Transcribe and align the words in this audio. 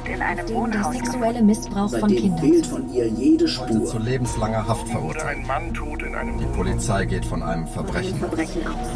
Gegen 0.00 0.70
der 0.70 0.84
sexuelle 0.84 1.42
Missbrauch 1.42 1.90
von 1.90 2.08
dem 2.08 2.16
Kindern. 2.18 2.40
fehlt 2.40 2.66
von 2.66 2.92
ihr 2.92 3.08
jede 3.08 3.44
zu 3.44 3.50
Spur. 3.50 4.00
lebenslanger 4.00 4.66
Haft 4.66 4.88
verurteilt. 4.88 5.38
ein 5.38 5.46
Mann 5.46 5.74
tot 5.74 6.02
in 6.02 6.14
einem 6.14 6.38
Die 6.38 6.46
Polizei 6.46 7.04
geht 7.04 7.26
von 7.26 7.42
einem 7.42 7.66
Verbrechen. 7.66 8.18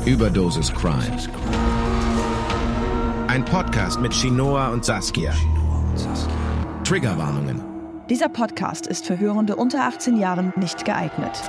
Überdosis 0.07 0.73
Crime. 0.73 1.05
Ein 3.29 3.45
Podcast 3.45 4.01
mit 4.01 4.15
Shinoa 4.15 4.69
und 4.69 4.87
Saskia. 4.87 5.35
Triggerwarnungen. 6.85 7.63
Dieser 8.09 8.31
Podcast 8.31 8.87
ist 8.87 9.05
für 9.07 9.19
Hörende 9.19 9.57
unter 9.57 9.83
18 9.85 10.17
Jahren 10.17 10.55
nicht 10.57 10.85
geeignet. 10.87 11.43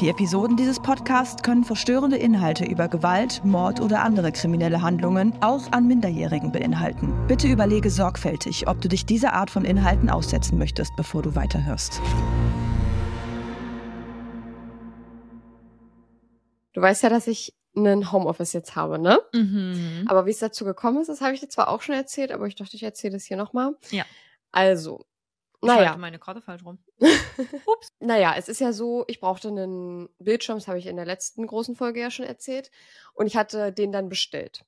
Die 0.00 0.08
Episoden 0.08 0.56
dieses 0.56 0.80
Podcasts 0.80 1.42
können 1.42 1.62
verstörende 1.62 2.16
Inhalte 2.16 2.64
über 2.64 2.88
Gewalt, 2.88 3.44
Mord 3.44 3.80
oder 3.80 4.02
andere 4.02 4.32
kriminelle 4.32 4.82
Handlungen 4.82 5.32
auch 5.40 5.70
an 5.70 5.86
Minderjährigen 5.86 6.50
beinhalten. 6.50 7.14
Bitte 7.28 7.46
überlege 7.46 7.88
sorgfältig, 7.90 8.66
ob 8.66 8.80
du 8.80 8.88
dich 8.88 9.06
dieser 9.06 9.34
Art 9.34 9.50
von 9.50 9.64
Inhalten 9.64 10.10
aussetzen 10.10 10.58
möchtest, 10.58 10.96
bevor 10.96 11.22
du 11.22 11.36
weiterhörst. 11.36 12.02
Du 16.72 16.80
weißt 16.80 17.04
ja, 17.04 17.08
dass 17.08 17.28
ich 17.28 17.54
einen 17.76 18.10
Homeoffice 18.10 18.52
jetzt 18.52 18.74
habe, 18.74 18.98
ne? 18.98 19.20
Mhm. 19.32 20.06
Aber 20.08 20.26
wie 20.26 20.30
es 20.30 20.38
dazu 20.40 20.64
gekommen 20.64 21.00
ist, 21.00 21.08
das 21.08 21.20
habe 21.20 21.34
ich 21.34 21.40
dir 21.40 21.48
zwar 21.48 21.68
auch 21.68 21.82
schon 21.82 21.94
erzählt, 21.94 22.32
aber 22.32 22.46
ich 22.46 22.56
dachte, 22.56 22.74
ich 22.76 22.82
erzähle 22.82 23.16
es 23.16 23.24
hier 23.24 23.36
nochmal. 23.36 23.76
Ja. 23.90 24.04
Also, 24.50 25.04
naja. 25.66 25.88
halte 25.88 26.00
meine 26.00 26.18
Karte 26.18 26.40
falsch 26.42 26.64
rum. 26.64 26.78
Naja, 28.00 28.34
es 28.36 28.48
ist 28.48 28.60
ja 28.60 28.72
so, 28.72 29.04
ich 29.08 29.18
brauchte 29.18 29.48
einen 29.48 30.08
Bildschirm, 30.18 30.58
das 30.58 30.68
habe 30.68 30.78
ich 30.78 30.86
in 30.86 30.96
der 30.96 31.06
letzten 31.06 31.46
großen 31.46 31.74
Folge 31.74 32.00
ja 32.00 32.10
schon 32.10 32.26
erzählt. 32.26 32.70
Und 33.14 33.26
ich 33.26 33.36
hatte 33.36 33.72
den 33.72 33.92
dann 33.92 34.08
bestellt. 34.08 34.64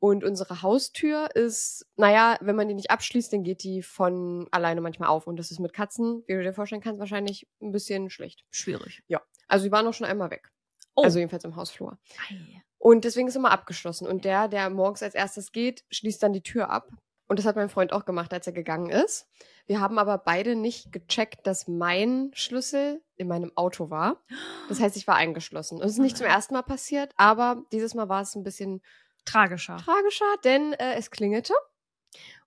Und 0.00 0.24
unsere 0.24 0.62
Haustür 0.62 1.28
ist, 1.34 1.86
naja, 1.96 2.38
wenn 2.40 2.56
man 2.56 2.68
die 2.68 2.74
nicht 2.74 2.90
abschließt, 2.90 3.32
dann 3.32 3.42
geht 3.42 3.62
die 3.62 3.82
von 3.82 4.48
alleine 4.52 4.80
manchmal 4.80 5.08
auf. 5.08 5.26
Und 5.26 5.36
das 5.36 5.50
ist 5.50 5.58
mit 5.58 5.72
Katzen, 5.72 6.22
wie 6.26 6.34
du 6.34 6.42
dir 6.42 6.52
vorstellen 6.52 6.82
kannst, 6.82 7.00
wahrscheinlich 7.00 7.48
ein 7.60 7.72
bisschen 7.72 8.08
schlecht. 8.10 8.44
Schwierig. 8.50 9.02
Also 9.48 9.64
die 9.64 9.72
waren 9.72 9.86
auch 9.86 9.94
schon 9.94 10.06
einmal 10.06 10.30
weg. 10.30 10.50
Oh. 10.94 11.02
Also 11.02 11.18
jedenfalls 11.18 11.44
im 11.44 11.56
Hausflur. 11.56 11.98
Ei. 12.30 12.62
Und 12.78 13.04
deswegen 13.04 13.28
ist 13.28 13.36
immer 13.36 13.50
abgeschlossen. 13.50 14.06
Und 14.06 14.24
der, 14.24 14.48
der 14.48 14.70
morgens 14.70 15.02
als 15.02 15.14
erstes 15.14 15.52
geht, 15.52 15.84
schließt 15.90 16.22
dann 16.22 16.32
die 16.32 16.42
Tür 16.42 16.70
ab. 16.70 16.88
Und 17.28 17.38
das 17.38 17.46
hat 17.46 17.56
mein 17.56 17.68
Freund 17.68 17.92
auch 17.92 18.06
gemacht, 18.06 18.32
als 18.32 18.46
er 18.46 18.54
gegangen 18.54 18.90
ist. 18.90 19.28
Wir 19.66 19.80
haben 19.80 19.98
aber 19.98 20.16
beide 20.16 20.56
nicht 20.56 20.92
gecheckt, 20.92 21.46
dass 21.46 21.68
mein 21.68 22.30
Schlüssel 22.32 23.02
in 23.16 23.28
meinem 23.28 23.52
Auto 23.54 23.90
war. 23.90 24.24
Das 24.68 24.80
heißt, 24.80 24.96
ich 24.96 25.06
war 25.06 25.14
eingeschlossen. 25.16 25.76
Und 25.76 25.84
es 25.84 25.92
ist 25.92 25.98
nicht 25.98 26.16
zum 26.16 26.26
ersten 26.26 26.54
Mal 26.54 26.62
passiert, 26.62 27.12
aber 27.16 27.62
dieses 27.70 27.94
Mal 27.94 28.08
war 28.08 28.22
es 28.22 28.34
ein 28.34 28.42
bisschen 28.42 28.82
Tragischer. 29.26 29.76
tragischer, 29.76 30.36
denn 30.42 30.72
äh, 30.72 30.94
es 30.94 31.10
klingelte 31.10 31.52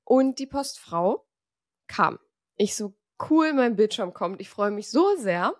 und 0.04 0.40
die 0.40 0.48
Postfrau 0.48 1.28
kam. 1.88 2.18
Ich 2.56 2.76
so, 2.76 2.96
cool, 3.30 3.54
mein 3.54 3.76
Bildschirm 3.76 4.14
kommt. 4.14 4.42
Ich 4.42 4.50
freue 4.50 4.72
mich 4.72 4.90
so 4.90 5.16
sehr. 5.16 5.54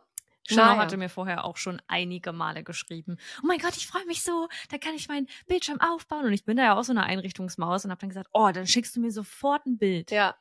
Naja. 0.50 0.78
hatte 0.78 0.98
mir 0.98 1.10
vorher 1.10 1.46
auch 1.46 1.58
schon 1.58 1.82
einige 1.88 2.34
Male 2.34 2.64
geschrieben. 2.64 3.18
Oh 3.44 3.48
mein 3.48 3.60
Gott, 3.60 3.78
ich 3.78 3.88
freue 3.88 4.06
mich 4.06 4.24
so. 4.24 4.48
Da 4.70 4.78
kann 4.78 4.96
ich 4.96 5.08
meinen 5.08 5.28
Bildschirm 5.48 5.80
aufbauen. 5.80 6.26
Und 6.26 6.34
ich 6.34 6.44
bin 6.44 6.58
da 6.58 6.64
ja 6.64 6.78
auch 6.78 6.84
so 6.84 6.92
eine 6.92 7.04
Einrichtungsmaus 7.04 7.86
und 7.86 7.92
habe 7.92 8.02
dann 8.02 8.10
gesagt, 8.10 8.30
oh, 8.34 8.50
dann 8.52 8.68
schickst 8.68 8.96
du 8.96 9.02
mir 9.02 9.12
sofort 9.12 9.66
ein 9.66 9.78
Bild. 9.78 10.12
Ja. 10.12 10.36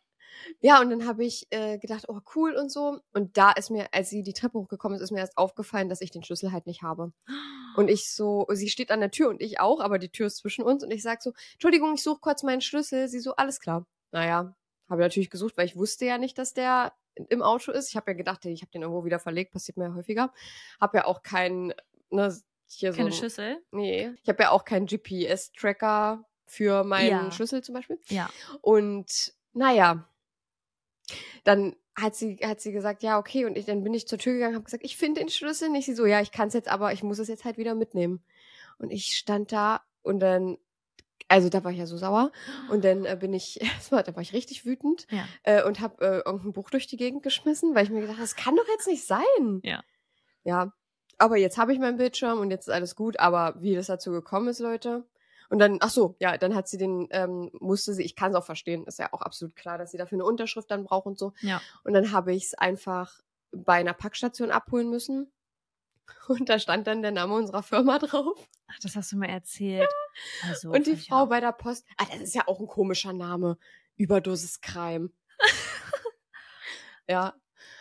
Ja, 0.60 0.80
und 0.80 0.90
dann 0.90 1.06
habe 1.06 1.24
ich 1.24 1.46
äh, 1.50 1.78
gedacht, 1.78 2.04
oh 2.08 2.20
cool 2.34 2.54
und 2.54 2.70
so. 2.70 3.00
Und 3.12 3.36
da 3.36 3.50
ist 3.52 3.70
mir, 3.70 3.88
als 3.92 4.10
sie 4.10 4.22
die 4.22 4.32
Treppe 4.32 4.58
hochgekommen 4.58 4.96
ist, 4.96 5.02
ist 5.02 5.10
mir 5.10 5.18
erst 5.18 5.36
aufgefallen, 5.36 5.88
dass 5.88 6.00
ich 6.00 6.10
den 6.10 6.22
Schlüssel 6.22 6.52
halt 6.52 6.66
nicht 6.66 6.82
habe. 6.82 7.12
Und 7.76 7.88
ich 7.88 8.12
so, 8.12 8.46
sie 8.50 8.68
steht 8.68 8.90
an 8.90 9.00
der 9.00 9.10
Tür 9.10 9.28
und 9.28 9.40
ich 9.40 9.60
auch, 9.60 9.80
aber 9.80 9.98
die 9.98 10.10
Tür 10.10 10.26
ist 10.26 10.38
zwischen 10.38 10.64
uns 10.64 10.82
und 10.82 10.90
ich 10.90 11.02
sag 11.02 11.22
so, 11.22 11.32
Entschuldigung, 11.52 11.94
ich 11.94 12.02
suche 12.02 12.20
kurz 12.20 12.42
meinen 12.42 12.60
Schlüssel. 12.60 13.08
Sie 13.08 13.20
so, 13.20 13.36
alles 13.36 13.60
klar. 13.60 13.86
Naja, 14.12 14.54
habe 14.88 15.02
natürlich 15.02 15.30
gesucht, 15.30 15.56
weil 15.56 15.66
ich 15.66 15.76
wusste 15.76 16.04
ja 16.04 16.18
nicht, 16.18 16.36
dass 16.38 16.52
der 16.52 16.92
im 17.28 17.42
Auto 17.42 17.72
ist. 17.72 17.88
Ich 17.90 17.96
habe 17.96 18.10
ja 18.10 18.16
gedacht, 18.16 18.44
ich 18.44 18.62
habe 18.62 18.70
den 18.70 18.82
irgendwo 18.82 19.04
wieder 19.04 19.18
verlegt, 19.18 19.52
passiert 19.52 19.76
mir 19.76 19.84
ja 19.84 19.94
häufiger. 19.94 20.32
Habe 20.80 20.98
ja 20.98 21.04
auch 21.04 21.22
keinen, 21.22 21.74
ne, 22.10 22.34
hier 22.66 22.92
Keine 22.92 23.10
so. 23.10 23.20
Schüssel? 23.22 23.62
Nee, 23.72 24.12
ich 24.22 24.28
habe 24.28 24.42
ja 24.42 24.50
auch 24.50 24.64
keinen 24.64 24.86
GPS-Tracker 24.86 26.24
für 26.46 26.84
meinen 26.84 27.10
Ja. 27.10 27.30
Schlüssel 27.32 27.62
zum 27.62 27.74
Beispiel. 27.74 27.98
Ja. 28.08 28.30
Und 28.60 29.34
naja, 29.52 30.08
dann 31.44 31.76
hat 31.96 32.14
sie, 32.14 32.36
hat 32.36 32.60
sie 32.60 32.72
gesagt, 32.72 33.02
ja, 33.02 33.18
okay. 33.18 33.44
Und 33.44 33.56
ich, 33.56 33.66
dann 33.66 33.82
bin 33.82 33.94
ich 33.94 34.06
zur 34.06 34.18
Tür 34.18 34.34
gegangen, 34.34 34.54
habe 34.54 34.64
gesagt, 34.64 34.84
ich 34.84 34.96
finde 34.96 35.20
den 35.20 35.28
Schlüssel 35.28 35.68
nicht. 35.68 35.86
Sie 35.86 35.94
so, 35.94 36.06
ja, 36.06 36.20
ich 36.20 36.30
kann 36.32 36.48
es 36.48 36.54
jetzt, 36.54 36.68
aber 36.68 36.92
ich 36.92 37.02
muss 37.02 37.18
es 37.18 37.28
jetzt 37.28 37.44
halt 37.44 37.58
wieder 37.58 37.74
mitnehmen. 37.74 38.22
Und 38.78 38.90
ich 38.90 39.16
stand 39.16 39.52
da 39.52 39.82
und 40.02 40.20
dann, 40.20 40.56
also 41.30 41.48
da 41.48 41.62
war 41.62 41.70
ich 41.70 41.78
ja 41.78 41.86
so 41.86 41.96
sauer. 41.96 42.32
Und 42.70 42.84
dann 42.84 43.04
äh, 43.04 43.16
bin 43.18 43.32
ich, 43.32 43.60
erstmal, 43.62 44.02
da 44.02 44.14
war 44.14 44.22
ich 44.22 44.32
richtig 44.32 44.66
wütend 44.66 45.06
Ja. 45.10 45.24
äh, 45.44 45.62
und 45.64 45.80
habe 45.80 46.04
äh, 46.04 46.16
irgendein 46.26 46.52
Buch 46.52 46.70
durch 46.70 46.86
die 46.88 46.96
Gegend 46.96 47.22
geschmissen, 47.22 47.74
weil 47.74 47.84
ich 47.84 47.90
mir 47.90 48.00
gedacht 48.00 48.16
habe, 48.16 48.22
das 48.24 48.36
kann 48.36 48.56
doch 48.56 48.66
jetzt 48.68 48.88
nicht 48.88 49.06
sein. 49.06 49.60
Ja. 49.62 49.82
Ja. 50.44 50.72
Aber 51.18 51.36
jetzt 51.36 51.56
habe 51.58 51.72
ich 51.72 51.78
meinen 51.78 51.98
Bildschirm 51.98 52.38
und 52.40 52.50
jetzt 52.50 52.66
ist 52.68 52.74
alles 52.74 52.96
gut. 52.96 53.20
Aber 53.20 53.54
wie 53.60 53.74
das 53.74 53.86
dazu 53.86 54.10
gekommen 54.10 54.48
ist, 54.48 54.58
Leute. 54.58 55.04
Und 55.50 55.58
dann, 55.58 55.78
ach 55.80 55.90
so, 55.90 56.16
ja, 56.18 56.36
dann 56.38 56.54
hat 56.54 56.68
sie 56.68 56.78
den, 56.78 57.08
ähm, 57.10 57.50
musste 57.60 57.92
sie, 57.92 58.02
ich 58.04 58.16
kann 58.16 58.30
es 58.30 58.36
auch 58.36 58.44
verstehen, 58.44 58.84
ist 58.86 58.98
ja 58.98 59.12
auch 59.12 59.20
absolut 59.20 59.54
klar, 59.56 59.78
dass 59.78 59.90
sie 59.90 59.98
dafür 59.98 60.16
eine 60.16 60.24
Unterschrift 60.24 60.70
dann 60.70 60.84
braucht 60.84 61.06
und 61.06 61.18
so. 61.18 61.32
Ja. 61.40 61.60
Und 61.84 61.92
dann 61.92 62.12
habe 62.12 62.32
ich 62.34 62.44
es 62.46 62.54
einfach 62.54 63.20
bei 63.52 63.74
einer 63.74 63.92
Packstation 63.92 64.50
abholen 64.50 64.90
müssen. 64.90 65.30
Und 66.28 66.48
da 66.48 66.58
stand 66.58 66.86
dann 66.86 67.02
der 67.02 67.10
Name 67.10 67.34
unserer 67.34 67.62
Firma 67.62 67.98
drauf. 67.98 68.48
Ach, 68.68 68.78
das 68.82 68.96
hast 68.96 69.12
du 69.12 69.16
mir 69.16 69.28
erzählt. 69.28 69.88
Also, 70.48 70.70
und 70.70 70.86
die 70.86 70.96
Frau 70.96 71.24
auch. 71.24 71.28
bei 71.28 71.40
der 71.40 71.52
Post, 71.52 71.84
ah, 71.96 72.04
das 72.10 72.20
ist 72.20 72.34
ja 72.34 72.46
auch 72.46 72.60
ein 72.60 72.66
komischer 72.66 73.12
Name. 73.12 73.58
Überdosis 73.96 74.60
Crime. 74.60 75.10
ja. 77.08 77.34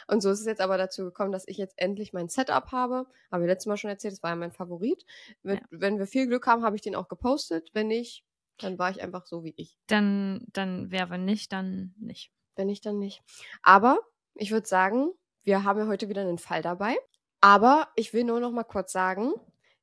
Und 0.07 0.21
so 0.21 0.31
ist 0.31 0.39
es 0.39 0.45
jetzt 0.47 0.61
aber 0.61 0.77
dazu 0.77 1.03
gekommen, 1.03 1.31
dass 1.31 1.47
ich 1.47 1.57
jetzt 1.57 1.75
endlich 1.77 2.13
mein 2.13 2.29
Setup 2.29 2.71
habe. 2.71 3.05
Habe 3.31 3.43
ich 3.43 3.47
letztes 3.47 3.67
Mal 3.67 3.77
schon 3.77 3.91
erzählt, 3.91 4.13
das 4.13 4.23
war 4.23 4.31
ja 4.31 4.35
mein 4.35 4.51
Favorit. 4.51 5.05
Wenn, 5.43 5.57
Ja. 5.57 5.63
wenn 5.69 5.99
wir 5.99 6.07
viel 6.07 6.27
Glück 6.27 6.47
haben, 6.47 6.63
habe 6.63 6.75
ich 6.75 6.81
den 6.81 6.95
auch 6.95 7.07
gepostet. 7.07 7.69
Wenn 7.73 7.87
nicht, 7.87 8.23
dann 8.57 8.79
war 8.79 8.89
ich 8.89 9.01
einfach 9.03 9.25
so 9.27 9.43
wie 9.43 9.53
ich. 9.55 9.77
Dann, 9.87 10.45
dann 10.51 10.89
wäre 10.91 11.11
wenn 11.11 11.25
nicht, 11.25 11.53
dann 11.53 11.93
nicht. 11.99 12.31
Wenn 12.55 12.67
nicht, 12.67 12.85
dann 12.85 12.97
nicht. 12.97 13.21
Aber 13.61 13.99
ich 14.33 14.49
würde 14.51 14.67
sagen, 14.67 15.11
wir 15.43 15.63
haben 15.63 15.79
ja 15.79 15.87
heute 15.87 16.09
wieder 16.09 16.21
einen 16.21 16.39
Fall 16.39 16.61
dabei. 16.63 16.97
Aber 17.41 17.87
ich 17.95 18.13
will 18.13 18.23
nur 18.23 18.39
noch 18.39 18.51
mal 18.51 18.63
kurz 18.63 18.91
sagen, 18.91 19.33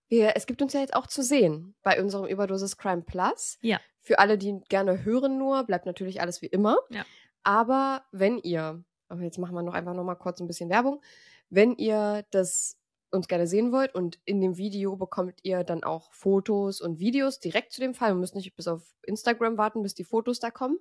wir, 0.08 0.36
es 0.36 0.46
gibt 0.46 0.62
uns 0.62 0.72
ja 0.72 0.80
jetzt 0.80 0.94
auch 0.94 1.06
zu 1.06 1.22
sehen 1.22 1.74
bei 1.82 2.00
unserem 2.00 2.26
Überdosis 2.26 2.76
Crime 2.76 3.02
Plus. 3.02 3.58
Ja. 3.60 3.80
Für 4.02 4.18
alle, 4.18 4.38
die 4.38 4.60
gerne 4.68 5.04
hören 5.04 5.38
nur, 5.38 5.64
bleibt 5.64 5.86
natürlich 5.86 6.20
alles 6.20 6.42
wie 6.42 6.46
immer. 6.46 6.78
Ja. 6.90 7.04
Aber 7.42 8.04
wenn 8.12 8.38
ihr, 8.38 8.84
aber 9.08 9.22
jetzt 9.22 9.38
machen 9.38 9.54
wir 9.54 9.62
noch 9.62 9.74
einfach 9.74 9.94
noch 9.94 10.04
mal 10.04 10.14
kurz 10.14 10.40
ein 10.40 10.46
bisschen 10.46 10.70
Werbung, 10.70 11.02
wenn 11.50 11.74
ihr 11.76 12.24
das 12.30 12.78
uns 13.10 13.28
gerne 13.28 13.46
sehen 13.46 13.72
wollt 13.72 13.94
und 13.94 14.18
in 14.24 14.40
dem 14.40 14.56
Video 14.56 14.96
bekommt 14.96 15.40
ihr 15.42 15.64
dann 15.64 15.84
auch 15.84 16.12
Fotos 16.12 16.80
und 16.80 16.98
Videos 16.98 17.40
direkt 17.40 17.72
zu 17.72 17.80
dem 17.80 17.94
Fall. 17.94 18.10
Wir 18.10 18.20
müssen 18.20 18.36
nicht 18.36 18.54
bis 18.54 18.68
auf 18.68 18.82
Instagram 19.02 19.56
warten, 19.58 19.82
bis 19.82 19.94
die 19.94 20.04
Fotos 20.04 20.40
da 20.40 20.50
kommen. 20.50 20.78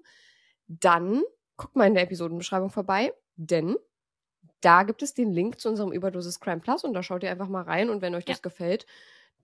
Dann 0.68 1.22
guckt 1.56 1.76
mal 1.76 1.88
in 1.88 1.94
der 1.94 2.04
Episodenbeschreibung 2.04 2.70
vorbei, 2.70 3.14
denn 3.36 3.76
da 4.62 4.84
gibt 4.84 5.04
es 5.04 5.14
den 5.14 5.32
Link 5.32 5.60
zu 5.60 5.70
unserem 5.70 5.92
Überdosis 5.92 6.40
Crime 6.40 6.60
Plus 6.60 6.84
und 6.84 6.94
da 6.94 7.04
schaut 7.04 7.24
ihr 7.24 7.32
einfach 7.32 7.50
mal 7.50 7.64
rein 7.64 7.90
und 7.90 8.02
wenn 8.02 8.16
euch 8.16 8.26
das 8.26 8.42
gefällt, 8.42 8.86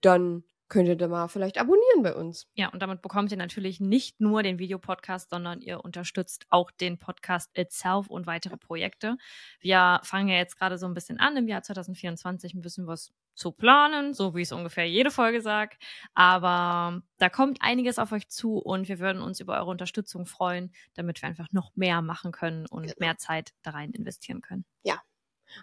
dann 0.01 0.43
könnt 0.71 0.87
ihr 0.87 0.95
da 0.95 1.07
mal 1.07 1.27
vielleicht 1.27 1.59
abonnieren 1.59 2.01
bei 2.01 2.15
uns. 2.15 2.47
Ja, 2.55 2.69
und 2.69 2.81
damit 2.81 3.01
bekommt 3.01 3.29
ihr 3.31 3.37
natürlich 3.37 3.79
nicht 3.79 4.19
nur 4.21 4.41
den 4.41 4.57
Videopodcast, 4.57 5.29
sondern 5.29 5.61
ihr 5.61 5.83
unterstützt 5.83 6.45
auch 6.49 6.71
den 6.71 6.97
Podcast 6.97 7.51
itself 7.57 8.07
und 8.07 8.25
weitere 8.25 8.57
Projekte. 8.57 9.17
Wir 9.59 9.99
fangen 10.03 10.29
ja 10.29 10.37
jetzt 10.37 10.57
gerade 10.57 10.77
so 10.77 10.87
ein 10.87 10.93
bisschen 10.93 11.19
an, 11.19 11.35
im 11.37 11.47
Jahr 11.47 11.61
2024 11.61 12.53
ein 12.53 12.61
bisschen 12.61 12.87
was 12.87 13.11
zu 13.35 13.51
planen, 13.51 14.13
so 14.13 14.33
wie 14.33 14.41
ich 14.41 14.47
es 14.47 14.51
ungefähr 14.51 14.87
jede 14.87 15.11
Folge 15.11 15.41
sage. 15.41 15.75
Aber 16.13 17.01
da 17.17 17.29
kommt 17.29 17.59
einiges 17.61 17.99
auf 17.99 18.11
euch 18.13 18.29
zu 18.29 18.57
und 18.57 18.87
wir 18.87 18.99
würden 18.99 19.21
uns 19.21 19.39
über 19.39 19.57
eure 19.57 19.69
Unterstützung 19.69 20.25
freuen, 20.25 20.71
damit 20.95 21.21
wir 21.21 21.27
einfach 21.29 21.51
noch 21.51 21.75
mehr 21.75 22.01
machen 22.01 22.31
können 22.31 22.65
und 22.65 22.83
Genau. 22.83 22.95
mehr 22.97 23.17
Zeit 23.17 23.51
da 23.61 23.71
rein 23.71 23.91
investieren 23.91 24.41
können. 24.41 24.65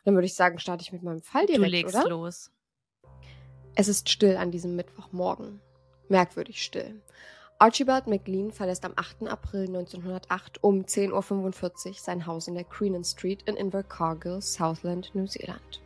Dann 0.04 0.14
würde 0.14 0.26
ich 0.26 0.34
sagen, 0.34 0.58
starte 0.58 0.82
ich 0.82 0.92
mit 0.92 1.02
meinem 1.02 1.22
Fall 1.22 1.46
direkt, 1.46 1.64
du 1.66 1.70
legst 1.70 1.94
oder? 1.96 2.08
los. 2.08 2.50
Es 3.80 3.86
ist 3.86 4.08
still 4.08 4.36
an 4.36 4.50
diesem 4.50 4.74
Mittwochmorgen. 4.74 5.60
Merkwürdig 6.08 6.64
still. 6.64 7.00
Archibald 7.60 8.08
McLean 8.08 8.50
verlässt 8.50 8.84
am 8.84 8.92
8. 8.96 9.28
April 9.28 9.68
1908 9.68 10.64
um 10.64 10.80
10.45 10.82 11.86
Uhr 11.86 11.94
sein 11.94 12.26
Haus 12.26 12.48
in 12.48 12.56
der 12.56 12.64
Creenan 12.64 13.04
Street 13.04 13.44
in 13.46 13.54
Invercargill, 13.54 14.42
Southland, 14.42 15.14
Neuseeland. 15.14 15.80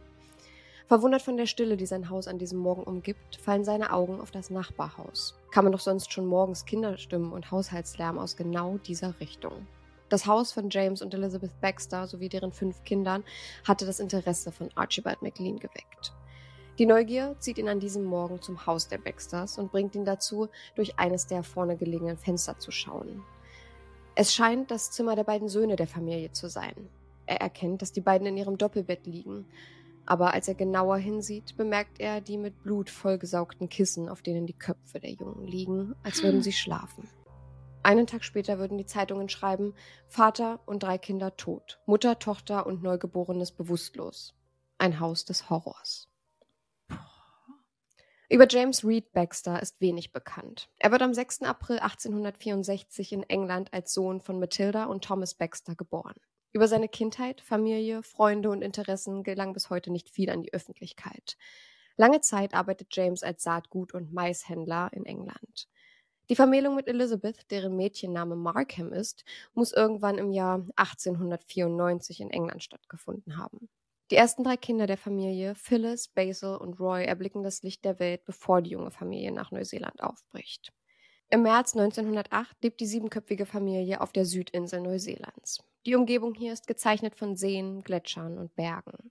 Verwundert 0.86 1.20
von 1.20 1.36
der 1.36 1.44
Stille, 1.44 1.76
die 1.76 1.84
sein 1.84 2.08
Haus 2.08 2.28
an 2.28 2.38
diesem 2.38 2.60
Morgen 2.60 2.82
umgibt, 2.82 3.36
fallen 3.36 3.66
seine 3.66 3.92
Augen 3.92 4.22
auf 4.22 4.30
das 4.30 4.48
Nachbarhaus. 4.48 5.38
Kam 5.50 5.64
man 5.64 5.72
doch 5.72 5.80
sonst 5.80 6.10
schon 6.14 6.24
morgens 6.24 6.64
Kinderstimmen 6.64 7.30
und 7.30 7.50
Haushaltslärm 7.50 8.18
aus 8.18 8.38
genau 8.38 8.78
dieser 8.78 9.20
Richtung. 9.20 9.66
Das 10.08 10.24
Haus 10.24 10.50
von 10.50 10.70
James 10.70 11.02
und 11.02 11.12
Elizabeth 11.12 11.60
Baxter 11.60 12.06
sowie 12.06 12.30
deren 12.30 12.52
fünf 12.52 12.84
Kindern 12.84 13.22
hatte 13.68 13.84
das 13.84 14.00
Interesse 14.00 14.50
von 14.50 14.70
Archibald 14.76 15.20
McLean 15.20 15.58
geweckt. 15.58 16.14
Die 16.78 16.86
Neugier 16.86 17.36
zieht 17.38 17.58
ihn 17.58 17.68
an 17.68 17.80
diesem 17.80 18.04
Morgen 18.04 18.40
zum 18.40 18.66
Haus 18.66 18.88
der 18.88 18.98
Baxters 18.98 19.58
und 19.58 19.70
bringt 19.70 19.94
ihn 19.94 20.06
dazu, 20.06 20.48
durch 20.74 20.98
eines 20.98 21.26
der 21.26 21.42
vorne 21.42 21.76
gelegenen 21.76 22.16
Fenster 22.16 22.58
zu 22.58 22.70
schauen. 22.70 23.22
Es 24.14 24.34
scheint 24.34 24.70
das 24.70 24.90
Zimmer 24.90 25.14
der 25.14 25.24
beiden 25.24 25.48
Söhne 25.48 25.76
der 25.76 25.86
Familie 25.86 26.32
zu 26.32 26.48
sein. 26.48 26.88
Er 27.26 27.40
erkennt, 27.40 27.82
dass 27.82 27.92
die 27.92 28.00
beiden 28.00 28.26
in 28.26 28.36
ihrem 28.36 28.58
Doppelbett 28.58 29.06
liegen, 29.06 29.46
aber 30.06 30.34
als 30.34 30.48
er 30.48 30.54
genauer 30.54 30.96
hinsieht, 30.96 31.56
bemerkt 31.56 32.00
er 32.00 32.20
die 32.20 32.36
mit 32.36 32.62
Blut 32.62 32.90
vollgesaugten 32.90 33.68
Kissen, 33.68 34.08
auf 34.08 34.22
denen 34.22 34.46
die 34.46 34.58
Köpfe 34.58 34.98
der 34.98 35.12
Jungen 35.12 35.46
liegen, 35.46 35.94
als 36.02 36.22
würden 36.22 36.42
sie 36.42 36.52
schlafen. 36.52 37.08
Einen 37.84 38.06
Tag 38.06 38.24
später 38.24 38.58
würden 38.58 38.78
die 38.78 38.86
Zeitungen 38.86 39.28
schreiben, 39.28 39.74
Vater 40.08 40.60
und 40.66 40.82
drei 40.82 40.98
Kinder 40.98 41.36
tot, 41.36 41.80
Mutter, 41.86 42.18
Tochter 42.18 42.66
und 42.66 42.82
Neugeborenes 42.82 43.52
bewusstlos. 43.52 44.34
Ein 44.78 45.00
Haus 45.00 45.24
des 45.24 45.50
Horrors. 45.50 46.11
Über 48.32 48.46
James 48.48 48.82
Reed 48.82 49.12
Baxter 49.12 49.60
ist 49.60 49.78
wenig 49.82 50.10
bekannt. 50.10 50.70
Er 50.78 50.90
wird 50.90 51.02
am 51.02 51.12
6. 51.12 51.42
April 51.42 51.80
1864 51.80 53.12
in 53.12 53.24
England 53.24 53.74
als 53.74 53.92
Sohn 53.92 54.22
von 54.22 54.40
Matilda 54.40 54.84
und 54.84 55.04
Thomas 55.04 55.34
Baxter 55.34 55.74
geboren. 55.74 56.14
Über 56.54 56.66
seine 56.66 56.88
Kindheit, 56.88 57.42
Familie, 57.42 58.02
Freunde 58.02 58.48
und 58.48 58.62
Interessen 58.62 59.22
gelang 59.22 59.52
bis 59.52 59.68
heute 59.68 59.92
nicht 59.92 60.08
viel 60.08 60.30
an 60.30 60.42
die 60.42 60.54
Öffentlichkeit. 60.54 61.36
Lange 61.98 62.22
Zeit 62.22 62.54
arbeitet 62.54 62.96
James 62.96 63.22
als 63.22 63.42
Saatgut- 63.42 63.92
und 63.92 64.14
Maishändler 64.14 64.88
in 64.94 65.04
England. 65.04 65.68
Die 66.30 66.34
Vermählung 66.34 66.74
mit 66.74 66.88
Elizabeth, 66.88 67.50
deren 67.50 67.76
Mädchenname 67.76 68.34
Markham 68.34 68.94
ist, 68.94 69.26
muss 69.52 69.74
irgendwann 69.74 70.16
im 70.16 70.32
Jahr 70.32 70.66
1894 70.76 72.22
in 72.22 72.30
England 72.30 72.62
stattgefunden 72.62 73.36
haben. 73.36 73.68
Die 74.12 74.18
ersten 74.18 74.44
drei 74.44 74.58
Kinder 74.58 74.86
der 74.86 74.98
Familie, 74.98 75.54
Phyllis, 75.54 76.06
Basil 76.06 76.56
und 76.56 76.78
Roy, 76.78 77.02
erblicken 77.06 77.42
das 77.42 77.62
Licht 77.62 77.82
der 77.82 77.98
Welt, 77.98 78.26
bevor 78.26 78.60
die 78.60 78.72
junge 78.72 78.90
Familie 78.90 79.32
nach 79.32 79.52
Neuseeland 79.52 80.02
aufbricht. 80.02 80.70
Im 81.30 81.44
März 81.44 81.74
1908 81.74 82.62
lebt 82.62 82.80
die 82.80 82.86
siebenköpfige 82.86 83.46
Familie 83.46 84.02
auf 84.02 84.12
der 84.12 84.26
Südinsel 84.26 84.82
Neuseelands. 84.82 85.64
Die 85.86 85.94
Umgebung 85.94 86.34
hier 86.34 86.52
ist 86.52 86.66
gezeichnet 86.66 87.16
von 87.16 87.36
Seen, 87.36 87.80
Gletschern 87.84 88.36
und 88.36 88.54
Bergen. 88.54 89.10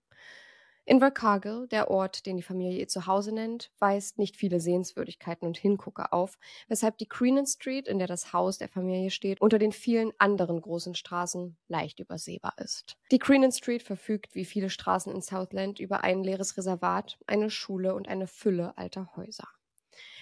Invercargill, 0.92 1.70
der 1.70 1.90
Ort, 1.90 2.26
den 2.26 2.36
die 2.36 2.44
Familie 2.44 2.78
ihr 2.78 2.88
Zuhause 2.90 3.34
nennt, 3.34 3.72
weist 3.80 4.18
nicht 4.18 4.36
viele 4.36 4.60
Sehenswürdigkeiten 4.60 5.48
und 5.48 5.58
Hingucker 5.58 6.14
auf, 6.14 6.38
weshalb 6.68 6.98
die 6.98 7.08
Creenan 7.08 7.46
Street, 7.46 7.88
in 7.88 7.98
der 7.98 8.10
das 8.10 8.34
Haus 8.34 8.58
der 8.58 8.68
Familie 8.68 9.10
steht, 9.10 9.40
unter 9.40 9.58
den 9.58 9.72
vielen 9.72 10.12
anderen 10.18 10.60
großen 10.60 10.94
Straßen 10.94 11.56
leicht 11.70 12.02
übersehbar 12.02 12.56
ist. 12.58 12.98
Die 13.10 13.20
Creenan 13.20 13.54
Street 13.54 13.84
verfügt, 13.84 14.36
wie 14.36 14.44
viele 14.44 14.70
Straßen 14.70 15.16
in 15.16 15.22
Southland, 15.22 15.80
über 15.80 16.04
ein 16.04 16.26
leeres 16.26 16.58
Reservat, 16.58 17.18
eine 17.26 17.50
Schule 17.50 17.96
und 17.96 18.10
eine 18.10 18.28
Fülle 18.28 18.78
alter 18.78 19.16
Häuser. 19.16 19.48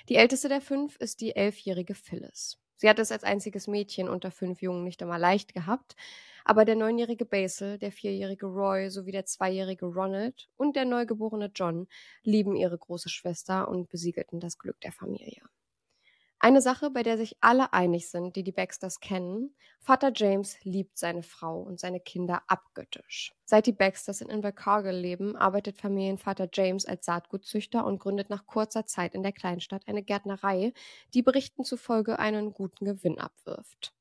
Die 0.08 0.18
älteste 0.18 0.50
der 0.50 0.62
fünf 0.62 0.98
ist 0.98 1.22
die 1.22 1.36
elfjährige 1.36 1.96
Phyllis. 1.96 2.60
Sie 2.80 2.90
hat 2.90 2.98
es 2.98 3.12
als 3.12 3.26
einziges 3.26 3.68
Mädchen 3.68 4.08
unter 4.08 4.32
fünf 4.32 4.62
Jungen 4.62 4.86
nicht 4.86 5.02
einmal 5.02 5.20
leicht 5.20 5.54
gehabt, 5.54 5.98
aber 6.46 6.64
der 6.64 6.76
neunjährige 6.76 7.26
Basil, 7.26 7.78
der 7.78 7.92
vierjährige 7.92 8.46
Roy 8.46 8.90
sowie 8.90 9.12
der 9.12 9.26
zweijährige 9.26 9.86
Ronald 9.86 10.48
und 10.56 10.78
der 10.78 10.86
neugeborene 10.86 11.52
John 11.54 11.88
lieben 12.24 12.56
ihre 12.56 12.78
große 12.78 13.10
Schwester 13.10 13.68
und 13.68 13.90
besiegelten 13.90 14.40
das 14.40 14.58
Glück 14.58 14.80
der 14.80 14.94
Familie. 14.94 15.42
Eine 16.42 16.62
Sache, 16.62 16.90
bei 16.90 17.04
der 17.04 17.18
sich 17.18 17.36
alle 17.42 17.74
einig 17.74 18.10
sind, 18.10 18.38
die 18.38 18.44
die 18.44 18.54
Baxters 18.54 19.02
kennen. 19.02 19.54
Vater 19.82 20.14
James 20.16 20.56
liebt 20.64 20.98
seine 20.98 21.22
Frau 21.22 21.62
und 21.62 21.82
seine 21.82 22.00
Kinder 22.00 22.44
abgöttisch. 22.48 23.34
Seit 23.44 23.66
die 23.66 23.74
Baxters 23.74 24.22
in 24.22 24.30
Invercargill 24.30 24.96
leben, 24.96 25.36
arbeitet 25.36 25.82
Familienvater 25.82 26.48
James 26.54 26.86
als 26.86 27.06
Saatgutzüchter 27.06 27.86
und 27.86 28.00
gründet 28.00 28.30
nach 28.30 28.46
kurzer 28.46 28.86
Zeit 28.86 29.16
in 29.16 29.24
der 29.24 29.34
Kleinstadt 29.34 29.86
eine 29.88 30.02
Gärtnerei, 30.02 30.72
die 31.14 31.24
Berichten 31.24 31.66
zufolge 31.66 32.20
einen 32.20 32.54
guten 32.54 32.86
Gewinn 32.86 33.20
abwirft. 33.20 33.94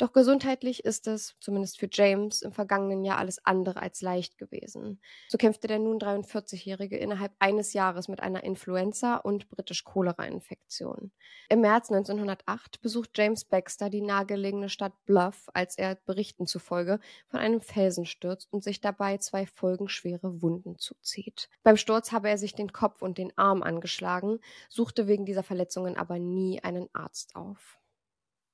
Doch 0.00 0.14
gesundheitlich 0.14 0.86
ist 0.86 1.06
es, 1.08 1.36
zumindest 1.40 1.78
für 1.78 1.86
James, 1.92 2.40
im 2.40 2.52
vergangenen 2.52 3.04
Jahr 3.04 3.18
alles 3.18 3.44
andere 3.44 3.82
als 3.82 4.00
leicht 4.00 4.38
gewesen. 4.38 4.98
So 5.28 5.36
kämpfte 5.36 5.68
der 5.68 5.78
nun 5.78 5.98
43-Jährige 5.98 6.96
innerhalb 6.96 7.32
eines 7.38 7.74
Jahres 7.74 8.08
mit 8.08 8.20
einer 8.20 8.42
Influenza- 8.42 9.16
und 9.16 9.50
britisch-Cholera-Infektion. 9.50 11.12
Im 11.50 11.60
März 11.60 11.90
1908 11.90 12.80
besucht 12.80 13.10
James 13.14 13.44
Baxter 13.44 13.90
die 13.90 14.00
nahegelegene 14.00 14.70
Stadt 14.70 14.94
Bluff, 15.04 15.50
als 15.52 15.76
er 15.76 15.96
Berichten 15.96 16.46
zufolge 16.46 16.98
von 17.28 17.38
einem 17.38 17.60
Felsen 17.60 18.06
stürzt 18.06 18.50
und 18.50 18.64
sich 18.64 18.80
dabei 18.80 19.18
zwei 19.18 19.44
folgenschwere 19.44 20.40
Wunden 20.40 20.78
zuzieht. 20.78 21.50
Beim 21.62 21.76
Sturz 21.76 22.10
habe 22.10 22.30
er 22.30 22.38
sich 22.38 22.54
den 22.54 22.72
Kopf 22.72 23.02
und 23.02 23.18
den 23.18 23.36
Arm 23.36 23.62
angeschlagen, 23.62 24.38
suchte 24.70 25.08
wegen 25.08 25.26
dieser 25.26 25.42
Verletzungen 25.42 25.98
aber 25.98 26.18
nie 26.18 26.64
einen 26.64 26.88
Arzt 26.94 27.36
auf. 27.36 27.79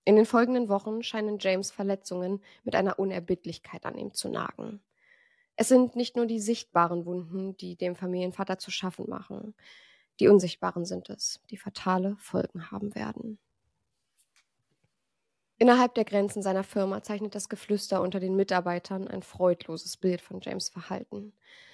In 0.06 0.14
den 0.14 0.25
folgenden 0.25 0.69
Wochen 0.69 1.03
scheinen 1.03 1.41
James 1.41 1.73
Verletzungen 1.73 2.41
mit 2.62 2.76
einer 2.76 3.00
Unerbittlichkeit 3.00 3.85
an 3.85 3.99
ihm 3.99 4.14
zu 4.14 4.29
nagen. 4.29 4.81
Es 5.56 5.67
sind 5.67 5.97
nicht 5.97 6.14
nur 6.14 6.26
die 6.26 6.38
sichtbaren 6.38 7.06
Wunden, 7.06 7.56
die 7.56 7.75
dem 7.75 7.97
Familienvater 7.97 8.56
zu 8.56 8.70
schaffen 8.70 9.11
machen. 9.11 9.56
Die 10.20 10.29
unsichtbaren 10.29 10.85
sind 10.85 11.11
es, 11.11 11.41
die 11.50 11.56
fatale 11.56 12.17
Folgen 12.19 12.70
haben 12.70 12.94
werden. 12.94 13.41
Innerhalb 15.58 15.94
der 15.94 16.05
Grenzen 16.05 16.41
seiner 16.41 16.62
Firma 16.62 17.03
zeichnet 17.03 17.35
das 17.35 17.49
Geflüster 17.49 18.00
unter 18.00 18.20
den 18.20 18.37
Mitarbeitern 18.37 19.08
ein 19.08 19.25
freudloses 19.25 19.97
Bild 19.97 20.20
von 20.20 20.41
James 20.41 20.69
Verhalten. 20.69 21.32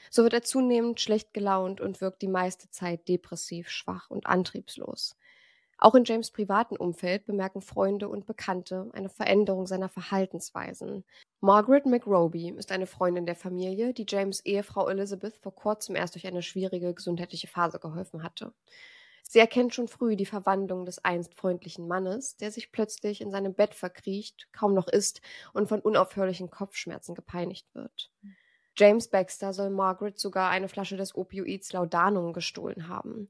So 0.08 0.23
wird 0.23 0.32
er 0.32 0.43
zunehmend 0.43 1.02
schlecht 1.02 1.34
gelaunt 1.34 1.82
und 1.82 2.00
wirkt 2.00 2.23
die 2.23 2.29
meiste 2.29 2.70
Zeit 2.70 3.08
depressiv, 3.08 3.69
schwach 3.69 4.08
und 4.08 4.25
antriebslos. 4.25 5.19
Auch 5.82 5.96
in 5.96 6.05
James' 6.05 6.31
privaten 6.31 6.76
Umfeld 6.76 7.26
bemerken 7.26 7.61
Freunde 7.61 8.08
und 8.08 8.25
Bekannte 8.25 8.88
eine 8.93 9.08
Veränderung 9.08 9.67
seiner 9.67 9.89
Verhaltensweisen. 9.89 11.05
Margaret 11.41 11.86
McRoby 11.86 12.51
ist 12.51 12.70
eine 12.70 12.86
Freundin 12.86 13.27
der 13.27 13.34
Familie, 13.34 13.93
die 13.93 14.06
James' 14.08 14.44
Ehefrau 14.44 14.89
Elizabeth 14.89 15.36
vor 15.39 15.53
kurzem 15.53 15.96
erst 15.96 16.15
durch 16.15 16.24
eine 16.24 16.43
schwierige 16.43 16.94
gesundheitliche 16.94 17.48
Phase 17.48 17.81
geholfen 17.81 18.22
hatte. 18.22 18.53
Sie 19.24 19.41
erkennt 19.41 19.74
schon 19.74 19.89
früh 19.89 20.15
die 20.15 20.24
Verwandlung 20.24 20.86
des 20.86 21.05
einst 21.05 21.34
freundlichen 21.34 21.89
Mannes, 21.89 22.36
der 22.36 22.53
sich 22.53 22.70
plötzlich 22.70 23.20
in 23.20 23.32
seinem 23.32 23.55
Bett 23.55 23.74
verkriecht, 23.74 24.53
kaum 24.53 24.74
noch 24.74 24.86
isst 24.86 25.20
und 25.53 25.69
von 25.69 25.81
unaufhörlichen 25.81 26.48
Kopfschmerzen 26.48 27.17
gepeinigt 27.17 27.67
wird. 27.74 28.12
James 28.77 29.08
Baxter 29.08 29.53
soll 29.53 29.70
Margaret 29.70 30.17
sogar 30.17 30.48
eine 30.51 30.69
Flasche 30.69 30.96
des 30.96 31.17
Opioids 31.17 31.72
Laudanum 31.72 32.32
gestohlen 32.32 32.86
haben. 32.86 33.29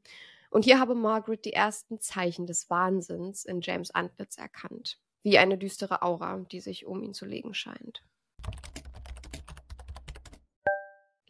Und 0.52 0.66
hier 0.66 0.78
habe 0.78 0.94
Margaret 0.94 1.46
die 1.46 1.54
ersten 1.54 1.98
Zeichen 1.98 2.46
des 2.46 2.68
Wahnsinns 2.68 3.46
in 3.46 3.62
James 3.62 3.90
Antlitz 3.90 4.36
erkannt, 4.36 4.98
wie 5.22 5.38
eine 5.38 5.56
düstere 5.56 6.02
Aura, 6.02 6.40
die 6.40 6.60
sich 6.60 6.84
um 6.84 7.02
ihn 7.02 7.14
zu 7.14 7.24
legen 7.24 7.54
scheint. 7.54 8.04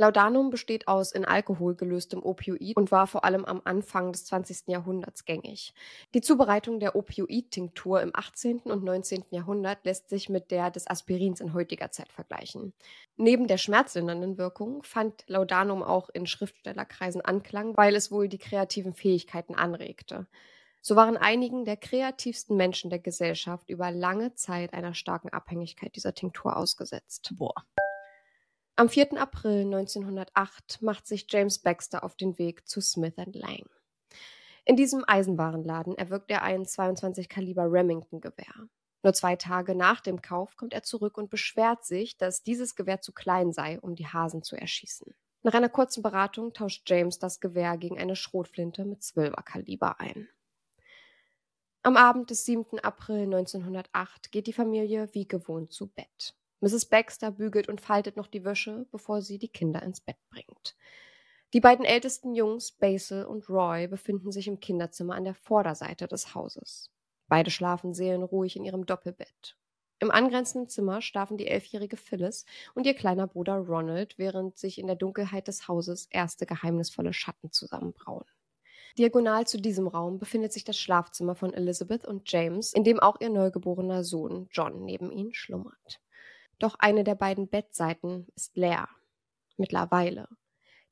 Laudanum 0.03 0.51
besteht 0.51 0.89
aus 0.89 1.13
in 1.13 1.25
Alkohol 1.25 1.77
gelöstem 1.77 2.25
Opioid 2.25 2.77
und 2.77 2.91
war 2.91 3.07
vor 3.07 3.25
allem 3.25 3.45
am 3.45 3.63
Anfang 3.63 4.11
des 4.11 4.25
20. 4.25 4.67
Jahrhunderts 4.67 5.25
gängig. 5.25 5.75
Die 6.13 6.21
Zubereitung 6.21 6.81
der 6.81 6.97
Opioid-Tinktur 6.97 8.03
im 8.03 8.11
18. 8.13 8.63
und 8.63 8.83
19. 8.83 9.27
Jahrhundert 9.31 9.85
lässt 9.85 10.09
sich 10.09 10.29
mit 10.29 10.51
der 10.51 10.73
des 10.73 10.91
Aspirins 10.91 11.41
in 11.41 11.55
heutiger 11.55 11.93
Zeit 11.93 12.11
vergleichen. 12.11 12.73
Neben 13.17 13.47
der 13.47 13.59
schmerzlindernden 13.59 14.39
Wirkung 14.39 14.83
fand 14.83 15.23
Laudanum 15.29 15.85
auch 15.85 16.09
in 16.09 16.27
Schriftstellerkreisen 16.27 17.21
Anklang, 17.21 17.77
weil 17.77 17.95
es 17.95 18.11
wohl 18.11 18.27
die 18.27 18.39
kreativen 18.39 18.95
Fähigkeiten 18.95 19.55
anregte. 19.55 20.27
So 20.81 20.97
waren 20.97 21.17
einigen 21.17 21.65
der 21.65 21.77
kreativsten 21.77 22.57
Menschen 22.57 22.91
der 22.91 22.99
Gesellschaft 22.99 23.71
über 23.71 23.93
lange 23.93 24.35
Zeit 24.35 24.75
einer 24.75 24.95
starken 24.95 25.29
Abhängigkeit 25.29 25.95
dieser 25.95 26.13
Tinktur 26.13 26.57
ausgesetzt. 26.57 27.35
Boah. 27.39 27.55
Am 28.83 28.89
4. 28.89 29.17
April 29.17 29.61
1908 29.61 30.83
macht 30.83 31.07
sich 31.07 31.27
James 31.31 31.61
Baxter 31.61 32.03
auf 32.03 32.17
den 32.17 32.37
Weg 32.37 32.67
zu 32.67 32.81
Smith 32.81 33.15
Lang. 33.17 33.71
In 34.65 34.75
diesem 34.75 35.05
Eisenwarenladen 35.07 35.97
erwirkt 35.97 36.33
er 36.33 36.43
ein 36.43 36.67
22 36.67 37.29
Kaliber 37.29 37.71
Remington 37.71 38.21
Gewehr. 38.21 38.69
Nur 39.05 39.13
zwei 39.13 39.37
Tage 39.37 39.77
nach 39.77 40.01
dem 40.01 40.21
Kauf 40.21 40.57
kommt 40.57 40.75
er 40.75 40.83
zurück 40.83 41.17
und 41.17 41.31
beschwert 41.31 41.85
sich, 41.85 42.17
dass 42.17 42.43
dieses 42.43 42.75
Gewehr 42.75 43.01
zu 43.01 43.13
klein 43.13 43.53
sei, 43.53 43.79
um 43.79 43.95
die 43.95 44.09
Hasen 44.09 44.43
zu 44.43 44.57
erschießen. 44.57 45.15
Nach 45.45 45.55
einer 45.55 45.69
kurzen 45.69 46.03
Beratung 46.03 46.53
tauscht 46.53 46.83
James 46.91 47.21
das 47.21 47.39
Gewehr 47.39 47.77
gegen 47.77 48.01
eine 48.01 48.17
Schrotflinte 48.17 48.85
mit 48.85 49.03
12er 49.03 49.45
Kaliber 49.45 50.01
ein. 50.01 50.29
Am 51.85 51.97
Abend 51.97 52.31
des 52.31 52.45
7. 52.47 52.81
April 52.81 53.33
1908 53.33 54.33
geht 54.33 54.49
die 54.49 54.53
Familie 54.53 55.09
wie 55.13 55.29
gewohnt 55.29 55.71
zu 55.71 55.87
Bett. 55.87 56.35
Mrs. 56.63 56.87
Baxter 56.87 57.33
bügelt 57.33 57.69
und 57.69 57.81
faltet 57.81 58.17
noch 58.17 58.29
die 58.29 58.45
Wäsche, 58.45 58.87
bevor 58.93 59.21
sie 59.21 59.39
die 59.39 59.49
Kinder 59.49 59.83
ins 59.83 60.01
Bett 60.01 60.19
bringt. 60.31 60.77
Die 61.53 61.61
beiden 61.61 61.85
ältesten 61.85 62.35
Jungs, 62.35 62.71
Basil 62.71 63.25
und 63.25 63.51
Roy, 63.51 63.89
befinden 63.89 64.31
sich 64.31 64.47
im 64.47 64.61
Kinderzimmer 64.61 65.17
an 65.17 65.25
der 65.25 65.35
Vorderseite 65.35 66.07
des 66.07 66.37
Hauses. 66.37 66.91
Beide 67.27 67.51
schlafen 67.51 67.95
seelenruhig 67.95 68.55
in 68.55 68.65
ihrem 68.65 68.87
Doppelbett. 68.87 69.57
Im 69.99 70.13
angrenzenden 70.13 70.69
Zimmer 70.69 71.03
schlafen 71.03 71.37
die 71.37 71.49
elfjährige 71.49 71.97
Phyllis 71.97 72.47
und 72.75 72.87
ihr 72.87 72.95
kleiner 72.95 73.27
Bruder 73.27 73.57
Ronald, 73.57 74.17
während 74.17 74.57
sich 74.57 74.79
in 74.79 74.87
der 74.87 74.97
Dunkelheit 74.97 75.49
des 75.49 75.67
Hauses 75.67 76.07
erste 76.11 76.47
geheimnisvolle 76.47 77.13
Schatten 77.13 77.51
zusammenbrauen. 77.51 78.25
Diagonal 78.99 79.49
zu 79.49 79.61
diesem 79.61 79.89
Raum 79.89 80.19
befindet 80.19 80.53
sich 80.53 80.63
das 80.63 80.79
Schlafzimmer 80.79 81.35
von 81.35 81.55
Elizabeth 81.55 82.07
und 82.07 82.31
James, 82.31 82.73
in 82.73 82.85
dem 82.85 83.01
auch 83.01 83.21
ihr 83.21 83.31
neugeborener 83.31 84.05
Sohn 84.05 84.49
John 84.53 84.85
neben 84.85 85.11
ihnen 85.11 85.35
schlummert. 85.35 86.01
Doch 86.59 86.77
eine 86.79 87.05
der 87.05 87.15
beiden 87.15 87.49
Bettseiten 87.49 88.27
ist 88.35 88.57
leer. 88.57 88.89
Mittlerweile. 89.57 90.29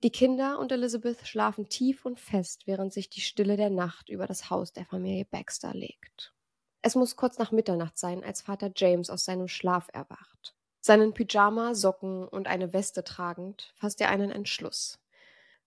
Die 0.02 0.10
Kinder 0.10 0.58
und 0.58 0.72
Elizabeth 0.72 1.26
schlafen 1.26 1.68
tief 1.68 2.06
und 2.06 2.18
fest, 2.18 2.66
während 2.66 2.92
sich 2.92 3.10
die 3.10 3.20
Stille 3.20 3.56
der 3.56 3.70
Nacht 3.70 4.08
über 4.08 4.26
das 4.26 4.48
Haus 4.48 4.72
der 4.72 4.86
Familie 4.86 5.26
Baxter 5.26 5.74
legt. 5.74 6.32
Es 6.80 6.94
muss 6.94 7.16
kurz 7.16 7.38
nach 7.38 7.52
Mitternacht 7.52 7.98
sein, 7.98 8.24
als 8.24 8.40
Vater 8.40 8.70
James 8.74 9.10
aus 9.10 9.26
seinem 9.26 9.48
Schlaf 9.48 9.88
erwacht. 9.92 10.54
Seinen 10.80 11.12
Pyjama, 11.12 11.74
Socken 11.74 12.26
und 12.26 12.48
eine 12.48 12.72
Weste 12.72 13.04
tragend, 13.04 13.74
fasst 13.76 14.00
er 14.00 14.08
einen 14.08 14.30
Entschluss. 14.30 14.98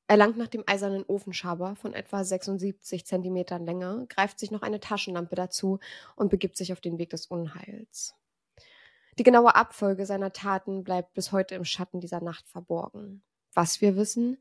Er 0.08 0.18
langt 0.18 0.38
nach 0.38 0.48
dem 0.48 0.64
eisernen 0.66 1.06
Ofenschaber 1.06 1.76
von 1.76 1.94
etwa 1.94 2.24
76 2.24 3.06
Zentimetern 3.06 3.66
Länge, 3.66 4.08
greift 4.10 4.40
sich 4.40 4.50
noch 4.50 4.64
eine 4.64 4.80
Taschenlampe 4.80 5.36
dazu 5.36 5.80
und 6.16 6.30
begibt 6.30 6.58
sich 6.58 6.74
auf 6.74 6.82
den 6.82 6.98
Weg 6.98 7.12
des 7.12 7.28
Unheils. 7.28 8.16
Die 9.18 9.24
genaue 9.24 9.56
Abfolge 9.56 10.06
seiner 10.06 10.34
Taten 10.34 10.84
bleibt 10.84 11.14
bis 11.14 11.32
heute 11.32 11.56
im 11.56 11.66
Schatten 11.66 12.00
dieser 12.00 12.22
Nacht 12.22 12.48
verborgen. 12.48 13.24
Was 13.54 13.82
wir 13.82 13.96
wissen, 13.96 14.38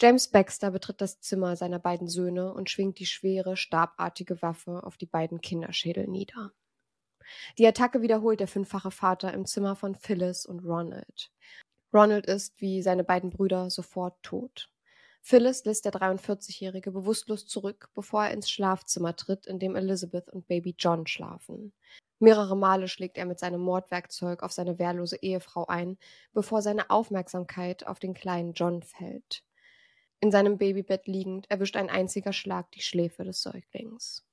James 0.00 0.28
Baxter 0.28 0.70
betritt 0.70 1.00
das 1.00 1.20
Zimmer 1.20 1.56
seiner 1.56 1.78
beiden 1.78 2.08
Söhne 2.08 2.52
und 2.52 2.68
schwingt 2.68 2.98
die 2.98 3.06
schwere, 3.06 3.56
stabartige 3.56 4.42
Waffe 4.42 4.82
auf 4.82 4.96
die 4.96 5.06
beiden 5.06 5.40
Kinderschädel 5.40 6.08
nieder. 6.08 6.52
Die 7.58 7.66
Attacke 7.66 8.02
wiederholt 8.02 8.40
der 8.40 8.48
fünffache 8.48 8.90
Vater 8.90 9.32
im 9.32 9.46
Zimmer 9.46 9.76
von 9.76 9.94
Phyllis 9.94 10.44
und 10.44 10.64
Ronald. 10.64 11.30
Ronald 11.92 12.26
ist, 12.26 12.60
wie 12.60 12.82
seine 12.82 13.04
beiden 13.04 13.30
Brüder, 13.30 13.70
sofort 13.70 14.22
tot. 14.22 14.68
Phyllis 15.22 15.64
lässt 15.64 15.86
der 15.86 15.92
43-Jährige 15.92 16.90
bewusstlos 16.90 17.46
zurück, 17.46 17.88
bevor 17.94 18.24
er 18.24 18.32
ins 18.32 18.50
Schlafzimmer 18.50 19.16
tritt, 19.16 19.46
in 19.46 19.58
dem 19.58 19.74
Elizabeth 19.74 20.28
und 20.28 20.48
Baby 20.48 20.74
John 20.76 21.06
schlafen. 21.06 21.72
Mehrere 22.24 22.56
Male 22.56 22.88
schlägt 22.88 23.18
er 23.18 23.26
mit 23.26 23.38
seinem 23.38 23.60
Mordwerkzeug 23.60 24.42
auf 24.42 24.50
seine 24.50 24.78
wehrlose 24.78 25.18
Ehefrau 25.20 25.66
ein, 25.66 25.98
bevor 26.32 26.62
seine 26.62 26.88
Aufmerksamkeit 26.88 27.86
auf 27.86 27.98
den 27.98 28.14
kleinen 28.14 28.54
John 28.54 28.82
fällt. 28.82 29.44
In 30.20 30.30
seinem 30.30 30.56
Babybett 30.56 31.06
liegend 31.06 31.50
erwischt 31.50 31.76
ein 31.76 31.90
einziger 31.90 32.32
Schlag 32.32 32.70
die 32.72 32.80
Schläfe 32.80 33.24
des 33.24 33.42
Säuglings. 33.42 34.24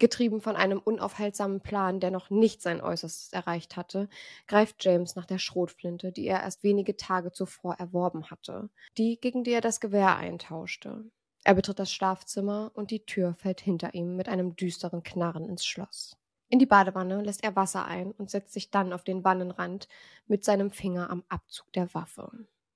Getrieben 0.00 0.40
von 0.40 0.56
einem 0.56 0.80
unaufhaltsamen 0.80 1.60
Plan, 1.60 2.00
der 2.00 2.10
noch 2.10 2.28
nicht 2.28 2.60
sein 2.60 2.80
Äußerstes 2.80 3.32
erreicht 3.32 3.76
hatte, 3.76 4.08
greift 4.48 4.84
James 4.84 5.14
nach 5.14 5.26
der 5.26 5.38
Schrotflinte, 5.38 6.10
die 6.10 6.26
er 6.26 6.42
erst 6.42 6.64
wenige 6.64 6.96
Tage 6.96 7.30
zuvor 7.30 7.74
erworben 7.74 8.32
hatte, 8.32 8.68
die, 8.96 9.20
gegen 9.20 9.44
die 9.44 9.52
er 9.52 9.60
das 9.60 9.78
Gewehr 9.78 10.16
eintauschte. 10.16 11.04
Er 11.44 11.54
betritt 11.54 11.78
das 11.78 11.92
Schlafzimmer 11.92 12.72
und 12.74 12.90
die 12.90 13.06
Tür 13.06 13.34
fällt 13.34 13.60
hinter 13.60 13.94
ihm 13.94 14.16
mit 14.16 14.28
einem 14.28 14.56
düsteren 14.56 15.04
Knarren 15.04 15.48
ins 15.48 15.64
Schloss. 15.64 16.17
In 16.48 16.58
die 16.58 16.66
Badewanne 16.66 17.22
lässt 17.22 17.44
er 17.44 17.56
Wasser 17.56 17.84
ein 17.84 18.12
und 18.12 18.30
setzt 18.30 18.52
sich 18.52 18.70
dann 18.70 18.92
auf 18.92 19.04
den 19.04 19.22
Wannenrand 19.24 19.88
mit 20.26 20.44
seinem 20.44 20.70
Finger 20.70 21.10
am 21.10 21.24
Abzug 21.28 21.72
der 21.74 21.92
Waffe. 21.94 22.30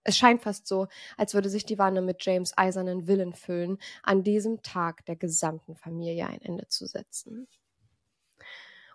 Es 0.05 0.17
scheint 0.17 0.43
fast 0.43 0.67
so, 0.67 0.89
als 1.17 1.33
würde 1.33 1.49
sich 1.49 1.65
die 1.65 1.79
Wanne 1.79 2.03
mit 2.03 2.25
James 2.25 2.57
eisernen 2.57 3.07
Willen 3.07 3.35
füllen, 3.35 3.79
an 4.03 4.25
diesem 4.25 4.63
Tag 4.63 5.07
der 5.07 5.17
gesamten 5.17 5.77
Familie 5.77 6.27
ein 6.27 6.43
Ende 6.43 6.69
zu 6.69 6.87
setzen. 6.87 7.47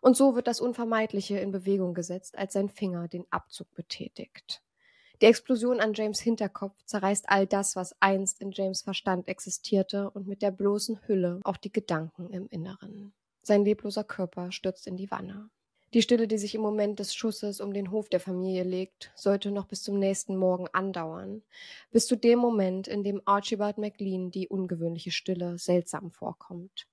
Und 0.01 0.15
so 0.15 0.35
wird 0.35 0.47
das 0.47 0.61
Unvermeidliche 0.61 1.39
in 1.39 1.51
Bewegung 1.51 1.93
gesetzt, 1.93 2.37
als 2.37 2.53
sein 2.53 2.69
Finger 2.69 3.07
den 3.07 3.25
Abzug 3.31 3.73
betätigt. 3.73 4.61
Die 5.21 5.25
Explosion 5.25 5.79
an 5.79 5.93
James 5.93 6.19
Hinterkopf 6.19 6.75
zerreißt 6.85 7.29
all 7.29 7.47
das, 7.47 7.75
was 7.75 7.99
einst 7.99 8.39
in 8.39 8.51
James 8.51 8.81
Verstand 8.81 9.27
existierte 9.27 10.11
und 10.11 10.27
mit 10.27 10.43
der 10.43 10.51
bloßen 10.51 11.07
Hülle 11.07 11.39
auch 11.43 11.57
die 11.57 11.71
Gedanken 11.71 12.29
im 12.29 12.47
Inneren. 12.49 13.13
Sein 13.47 13.63
lebloser 13.63 14.03
Körper 14.03 14.51
stürzt 14.51 14.87
in 14.87 14.97
die 14.97 15.09
Wanne. 15.09 15.49
Die 15.93 16.01
Stille, 16.01 16.27
die 16.27 16.37
sich 16.37 16.53
im 16.53 16.59
Moment 16.59 16.99
des 16.99 17.15
Schusses 17.15 17.61
um 17.61 17.73
den 17.73 17.91
Hof 17.91 18.09
der 18.09 18.19
Familie 18.19 18.63
legt, 18.63 19.13
sollte 19.15 19.51
noch 19.51 19.67
bis 19.67 19.83
zum 19.83 19.99
nächsten 19.99 20.35
Morgen 20.35 20.67
andauern. 20.73 21.43
Bis 21.89 22.07
zu 22.07 22.17
dem 22.17 22.39
Moment, 22.39 22.89
in 22.89 23.05
dem 23.05 23.21
Archibald 23.23 23.77
McLean 23.77 24.31
die 24.31 24.49
ungewöhnliche 24.49 25.11
Stille 25.11 25.57
seltsam 25.57 26.11
vorkommt. 26.11 26.87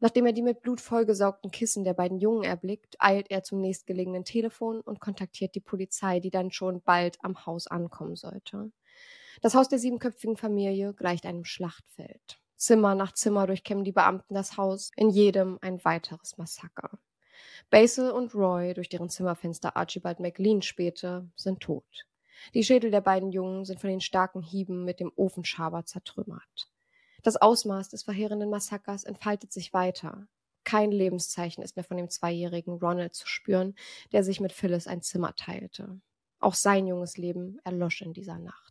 Nachdem 0.00 0.26
er 0.26 0.32
die 0.32 0.42
mit 0.42 0.62
Blut 0.62 0.80
vollgesaugten 0.80 1.52
Kissen 1.52 1.84
der 1.84 1.94
beiden 1.94 2.18
Jungen 2.18 2.42
erblickt, 2.42 2.96
eilt 2.98 3.30
er 3.30 3.44
zum 3.44 3.60
nächstgelegenen 3.60 4.24
Telefon 4.24 4.80
und 4.80 4.98
kontaktiert 4.98 5.54
die 5.54 5.60
Polizei, 5.60 6.18
die 6.18 6.32
dann 6.32 6.50
schon 6.50 6.82
bald 6.82 7.18
am 7.22 7.46
Haus 7.46 7.68
ankommen 7.68 8.16
sollte. 8.16 8.72
Das 9.42 9.54
Haus 9.54 9.68
der 9.68 9.78
siebenköpfigen 9.78 10.36
Familie 10.36 10.92
gleicht 10.92 11.24
einem 11.24 11.44
Schlachtfeld. 11.44 12.40
Zimmer 12.56 12.94
nach 12.94 13.12
Zimmer 13.12 13.46
durchkämmen 13.46 13.84
die 13.84 13.92
Beamten 13.92 14.34
das 14.34 14.56
Haus, 14.56 14.90
in 14.96 15.10
jedem 15.10 15.58
ein 15.60 15.84
weiteres 15.84 16.36
Massaker. 16.38 16.90
Basil 17.70 18.10
und 18.10 18.34
Roy, 18.34 18.74
durch 18.74 18.88
deren 18.88 19.08
Zimmerfenster 19.08 19.76
Archibald 19.76 20.20
McLean 20.20 20.62
spähte, 20.62 21.28
sind 21.36 21.60
tot. 21.60 22.06
Die 22.52 22.62
Schädel 22.62 22.90
der 22.90 23.00
beiden 23.00 23.32
Jungen 23.32 23.64
sind 23.64 23.80
von 23.80 23.90
den 23.90 24.00
starken 24.00 24.42
Hieben 24.42 24.84
mit 24.84 25.00
dem 25.00 25.12
Ofenschaber 25.16 25.84
zertrümmert. 25.84 26.68
Das 27.22 27.36
Ausmaß 27.36 27.88
des 27.88 28.02
verheerenden 28.02 28.50
Massakers 28.50 29.04
entfaltet 29.04 29.52
sich 29.52 29.72
weiter. 29.72 30.28
Kein 30.64 30.92
Lebenszeichen 30.92 31.62
ist 31.62 31.76
mehr 31.76 31.84
von 31.84 31.96
dem 31.96 32.10
zweijährigen 32.10 32.74
Ronald 32.74 33.14
zu 33.14 33.26
spüren, 33.26 33.74
der 34.12 34.24
sich 34.24 34.40
mit 34.40 34.52
Phyllis 34.52 34.86
ein 34.86 35.02
Zimmer 35.02 35.34
teilte. 35.34 36.00
Auch 36.38 36.54
sein 36.54 36.86
junges 36.86 37.16
Leben 37.16 37.58
erlosch 37.64 38.02
in 38.02 38.12
dieser 38.12 38.38
Nacht. 38.38 38.63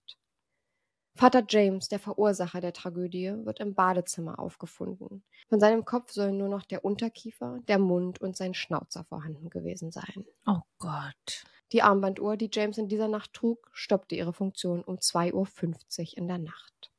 Vater 1.16 1.44
James, 1.48 1.90
der 1.90 2.00
Verursacher 2.00 2.60
der 2.60 2.74
Tragödie, 2.74 3.34
wird 3.44 3.60
im 3.60 3.76
Badezimmer 3.76 4.40
aufgefunden. 4.40 5.24
Von 5.48 5.60
seinem 5.60 5.86
Kopf 5.86 6.12
sollen 6.12 6.38
nur 6.38 6.50
noch 6.50 6.64
der 6.64 6.84
Unterkiefer, 6.84 7.60
der 7.68 7.78
Mund 7.78 8.20
und 8.20 8.36
sein 8.36 8.56
Schnauzer 8.56 9.04
vorhanden 9.04 9.50
gewesen 9.50 9.92
sein. 9.92 10.26
Oh 10.48 10.62
Gott. 10.80 11.46
Die 11.72 11.84
Armbanduhr, 11.84 12.36
die 12.36 12.50
James 12.52 12.78
in 12.78 12.88
dieser 12.88 13.08
Nacht 13.08 13.34
trug, 13.34 13.70
stoppte 13.74 14.16
ihre 14.16 14.34
Funktion 14.34 14.84
um 14.84 14.96
2.50 14.96 15.34
Uhr 15.34 16.18
in 16.18 16.28
der 16.28 16.40
Nacht. 16.40 16.92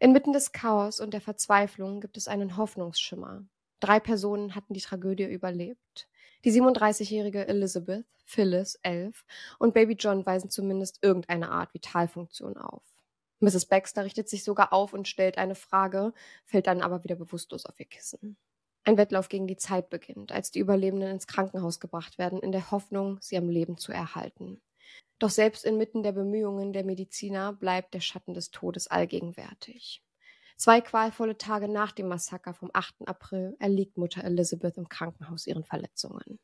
Inmitten 0.00 0.32
des 0.32 0.52
Chaos 0.52 1.00
und 1.00 1.14
der 1.14 1.20
Verzweiflung 1.20 2.00
gibt 2.00 2.16
es 2.16 2.28
einen 2.28 2.56
Hoffnungsschimmer. 2.56 3.44
Drei 3.84 4.00
Personen 4.00 4.54
hatten 4.54 4.72
die 4.72 4.80
Tragödie 4.80 5.24
überlebt. 5.24 6.08
Die 6.46 6.52
37-jährige 6.52 7.46
Elizabeth, 7.46 8.06
Phyllis, 8.24 8.78
elf, 8.82 9.26
und 9.58 9.74
Baby 9.74 9.92
John 9.92 10.24
weisen 10.24 10.48
zumindest 10.48 11.00
irgendeine 11.02 11.50
Art 11.50 11.74
Vitalfunktion 11.74 12.56
auf. 12.56 12.82
Mrs. 13.40 13.66
Baxter 13.66 14.06
richtet 14.06 14.30
sich 14.30 14.42
sogar 14.42 14.72
auf 14.72 14.94
und 14.94 15.06
stellt 15.06 15.36
eine 15.36 15.54
Frage, 15.54 16.14
fällt 16.46 16.66
dann 16.66 16.80
aber 16.80 17.04
wieder 17.04 17.16
bewusstlos 17.16 17.66
auf 17.66 17.78
ihr 17.78 17.84
Kissen. 17.84 18.38
Ein 18.84 18.96
Wettlauf 18.96 19.28
gegen 19.28 19.46
die 19.46 19.58
Zeit 19.58 19.90
beginnt, 19.90 20.32
als 20.32 20.50
die 20.50 20.60
Überlebenden 20.60 21.10
ins 21.10 21.26
Krankenhaus 21.26 21.78
gebracht 21.78 22.16
werden, 22.16 22.40
in 22.40 22.52
der 22.52 22.70
Hoffnung, 22.70 23.18
sie 23.20 23.36
am 23.36 23.50
Leben 23.50 23.76
zu 23.76 23.92
erhalten. 23.92 24.62
Doch 25.18 25.28
selbst 25.28 25.62
inmitten 25.66 26.02
der 26.02 26.12
Bemühungen 26.12 26.72
der 26.72 26.84
Mediziner 26.84 27.52
bleibt 27.52 27.92
der 27.92 28.00
Schatten 28.00 28.32
des 28.32 28.50
Todes 28.50 28.86
allgegenwärtig. 28.86 30.02
Zwei 30.56 30.80
qualvolle 30.80 31.36
Tage 31.36 31.68
nach 31.68 31.92
dem 31.92 32.08
Massaker 32.08 32.54
vom 32.54 32.70
8. 32.72 33.06
April 33.06 33.56
erliegt 33.58 33.98
Mutter 33.98 34.24
Elizabeth 34.24 34.76
im 34.76 34.88
Krankenhaus 34.88 35.46
ihren 35.46 35.64
Verletzungen. 35.64 36.38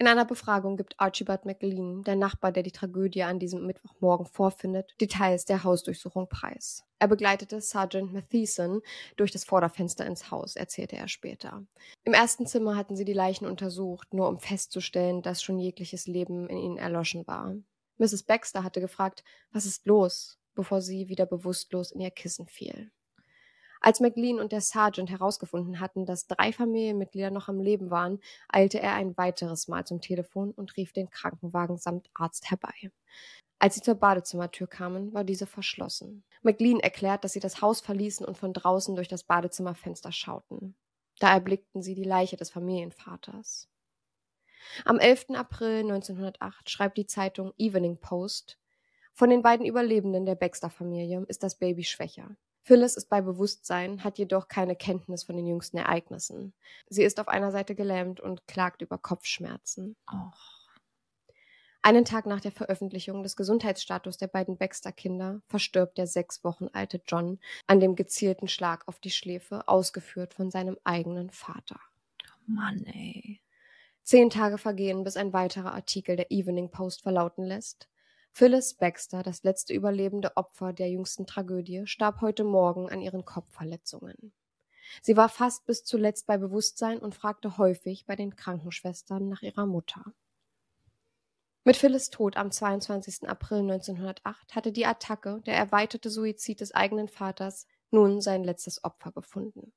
In 0.00 0.06
einer 0.06 0.24
Befragung 0.24 0.78
gibt 0.78 0.98
Archibald 0.98 1.44
McLean, 1.44 2.02
der 2.04 2.16
Nachbar, 2.16 2.52
der 2.52 2.62
die 2.62 2.72
Tragödie 2.72 3.22
an 3.22 3.38
diesem 3.38 3.66
Mittwochmorgen 3.66 4.24
vorfindet, 4.24 4.94
Details 4.98 5.44
der 5.44 5.62
Hausdurchsuchung 5.62 6.26
preis. 6.26 6.84
Er 6.98 7.08
begleitete 7.08 7.60
Sergeant 7.60 8.10
Matheson 8.10 8.80
durch 9.18 9.30
das 9.30 9.44
Vorderfenster 9.44 10.06
ins 10.06 10.30
Haus, 10.30 10.56
erzählte 10.56 10.96
er 10.96 11.06
später. 11.08 11.66
Im 12.04 12.14
ersten 12.14 12.46
Zimmer 12.46 12.76
hatten 12.76 12.96
sie 12.96 13.04
die 13.04 13.12
Leichen 13.12 13.44
untersucht, 13.44 14.14
nur 14.14 14.28
um 14.28 14.38
festzustellen, 14.38 15.20
dass 15.20 15.42
schon 15.42 15.58
jegliches 15.58 16.06
Leben 16.06 16.48
in 16.48 16.56
ihnen 16.56 16.76
erloschen 16.78 17.26
war. 17.26 17.54
Mrs. 17.98 18.22
Baxter 18.22 18.64
hatte 18.64 18.80
gefragt, 18.80 19.22
was 19.52 19.66
ist 19.66 19.84
los, 19.86 20.38
bevor 20.54 20.80
sie 20.80 21.08
wieder 21.08 21.26
bewusstlos 21.26 21.92
in 21.92 22.00
ihr 22.00 22.10
Kissen 22.10 22.46
fiel. 22.46 22.90
Als 23.80 24.00
McLean 24.00 24.40
und 24.40 24.52
der 24.52 24.60
Sergeant 24.60 25.10
herausgefunden 25.10 25.80
hatten, 25.80 26.04
dass 26.04 26.26
drei 26.26 26.52
Familienmitglieder 26.52 27.30
noch 27.30 27.48
am 27.48 27.60
Leben 27.60 27.90
waren, 27.90 28.20
eilte 28.48 28.78
er 28.78 28.94
ein 28.94 29.16
weiteres 29.16 29.68
Mal 29.68 29.86
zum 29.86 30.02
Telefon 30.02 30.50
und 30.52 30.76
rief 30.76 30.92
den 30.92 31.08
Krankenwagen 31.08 31.78
samt 31.78 32.10
Arzt 32.12 32.50
herbei. 32.50 32.90
Als 33.58 33.74
sie 33.74 33.82
zur 33.82 33.94
Badezimmertür 33.94 34.66
kamen, 34.66 35.12
war 35.14 35.24
diese 35.24 35.46
verschlossen. 35.46 36.24
McLean 36.42 36.80
erklärt, 36.80 37.24
dass 37.24 37.32
sie 37.32 37.40
das 37.40 37.62
Haus 37.62 37.80
verließen 37.80 38.24
und 38.24 38.38
von 38.38 38.52
draußen 38.52 38.94
durch 38.96 39.08
das 39.08 39.24
Badezimmerfenster 39.24 40.12
schauten. 40.12 40.74
Da 41.18 41.32
erblickten 41.32 41.82
sie 41.82 41.94
die 41.94 42.04
Leiche 42.04 42.36
des 42.36 42.50
Familienvaters. 42.50 43.68
Am 44.84 44.98
11. 44.98 45.30
April 45.34 45.80
1908 45.80 46.70
schreibt 46.70 46.98
die 46.98 47.06
Zeitung 47.06 47.52
Evening 47.58 47.98
Post, 47.98 48.58
von 49.12 49.28
den 49.28 49.42
beiden 49.42 49.66
Überlebenden 49.66 50.24
der 50.24 50.34
Baxter-Familie 50.34 51.24
ist 51.28 51.42
das 51.42 51.58
Baby 51.58 51.84
schwächer. 51.84 52.36
Phyllis 52.62 52.96
ist 52.96 53.08
bei 53.08 53.20
Bewusstsein, 53.20 54.04
hat 54.04 54.18
jedoch 54.18 54.48
keine 54.48 54.76
Kenntnis 54.76 55.24
von 55.24 55.36
den 55.36 55.46
jüngsten 55.46 55.78
Ereignissen. 55.78 56.52
Sie 56.88 57.02
ist 57.02 57.18
auf 57.18 57.28
einer 57.28 57.50
Seite 57.50 57.74
gelähmt 57.74 58.20
und 58.20 58.46
klagt 58.46 58.82
über 58.82 58.98
Kopfschmerzen. 58.98 59.96
Oh. 60.12 60.30
Einen 61.82 62.04
Tag 62.04 62.26
nach 62.26 62.42
der 62.42 62.52
Veröffentlichung 62.52 63.22
des 63.22 63.36
Gesundheitsstatus 63.36 64.18
der 64.18 64.26
beiden 64.26 64.58
Baxter-Kinder 64.58 65.40
verstirbt 65.48 65.96
der 65.96 66.06
sechs 66.06 66.44
Wochen 66.44 66.68
alte 66.74 67.00
John 67.06 67.38
an 67.66 67.80
dem 67.80 67.96
gezielten 67.96 68.48
Schlag 68.48 68.86
auf 68.86 68.98
die 69.00 69.10
Schläfe, 69.10 69.66
ausgeführt 69.66 70.34
von 70.34 70.50
seinem 70.50 70.76
eigenen 70.84 71.30
Vater. 71.30 71.80
Mann, 72.46 72.84
ey. 72.84 73.40
Zehn 74.02 74.28
Tage 74.28 74.58
vergehen, 74.58 75.04
bis 75.04 75.16
ein 75.16 75.32
weiterer 75.32 75.72
Artikel 75.72 76.16
der 76.16 76.30
Evening 76.30 76.70
Post 76.70 77.02
verlauten 77.02 77.44
lässt. 77.44 77.88
Phyllis 78.32 78.74
Baxter, 78.74 79.22
das 79.22 79.42
letzte 79.42 79.74
überlebende 79.74 80.36
Opfer 80.36 80.72
der 80.72 80.88
jüngsten 80.88 81.26
Tragödie, 81.26 81.86
starb 81.86 82.20
heute 82.20 82.44
Morgen 82.44 82.88
an 82.88 83.02
ihren 83.02 83.24
Kopfverletzungen. 83.24 84.32
Sie 85.02 85.16
war 85.16 85.28
fast 85.28 85.66
bis 85.66 85.84
zuletzt 85.84 86.26
bei 86.26 86.38
Bewusstsein 86.38 86.98
und 86.98 87.14
fragte 87.14 87.58
häufig 87.58 88.06
bei 88.06 88.16
den 88.16 88.36
Krankenschwestern 88.36 89.28
nach 89.28 89.42
ihrer 89.42 89.66
Mutter. 89.66 90.04
Mit 91.64 91.76
Phyllis 91.76 92.10
Tod 92.10 92.36
am 92.36 92.50
22. 92.50 93.28
April 93.28 93.58
1908 93.58 94.54
hatte 94.54 94.72
die 94.72 94.86
Attacke, 94.86 95.42
der 95.44 95.54
erweiterte 95.56 96.08
Suizid 96.08 96.60
des 96.60 96.72
eigenen 96.72 97.08
Vaters, 97.08 97.66
nun 97.90 98.20
sein 98.20 98.44
letztes 98.44 98.82
Opfer 98.82 99.12
gefunden. 99.12 99.72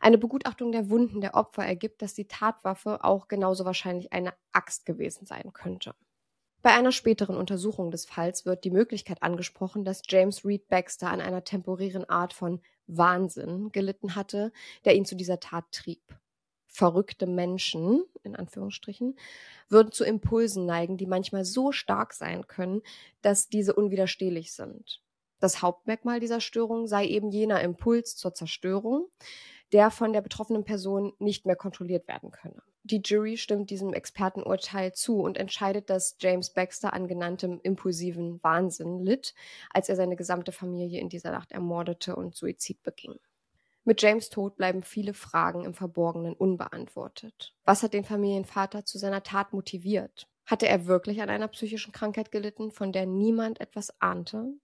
Eine 0.00 0.18
Begutachtung 0.18 0.72
der 0.72 0.90
Wunden 0.90 1.20
der 1.20 1.34
Opfer 1.34 1.64
ergibt, 1.64 2.02
dass 2.02 2.14
die 2.14 2.28
Tatwaffe 2.28 3.04
auch 3.04 3.28
genauso 3.28 3.64
wahrscheinlich 3.64 4.12
eine 4.12 4.34
Axt 4.52 4.86
gewesen 4.86 5.26
sein 5.26 5.52
könnte. 5.52 5.94
Bei 6.62 6.72
einer 6.74 6.92
späteren 6.92 7.36
Untersuchung 7.36 7.90
des 7.90 8.04
Falls 8.04 8.46
wird 8.46 8.64
die 8.64 8.70
Möglichkeit 8.70 9.22
angesprochen, 9.22 9.84
dass 9.84 10.02
James 10.08 10.44
Reed 10.44 10.68
Baxter 10.68 11.10
an 11.10 11.20
einer 11.20 11.44
temporären 11.44 12.08
Art 12.08 12.32
von 12.32 12.60
Wahnsinn 12.86 13.72
gelitten 13.72 14.14
hatte, 14.14 14.52
der 14.84 14.94
ihn 14.94 15.04
zu 15.04 15.16
dieser 15.16 15.40
Tat 15.40 15.64
trieb 15.72 16.02
verrückte 16.72 17.26
Menschen, 17.26 18.02
in 18.22 18.34
Anführungsstrichen, 18.34 19.16
würden 19.68 19.92
zu 19.92 20.04
Impulsen 20.04 20.64
neigen, 20.64 20.96
die 20.96 21.06
manchmal 21.06 21.44
so 21.44 21.70
stark 21.70 22.14
sein 22.14 22.46
können, 22.46 22.80
dass 23.20 23.48
diese 23.48 23.74
unwiderstehlich 23.74 24.54
sind. 24.54 25.02
Das 25.38 25.60
Hauptmerkmal 25.60 26.18
dieser 26.18 26.40
Störung 26.40 26.86
sei 26.86 27.06
eben 27.06 27.30
jener 27.30 27.60
Impuls 27.60 28.16
zur 28.16 28.32
Zerstörung, 28.32 29.08
der 29.72 29.90
von 29.90 30.14
der 30.14 30.22
betroffenen 30.22 30.64
Person 30.64 31.12
nicht 31.18 31.44
mehr 31.44 31.56
kontrolliert 31.56 32.08
werden 32.08 32.30
könne. 32.30 32.62
Die 32.84 33.00
Jury 33.04 33.36
stimmt 33.36 33.70
diesem 33.70 33.94
Expertenurteil 33.94 34.92
zu 34.92 35.20
und 35.20 35.38
entscheidet, 35.38 35.88
dass 35.88 36.16
James 36.18 36.50
Baxter 36.50 36.92
an 36.92 37.06
genanntem 37.06 37.60
impulsiven 37.62 38.42
Wahnsinn 38.42 38.98
litt, 38.98 39.34
als 39.70 39.88
er 39.88 39.94
seine 39.94 40.16
gesamte 40.16 40.50
Familie 40.50 41.00
in 41.00 41.08
dieser 41.08 41.30
Nacht 41.30 41.52
ermordete 41.52 42.16
und 42.16 42.34
Suizid 42.34 42.82
beging. 42.82 43.20
Mit 43.84 44.02
James 44.02 44.30
Tod 44.30 44.56
bleiben 44.56 44.82
viele 44.82 45.14
Fragen 45.14 45.64
im 45.64 45.74
Verborgenen 45.74 46.34
unbeantwortet. 46.34 47.54
Was 47.64 47.82
hat 47.82 47.94
den 47.94 48.04
Familienvater 48.04 48.84
zu 48.84 48.98
seiner 48.98 49.22
Tat 49.22 49.52
motiviert? 49.52 50.28
Hatte 50.46 50.66
er 50.66 50.86
wirklich 50.86 51.22
an 51.22 51.30
einer 51.30 51.48
psychischen 51.48 51.92
Krankheit 51.92 52.32
gelitten, 52.32 52.72
von 52.72 52.92
der 52.92 53.06
niemand 53.06 53.60
etwas 53.60 54.00
ahnte? 54.00 54.54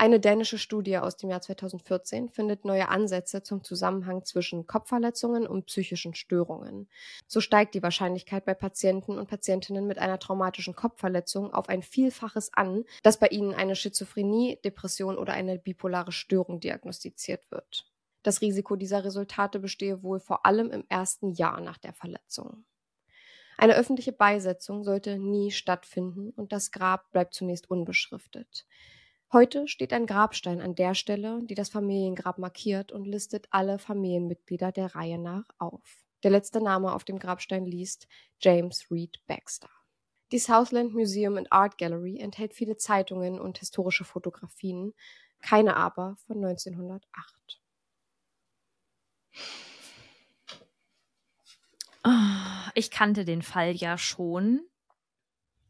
Eine 0.00 0.18
dänische 0.18 0.56
Studie 0.56 0.96
aus 0.96 1.18
dem 1.18 1.28
Jahr 1.28 1.42
2014 1.42 2.30
findet 2.30 2.64
neue 2.64 2.88
Ansätze 2.88 3.42
zum 3.42 3.62
Zusammenhang 3.62 4.24
zwischen 4.24 4.66
Kopfverletzungen 4.66 5.46
und 5.46 5.66
psychischen 5.66 6.14
Störungen. 6.14 6.88
So 7.26 7.42
steigt 7.42 7.74
die 7.74 7.82
Wahrscheinlichkeit 7.82 8.46
bei 8.46 8.54
Patienten 8.54 9.18
und 9.18 9.28
Patientinnen 9.28 9.86
mit 9.86 9.98
einer 9.98 10.18
traumatischen 10.18 10.74
Kopfverletzung 10.74 11.52
auf 11.52 11.68
ein 11.68 11.82
Vielfaches 11.82 12.50
an, 12.54 12.86
dass 13.02 13.18
bei 13.18 13.26
ihnen 13.26 13.52
eine 13.52 13.76
Schizophrenie, 13.76 14.58
Depression 14.64 15.18
oder 15.18 15.34
eine 15.34 15.58
bipolare 15.58 16.12
Störung 16.12 16.60
diagnostiziert 16.60 17.50
wird. 17.50 17.84
Das 18.22 18.40
Risiko 18.40 18.76
dieser 18.76 19.04
Resultate 19.04 19.58
bestehe 19.58 20.02
wohl 20.02 20.18
vor 20.18 20.46
allem 20.46 20.70
im 20.70 20.86
ersten 20.88 21.28
Jahr 21.28 21.60
nach 21.60 21.76
der 21.76 21.92
Verletzung. 21.92 22.64
Eine 23.58 23.74
öffentliche 23.74 24.12
Beisetzung 24.12 24.82
sollte 24.82 25.18
nie 25.18 25.50
stattfinden 25.50 26.30
und 26.30 26.52
das 26.52 26.70
Grab 26.70 27.10
bleibt 27.12 27.34
zunächst 27.34 27.68
unbeschriftet. 27.68 28.64
Heute 29.32 29.68
steht 29.68 29.92
ein 29.92 30.06
Grabstein 30.06 30.60
an 30.60 30.74
der 30.74 30.96
Stelle, 30.96 31.38
die 31.44 31.54
das 31.54 31.68
Familiengrab 31.68 32.38
markiert 32.38 32.90
und 32.90 33.06
listet 33.06 33.46
alle 33.52 33.78
Familienmitglieder 33.78 34.72
der 34.72 34.96
Reihe 34.96 35.18
nach 35.18 35.44
auf. 35.58 36.04
Der 36.24 36.32
letzte 36.32 36.60
Name 36.60 36.92
auf 36.92 37.04
dem 37.04 37.20
Grabstein 37.20 37.64
liest 37.64 38.08
James 38.40 38.90
Reed 38.90 39.24
Baxter. 39.28 39.70
Die 40.32 40.40
Southland 40.40 40.94
Museum 40.94 41.36
and 41.36 41.52
Art 41.52 41.78
Gallery 41.78 42.18
enthält 42.18 42.54
viele 42.54 42.76
Zeitungen 42.76 43.38
und 43.38 43.58
historische 43.58 44.04
Fotografien, 44.04 44.94
keine 45.40 45.76
aber 45.76 46.16
von 46.26 46.44
1908. 46.44 47.60
Ah, 52.02 52.72
ich 52.74 52.90
kannte 52.90 53.24
den 53.24 53.42
Fall 53.42 53.76
ja 53.76 53.96
schon. 53.96 54.69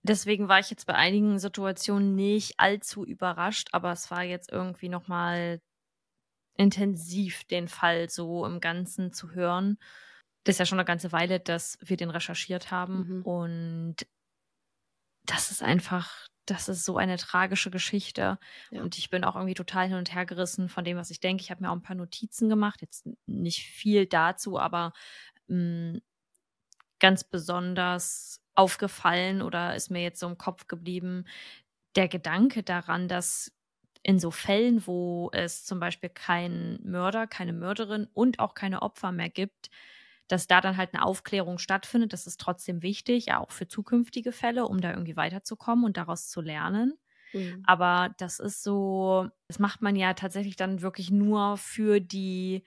Deswegen 0.03 0.49
war 0.49 0.59
ich 0.59 0.71
jetzt 0.71 0.87
bei 0.87 0.95
einigen 0.95 1.39
Situationen 1.39 2.15
nicht 2.15 2.55
allzu 2.59 3.05
überrascht, 3.05 3.69
aber 3.73 3.93
es 3.93 4.11
war 4.11 4.23
jetzt 4.23 4.51
irgendwie 4.51 4.89
nochmal 4.89 5.61
intensiv, 6.57 7.45
den 7.45 7.69
Fall 7.69 8.09
so 8.11 8.45
im 8.47 8.61
Ganzen 8.61 9.13
zu 9.13 9.33
hören. 9.33 9.79
Das 10.45 10.55
ist 10.55 10.59
ja 10.59 10.67
schon 10.67 10.79
eine 10.79 10.87
ganze 10.87 11.13
Weile, 11.13 11.41
dass 11.41 11.79
wir 11.83 11.97
den 11.97 12.11
recherchiert 12.11 12.71
haben. 12.71 13.19
Mhm. 13.19 13.23
Und 13.23 13.97
das 15.27 15.51
ist 15.51 15.63
einfach, 15.63 16.27
das 16.47 16.69
ist 16.69 16.85
so 16.85 16.97
eine 16.97 17.17
tragische 17.19 17.71
Geschichte. 17.71 18.39
Ja. 18.71 18.83
Und 18.83 18.99
ich 18.99 19.11
bin 19.11 19.25
auch 19.25 19.37
irgendwie 19.37 19.55
total 19.55 19.89
hin 19.89 19.97
und 19.97 20.15
her 20.15 20.27
gerissen 20.27 20.69
von 20.69 20.85
dem, 20.85 20.97
was 20.97 21.11
ich 21.11 21.21
denke. 21.21 21.43
Ich 21.43 21.51
habe 21.51 21.63
mir 21.63 21.71
auch 21.71 21.77
ein 21.77 21.83
paar 21.83 21.97
Notizen 21.97 22.49
gemacht, 22.49 22.81
jetzt 22.81 23.07
nicht 23.27 23.63
viel 23.63 24.07
dazu, 24.07 24.59
aber 24.59 24.93
mh, 25.49 26.01
ganz 27.01 27.25
besonders 27.25 28.40
aufgefallen 28.55 29.43
oder 29.43 29.75
ist 29.77 29.91
mir 29.91 30.03
jetzt 30.03 30.21
so 30.21 30.27
im 30.29 30.39
Kopf 30.39 30.67
geblieben, 30.69 31.25
der 31.97 32.09
Gedanke 32.09 32.63
daran, 32.63 33.09
dass 33.09 33.53
in 34.03 34.19
so 34.19 34.31
Fällen, 34.31 34.87
wo 34.87 35.31
es 35.33 35.65
zum 35.65 35.81
Beispiel 35.81 36.09
keinen 36.11 36.81
Mörder, 36.91 37.27
keine 37.27 37.53
Mörderin 37.53 38.09
und 38.15 38.39
auch 38.41 38.55
keine 38.55 38.83
Opfer 38.83 39.13
mehr 39.13 39.29
gibt, 39.29 39.71
dass 40.29 40.47
da 40.47 40.61
dann 40.61 40.77
halt 40.77 40.95
eine 40.95 41.05
Aufklärung 41.05 41.59
stattfindet. 41.59 42.13
Das 42.13 42.27
ist 42.27 42.41
trotzdem 42.41 42.83
wichtig, 42.83 43.27
ja 43.27 43.41
auch 43.41 43.51
für 43.51 43.69
zukünftige 43.69 44.33
Fälle, 44.33 44.67
um 44.67 44.81
da 44.81 44.91
irgendwie 44.93 45.17
weiterzukommen 45.17 45.85
und 45.85 45.97
daraus 45.97 46.29
zu 46.31 46.41
lernen. 46.41 46.99
Mhm. 47.33 47.65
Aber 47.65 48.15
das 48.19 48.39
ist 48.41 48.63
so, 48.63 49.29
das 49.49 49.59
macht 49.59 49.83
man 49.83 49.97
ja 49.97 50.15
tatsächlich 50.15 50.57
dann 50.57 50.83
wirklich 50.83 51.11
nur 51.11 51.57
für 51.57 52.01
die, 52.01 52.65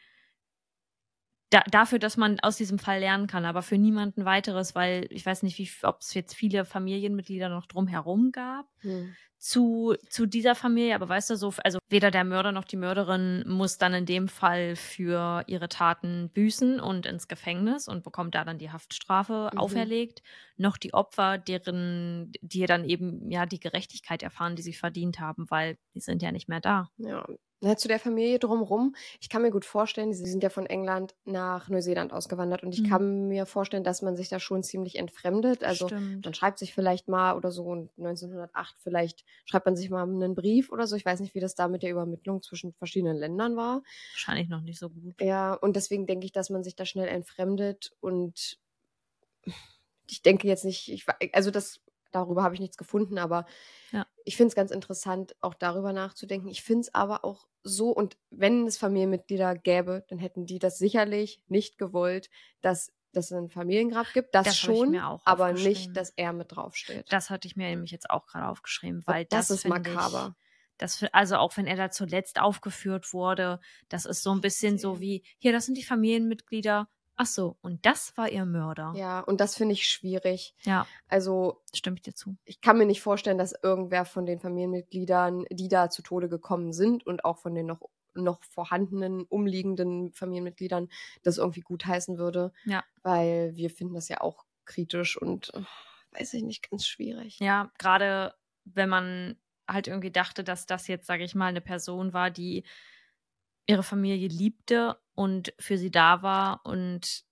da, 1.53 1.61
dafür, 1.69 1.99
dass 1.99 2.17
man 2.17 2.39
aus 2.41 2.57
diesem 2.57 2.79
Fall 2.79 2.99
lernen 2.99 3.27
kann, 3.27 3.45
aber 3.45 3.61
für 3.61 3.77
niemanden 3.77 4.25
weiteres, 4.25 4.75
weil 4.75 5.07
ich 5.09 5.25
weiß 5.25 5.43
nicht, 5.43 5.57
wie, 5.59 5.69
ob 5.83 6.01
es 6.01 6.13
jetzt 6.13 6.35
viele 6.35 6.65
Familienmitglieder 6.65 7.49
noch 7.49 7.65
drumherum 7.67 8.31
gab 8.31 8.67
Mhm. 8.83 9.15
zu, 9.37 9.95
zu 10.09 10.25
dieser 10.25 10.55
Familie, 10.55 10.95
aber 10.95 11.09
weißt 11.09 11.31
du, 11.31 11.35
so, 11.35 11.53
also 11.65 11.79
weder 11.89 12.11
der 12.11 12.23
Mörder 12.23 12.53
noch 12.53 12.63
die 12.63 12.77
Mörderin 12.77 13.43
muss 13.45 13.77
dann 13.77 13.93
in 13.93 14.05
dem 14.05 14.29
Fall 14.29 14.77
für 14.77 15.43
ihre 15.47 15.67
Taten 15.67 16.29
büßen 16.33 16.79
und 16.79 17.05
ins 17.05 17.27
Gefängnis 17.27 17.89
und 17.89 18.03
bekommt 18.03 18.35
da 18.35 18.45
dann 18.45 18.57
die 18.57 18.71
Haftstrafe 18.71 19.51
Mhm. 19.51 19.57
auferlegt, 19.57 20.21
noch 20.55 20.77
die 20.77 20.93
Opfer, 20.93 21.37
deren, 21.37 22.31
die 22.41 22.65
dann 22.65 22.85
eben 22.85 23.29
ja 23.31 23.45
die 23.45 23.59
Gerechtigkeit 23.59 24.23
erfahren, 24.23 24.55
die 24.55 24.61
sie 24.61 24.73
verdient 24.73 25.19
haben, 25.19 25.45
weil 25.51 25.77
die 25.93 25.99
sind 25.99 26.21
ja 26.21 26.31
nicht 26.31 26.47
mehr 26.47 26.61
da. 26.61 26.89
Ja. 26.97 27.25
Ja, 27.63 27.77
zu 27.77 27.87
der 27.87 27.97
Familie 27.99 28.39
drumherum. 28.39 28.93
Ich 29.21 29.29
kann 29.29 29.41
mir 29.41 29.49
gut 29.49 29.63
vorstellen, 29.63 30.11
sie 30.13 30.25
sind 30.25 30.43
ja 30.43 30.49
von 30.49 30.65
England 30.65 31.15
nach 31.23 31.69
Neuseeland 31.69 32.11
ausgewandert 32.11 32.61
und 32.61 32.73
ich 32.73 32.83
Mhm. 32.83 32.83
kann 32.83 33.29
mir 33.29 33.45
vorstellen, 33.45 33.85
dass 33.85 34.01
man 34.01 34.17
sich 34.17 34.27
da 34.27 34.41
schon 34.41 34.63
ziemlich 34.63 34.97
entfremdet. 34.97 35.63
Also 35.63 35.91
Stimmt. 35.91 36.25
man 36.25 36.33
schreibt 36.33 36.59
sich 36.59 36.73
vielleicht 36.73 37.07
mal 37.07 37.37
oder 37.37 37.51
so 37.51 37.63
und 37.63 37.97
1908 37.97 38.75
vielleicht 38.79 39.23
schreibt 39.45 39.65
man 39.65 39.77
sich 39.77 39.89
mal 39.89 40.03
einen 40.03 40.35
Brief 40.35 40.71
oder 40.73 40.87
so. 40.87 40.97
Ich 40.97 41.05
weiß 41.05 41.21
nicht, 41.21 41.35
wie 41.35 41.39
das 41.39 41.55
da 41.55 41.69
mit 41.69 41.83
der 41.83 41.91
Übermittlung 41.91 42.41
zwischen 42.41 42.73
verschiedenen 42.73 43.15
Ländern 43.15 43.55
war. 43.55 43.83
Wahrscheinlich 44.13 44.49
noch 44.49 44.61
nicht 44.61 44.79
so 44.79 44.89
gut. 44.89 45.15
Ja, 45.19 45.53
und 45.55 45.75
deswegen 45.75 46.05
denke 46.05 46.25
ich, 46.25 46.31
dass 46.31 46.49
man 46.51 46.63
sich 46.63 46.75
da 46.75 46.85
schnell 46.85 47.07
entfremdet 47.07 47.95
und 47.99 48.59
ich 50.09 50.21
denke 50.21 50.47
jetzt 50.47 50.65
nicht, 50.65 50.89
ich, 50.91 51.05
also 51.33 51.49
das, 51.51 51.79
darüber 52.13 52.43
habe 52.43 52.55
ich 52.55 52.61
nichts 52.61 52.77
gefunden, 52.77 53.17
aber 53.17 53.45
Ja. 53.91 54.05
ich 54.25 54.37
finde 54.37 54.49
es 54.49 54.55
ganz 54.55 54.71
interessant, 54.71 55.35
auch 55.41 55.53
darüber 55.53 55.91
nachzudenken. 55.93 56.47
Ich 56.47 56.63
finde 56.63 56.81
es 56.81 56.93
aber 56.93 57.25
auch 57.25 57.47
so, 57.63 57.89
und 57.91 58.17
wenn 58.29 58.65
es 58.67 58.77
Familienmitglieder 58.77 59.55
gäbe, 59.55 60.05
dann 60.09 60.19
hätten 60.19 60.45
die 60.45 60.59
das 60.59 60.77
sicherlich 60.77 61.41
nicht 61.47 61.77
gewollt, 61.77 62.29
dass 62.61 62.91
dass 63.15 63.25
es 63.29 63.37
ein 63.37 63.47
Familiengrab 63.51 64.07
gibt. 64.15 64.33
Das, 64.33 64.45
Das 64.45 64.57
schon, 64.57 64.89
mir 64.89 65.07
auch 65.07 65.21
aber 65.27 65.53
nicht, 65.53 65.95
dass 65.95 66.09
er 66.15 66.33
mit 66.33 66.51
draufsteht. 66.55 67.05
Das 67.13 67.29
hatte 67.29 67.47
ich 67.47 67.55
mir 67.55 67.67
nämlich 67.69 67.91
jetzt 67.91 68.09
auch 68.09 68.25
gerade 68.25 68.47
aufgeschrieben, 68.47 69.03
weil 69.05 69.25
das 69.25 69.49
das, 69.49 69.57
ist 69.57 69.61
finde 69.71 69.81
ich- 69.87 69.95
makaber. 69.95 70.35
Das, 70.79 71.03
also 71.11 71.35
auch 71.35 71.55
wenn 71.55 71.67
er 71.67 71.75
da 71.75 71.91
zuletzt 71.91 72.41
aufgeführt 72.41 73.13
wurde, 73.13 73.59
das 73.87 74.05
ist 74.05 74.23
so 74.23 74.31
ein 74.31 74.41
bisschen 74.41 74.79
so 74.79 74.99
wie, 74.99 75.23
hier, 75.37 75.51
das 75.51 75.67
sind 75.67 75.77
die 75.77 75.83
Familienmitglieder, 75.83 76.89
Ach 77.15 77.25
so, 77.27 77.57
und 77.61 77.85
das 77.85 78.17
war 78.17 78.29
ihr 78.29 78.45
Mörder. 78.45 78.93
Ja, 78.95 79.19
und 79.19 79.39
das 79.39 79.55
finde 79.55 79.73
ich 79.73 79.87
schwierig. 79.87 80.55
Ja, 80.63 80.87
Also 81.07 81.61
stimme 81.73 81.97
ich 81.97 82.01
dir 82.01 82.15
zu. 82.15 82.37
ich 82.45 82.59
kann 82.61 82.77
mir 82.77 82.85
nicht 82.85 83.01
vorstellen, 83.01 83.37
dass 83.37 83.53
irgendwer 83.61 84.05
von 84.05 84.25
den 84.25 84.39
Familienmitgliedern, 84.39 85.45
die 85.51 85.67
da 85.67 85.89
zu 85.89 86.01
Tode 86.01 86.27
gekommen 86.29 86.73
sind 86.73 87.05
und 87.05 87.23
auch 87.23 87.37
von 87.37 87.53
den 87.53 87.67
noch, 87.67 87.81
noch 88.15 88.43
vorhandenen, 88.43 89.23
umliegenden 89.23 90.11
Familienmitgliedern, 90.11 90.89
das 91.21 91.37
irgendwie 91.37 91.61
gutheißen 91.61 92.17
würde. 92.17 92.51
Ja. 92.65 92.83
Weil 93.03 93.55
wir 93.55 93.69
finden 93.69 93.93
das 93.93 94.09
ja 94.09 94.21
auch 94.21 94.45
kritisch 94.65 95.15
und 95.15 95.53
äh, 95.53 95.61
weiß 96.19 96.33
ich 96.33 96.43
nicht, 96.43 96.69
ganz 96.69 96.87
schwierig. 96.87 97.39
Ja, 97.39 97.71
gerade 97.77 98.33
wenn 98.65 98.89
man 98.89 99.37
halt 99.67 99.87
irgendwie 99.87 100.11
dachte, 100.11 100.43
dass 100.43 100.65
das 100.65 100.87
jetzt, 100.87 101.05
sage 101.07 101.23
ich 101.23 101.35
mal, 101.35 101.47
eine 101.47 101.61
Person 101.61 102.13
war, 102.13 102.31
die 102.31 102.63
ihre 103.67 103.83
Familie 103.83 104.27
liebte 104.27 104.97
und 105.15 105.53
für 105.59 105.77
sie 105.77 105.91
da 105.91 106.21
war 106.21 106.61
und 106.65 107.23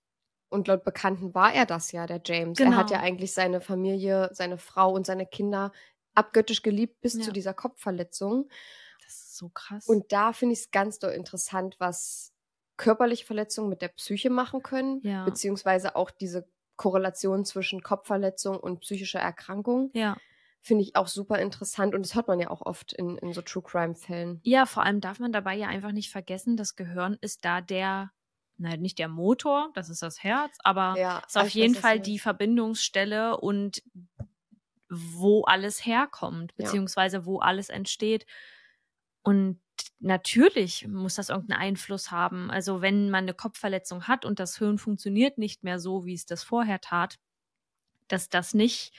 Und 0.48 0.68
laut 0.68 0.84
Bekannten 0.84 1.34
war 1.34 1.52
er 1.54 1.64
das 1.66 1.92
ja, 1.92 2.06
der 2.06 2.20
James. 2.24 2.58
Er 2.60 2.76
hat 2.76 2.88
Genau. 2.88 2.98
ja 3.00 3.00
eigentlich 3.04 3.32
seine 3.32 3.60
Familie, 3.62 4.28
seine 4.32 4.58
Frau 4.58 4.92
und 4.92 5.06
seine 5.06 5.24
Kinder 5.26 5.72
abgöttisch 6.14 6.62
geliebt 6.62 7.00
bis 7.00 7.14
Ja. 7.14 7.20
zu 7.22 7.32
dieser 7.32 7.54
Kopfverletzung. 7.54 8.48
das 9.04 9.14
ist 9.16 9.36
so 9.38 9.48
krass. 9.48 9.86
Und 9.88 10.12
da 10.12 10.32
finde 10.32 10.52
ich 10.52 10.60
es 10.60 10.70
ganz 10.70 10.98
doll 10.98 11.12
interessant, 11.12 11.76
was 11.78 12.32
körperliche 12.76 13.24
Verletzungen 13.26 13.68
mit 13.68 13.80
der 13.82 13.88
Psyche 13.88 14.30
machen 14.30 14.62
können, 14.62 15.00
Ja. 15.02 15.24
beziehungsweise 15.24 15.96
auch 15.96 16.10
diese 16.10 16.46
Korrelation 16.76 17.44
zwischen 17.44 17.82
Kopfverletzung 17.82 18.56
und 18.58 18.80
psychischer 18.80 19.20
Erkrankung. 19.20 19.90
ja. 19.94 20.16
Finde 20.64 20.84
ich 20.84 20.94
auch 20.94 21.08
super 21.08 21.38
interessant 21.40 21.94
und 21.94 22.06
das 22.06 22.14
hört 22.14 22.28
man 22.28 22.38
ja 22.38 22.48
auch 22.50 22.62
oft 22.62 22.92
in, 22.92 23.18
in 23.18 23.32
so 23.32 23.42
True 23.42 23.62
Crime-Fällen. 23.64 24.40
Ja, 24.44 24.64
vor 24.64 24.84
allem 24.84 25.00
darf 25.00 25.18
man 25.18 25.32
dabei 25.32 25.56
ja 25.56 25.66
einfach 25.68 25.92
nicht 25.92 26.10
vergessen, 26.10 26.56
das 26.56 26.76
Gehirn 26.76 27.18
ist 27.20 27.44
da 27.44 27.60
der, 27.60 28.12
nein, 28.58 28.80
nicht 28.80 28.98
der 29.00 29.08
Motor, 29.08 29.70
das 29.74 29.90
ist 29.90 30.02
das 30.02 30.22
Herz, 30.22 30.56
aber 30.62 30.94
Ja, 30.98 31.18
ist 31.26 31.36
auf 31.36 31.48
jeden 31.50 31.74
Fall 31.74 31.98
die. 32.00 32.18
Verbindungsstelle 32.20 33.36
und 33.38 33.82
wo 34.88 35.42
alles 35.44 35.84
herkommt, 35.84 36.52
Ja. 36.56 36.56
beziehungsweise 36.66 37.24
wo 37.24 37.38
alles 37.40 37.68
entsteht. 37.68 38.26
Und 39.22 39.60
natürlich 40.00 40.86
muss 40.88 41.14
das 41.14 41.28
irgendeinen 41.30 41.60
Einfluss 41.60 42.10
haben. 42.10 42.50
Also 42.50 42.82
wenn 42.82 43.10
man 43.10 43.24
eine 43.24 43.34
Kopfverletzung 43.34 44.06
hat 44.08 44.24
und 44.24 44.38
das 44.38 44.58
Hirn 44.58 44.78
funktioniert 44.78 45.38
nicht 45.38 45.64
mehr 45.64 45.78
so, 45.78 46.04
wie 46.04 46.14
es 46.14 46.26
das 46.26 46.42
vorher 46.42 46.80
tat, 46.80 47.18
dass 48.08 48.28
das 48.28 48.54
nicht 48.54 48.92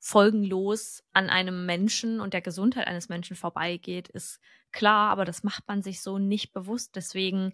folgenlos 0.00 1.04
an 1.12 1.30
einem 1.30 1.66
Menschen 1.66 2.20
und 2.20 2.34
der 2.34 2.40
Gesundheit 2.40 2.86
eines 2.88 3.08
Menschen 3.10 3.36
vorbeigeht, 3.36 4.08
ist 4.08 4.40
klar, 4.72 5.10
aber 5.10 5.24
das 5.24 5.42
macht 5.44 5.68
man 5.68 5.82
sich 5.82 6.00
so 6.02 6.18
nicht 6.18 6.52
bewusst. 6.52 6.96
Deswegen, 6.96 7.52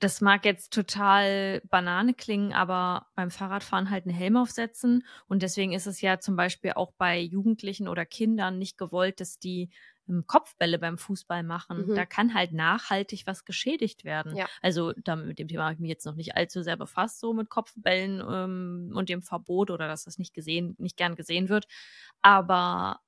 das 0.00 0.20
mag 0.22 0.44
jetzt 0.46 0.72
total 0.72 1.60
Banane 1.68 2.14
klingen, 2.14 2.52
aber 2.54 3.08
beim 3.14 3.30
Fahrradfahren 3.30 3.90
halt 3.90 4.06
einen 4.06 4.14
Helm 4.16 4.36
aufsetzen. 4.36 5.04
Und 5.28 5.42
deswegen 5.42 5.72
ist 5.72 5.86
es 5.86 6.00
ja 6.00 6.20
zum 6.20 6.36
Beispiel 6.36 6.72
auch 6.72 6.92
bei 6.96 7.18
Jugendlichen 7.20 7.88
oder 7.88 8.06
Kindern 8.06 8.58
nicht 8.58 8.78
gewollt, 8.78 9.20
dass 9.20 9.38
die 9.38 9.70
Kopfbälle 10.26 10.78
beim 10.78 10.98
Fußball 10.98 11.42
machen. 11.42 11.88
Mhm. 11.88 11.94
Da 11.94 12.06
kann 12.06 12.34
halt 12.34 12.52
nachhaltig 12.52 13.26
was 13.26 13.44
geschädigt 13.44 14.04
werden. 14.04 14.36
Ja. 14.36 14.46
Also 14.62 14.92
da, 14.92 15.16
mit 15.16 15.38
dem 15.38 15.48
Thema 15.48 15.64
habe 15.64 15.74
ich 15.74 15.80
mich 15.80 15.88
jetzt 15.88 16.06
noch 16.06 16.16
nicht 16.16 16.36
allzu 16.36 16.62
sehr 16.62 16.76
befasst, 16.76 17.20
so 17.20 17.32
mit 17.32 17.48
Kopfbällen 17.48 18.22
ähm, 18.28 18.92
und 18.94 19.08
dem 19.08 19.22
Verbot 19.22 19.70
oder 19.70 19.88
dass 19.88 20.04
das 20.04 20.18
nicht 20.18 20.34
gesehen, 20.34 20.74
nicht 20.78 20.96
gern 20.96 21.16
gesehen 21.16 21.48
wird. 21.48 21.66
Aber 22.22 23.00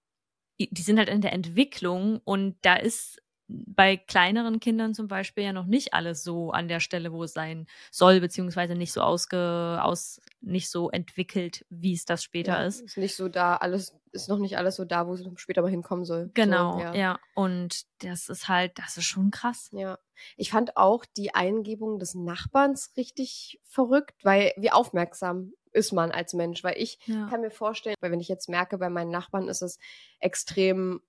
die 0.61 0.69
die 0.73 0.83
sind 0.83 0.99
halt 0.99 1.09
in 1.09 1.21
der 1.21 1.33
Entwicklung 1.33 2.21
und 2.25 2.57
da 2.63 2.75
ist 2.77 3.22
bei 3.67 3.97
kleineren 3.97 4.61
Kindern 4.61 4.95
zum 4.95 5.09
Beispiel 5.09 5.45
ja 5.45 5.53
noch 5.53 5.67
nicht 5.67 5.95
alles 5.95 6.25
so 6.25 6.51
an 6.51 6.69
der 6.69 6.81
Stelle, 6.81 7.13
wo 7.13 7.25
es 7.25 7.33
sein 7.33 7.67
soll, 7.91 8.21
beziehungsweise 8.21 8.75
nicht 8.75 8.93
so 8.93 9.01
ausge, 9.03 9.79
aus, 9.83 10.21
nicht 10.41 10.71
so 10.71 10.91
entwickelt, 10.91 11.65
wie 11.69 11.93
es 11.95 12.05
das 12.05 12.23
später 12.23 12.61
ja, 12.61 12.65
ist. 12.65 12.81
Ist 12.81 12.97
nicht 12.97 13.17
so 13.17 13.29
da, 13.29 13.57
alles, 13.57 13.95
ist 14.13 14.29
noch 14.29 14.39
nicht 14.39 14.57
alles 14.57 14.77
so 14.77 14.85
da, 14.85 15.07
wo 15.07 15.15
es 15.15 15.25
später 15.37 15.63
mal 15.63 15.71
hinkommen 15.71 16.05
soll. 16.05 16.31
Genau, 16.35 16.75
so, 16.75 16.81
ja. 16.81 16.95
ja. 16.95 17.21
Und 17.35 17.83
das 17.99 18.29
ist 18.29 18.49
halt, 18.49 18.79
das 18.79 18.97
ist 18.97 19.05
schon 19.05 19.31
krass. 19.31 19.69
Ja, 19.73 19.99
ich 20.37 20.51
fand 20.51 20.77
auch 20.77 21.05
die 21.17 21.35
Eingebung 21.35 21.99
des 21.99 22.15
Nachbarns 22.15 22.93
richtig 22.97 23.61
verrückt, 23.65 24.25
weil 24.25 24.53
wie 24.57 24.71
aufmerksam 24.71 25.53
ist 25.73 25.93
man 25.93 26.11
als 26.11 26.35
Mensch, 26.35 26.63
weil 26.63 26.77
ich 26.77 26.99
Ja. 27.07 27.27
kann 27.29 27.41
mir 27.41 27.51
vorstellen, 27.51 27.97
weil 28.01 28.13
wenn 28.13 28.21
ich 28.21 28.29
jetzt 28.29 28.49
merke, 28.49 28.79
bei 28.79 28.91
meinen 28.91 29.11
Nachbarn 29.11 29.49
ist 29.49 29.63
es 29.63 29.79
extrem 30.21 31.01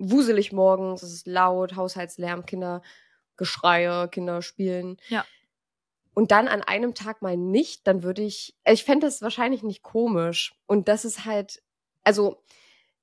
wuselig 0.00 0.52
morgens, 0.52 1.02
es 1.02 1.12
ist 1.12 1.26
laut, 1.26 1.76
Haushaltslärm, 1.76 2.46
Kindergeschreie, 2.46 4.08
Kinder 4.08 4.42
spielen. 4.42 4.96
Ja. 5.08 5.24
Und 6.14 6.32
dann 6.32 6.48
an 6.48 6.62
einem 6.62 6.94
Tag 6.94 7.22
mal 7.22 7.36
nicht, 7.36 7.86
dann 7.86 8.02
würde 8.02 8.22
ich, 8.22 8.56
also 8.64 8.74
ich 8.74 8.84
fände 8.84 9.06
das 9.06 9.22
wahrscheinlich 9.22 9.62
nicht 9.62 9.82
komisch. 9.82 10.54
Und 10.66 10.88
das 10.88 11.04
ist 11.04 11.24
halt, 11.24 11.62
also 12.02 12.42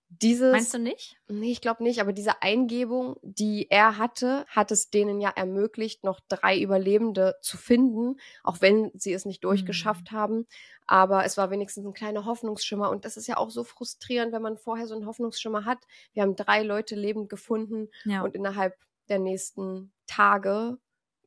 dieses. 0.09 0.51
Meinst 0.51 0.73
du 0.73 0.79
nicht? 0.79 1.17
Nee, 1.27 1.51
ich 1.51 1.61
glaube 1.61 1.83
nicht, 1.83 1.99
aber 1.99 2.13
diese 2.13 2.41
Eingebung, 2.41 3.17
die 3.23 3.67
er 3.69 3.97
hatte, 3.97 4.45
hat 4.47 4.71
es 4.71 4.89
denen 4.89 5.19
ja 5.19 5.29
ermöglicht, 5.29 6.03
noch 6.03 6.19
drei 6.29 6.59
Überlebende 6.59 7.35
zu 7.41 7.57
finden, 7.57 8.19
auch 8.43 8.61
wenn 8.61 8.91
sie 8.93 9.13
es 9.13 9.25
nicht 9.25 9.43
durchgeschafft 9.43 10.11
haben. 10.11 10.47
Aber 10.85 11.25
es 11.25 11.35
war 11.37 11.49
wenigstens 11.51 11.85
ein 11.85 11.93
kleiner 11.93 12.25
Hoffnungsschimmer 12.25 12.89
und 12.89 13.03
das 13.03 13.17
ist 13.17 13.27
ja 13.27 13.37
auch 13.37 13.49
so 13.51 13.63
frustrierend, 13.65 14.31
wenn 14.31 14.41
man 14.41 14.57
vorher 14.57 14.87
so 14.87 14.95
einen 14.95 15.05
Hoffnungsschimmer 15.05 15.65
hat. 15.65 15.79
Wir 16.13 16.23
haben 16.23 16.35
drei 16.35 16.63
Leute 16.63 16.95
lebend 16.95 17.27
gefunden 17.29 17.89
Ja. 18.05 18.21
und 18.23 18.35
innerhalb 18.35 18.75
der 19.09 19.19
nächsten 19.19 19.91
Tage 20.05 20.77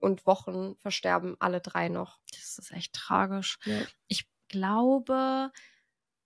und 0.01 0.27
Wochen 0.27 0.77
versterben 0.79 1.37
alle 1.41 1.61
drei 1.61 1.91
noch. 1.91 2.19
Das 2.33 2.59
ist 2.59 2.73
echt 2.73 2.95
tragisch. 2.95 3.59
Ja. 3.65 3.83
Ich 4.09 4.27
glaube, 4.49 5.51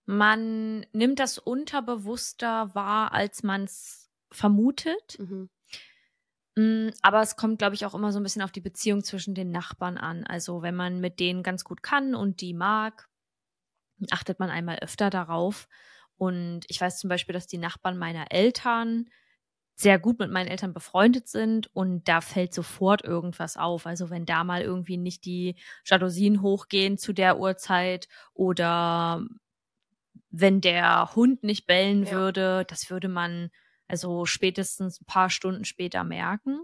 man 0.06 0.86
nimmt 0.92 1.18
das 1.18 1.38
unterbewusster 1.38 2.74
wahr, 2.74 3.12
als 3.12 3.42
man 3.42 3.64
es 3.64 4.10
vermutet. 4.30 5.18
Mhm. 5.18 5.48
Mm, 6.56 6.90
Aber 7.02 7.20
es 7.22 7.36
kommt, 7.36 7.58
glaube 7.58 7.74
ich, 7.74 7.84
auch 7.86 7.94
immer 7.94 8.12
so 8.12 8.20
ein 8.20 8.22
bisschen 8.22 8.42
auf 8.42 8.52
die 8.52 8.60
Beziehung 8.60 9.02
zwischen 9.02 9.34
den 9.34 9.50
Nachbarn 9.50 9.98
an. 9.98 10.24
Also 10.24 10.62
wenn 10.62 10.74
man 10.76 11.00
mit 11.00 11.18
denen 11.20 11.42
ganz 11.42 11.64
gut 11.64 11.82
kann 11.82 12.14
und 12.14 12.40
die 12.40 12.54
mag, 12.54 13.08
achtet 14.10 14.38
man 14.38 14.50
einmal 14.50 14.78
öfter 14.80 15.10
darauf. 15.10 15.68
Und 16.16 16.62
ich 16.68 16.80
weiß 16.80 16.98
zum 16.98 17.08
Beispiel, 17.10 17.32
dass 17.32 17.46
die 17.46 17.58
Nachbarn 17.58 17.98
meiner 17.98 18.30
Eltern 18.30 19.10
sehr 19.76 19.98
gut 19.98 20.20
mit 20.20 20.30
meinen 20.30 20.48
Eltern 20.48 20.72
befreundet 20.74 21.28
sind 21.28 21.68
und 21.74 22.08
da 22.08 22.20
fällt 22.20 22.54
sofort 22.54 23.04
irgendwas 23.04 23.56
auf. 23.56 23.86
Also 23.86 24.10
wenn 24.10 24.26
da 24.26 24.44
mal 24.44 24.62
irgendwie 24.62 24.96
nicht 24.98 25.24
die 25.24 25.56
Jalousien 25.84 26.42
hochgehen 26.42 26.98
zu 26.98 27.12
der 27.12 27.38
Uhrzeit 27.40 28.08
oder 28.34 29.26
wenn 30.36 30.60
der 30.60 31.14
Hund 31.14 31.42
nicht 31.44 31.66
bellen 31.66 32.04
Ja. 32.04 32.10
würde, 32.12 32.64
das 32.66 32.90
würde 32.90 33.08
man 33.08 33.50
also 33.86 34.24
spätestens 34.26 35.00
ein 35.00 35.06
paar 35.06 35.30
Stunden 35.30 35.64
später 35.64 36.02
merken. 36.04 36.60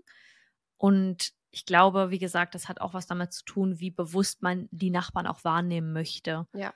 Und 0.77 1.33
ich 1.51 1.67
glaube, 1.67 2.11
wie 2.11 2.19
gesagt, 2.19 2.55
das 2.55 2.69
hat 2.69 2.81
auch 2.81 2.95
was 2.95 3.07
damit 3.07 3.33
zu 3.33 3.45
tun, 3.45 3.81
wie 3.81 3.91
bewusst 3.91 4.43
man 4.43 4.69
die 4.71 4.91
Nachbarn 4.91 5.27
auch 5.27 5.45
wahrnehmen 5.45 5.93
möchte. 5.93 6.47
Ja. 6.55 6.73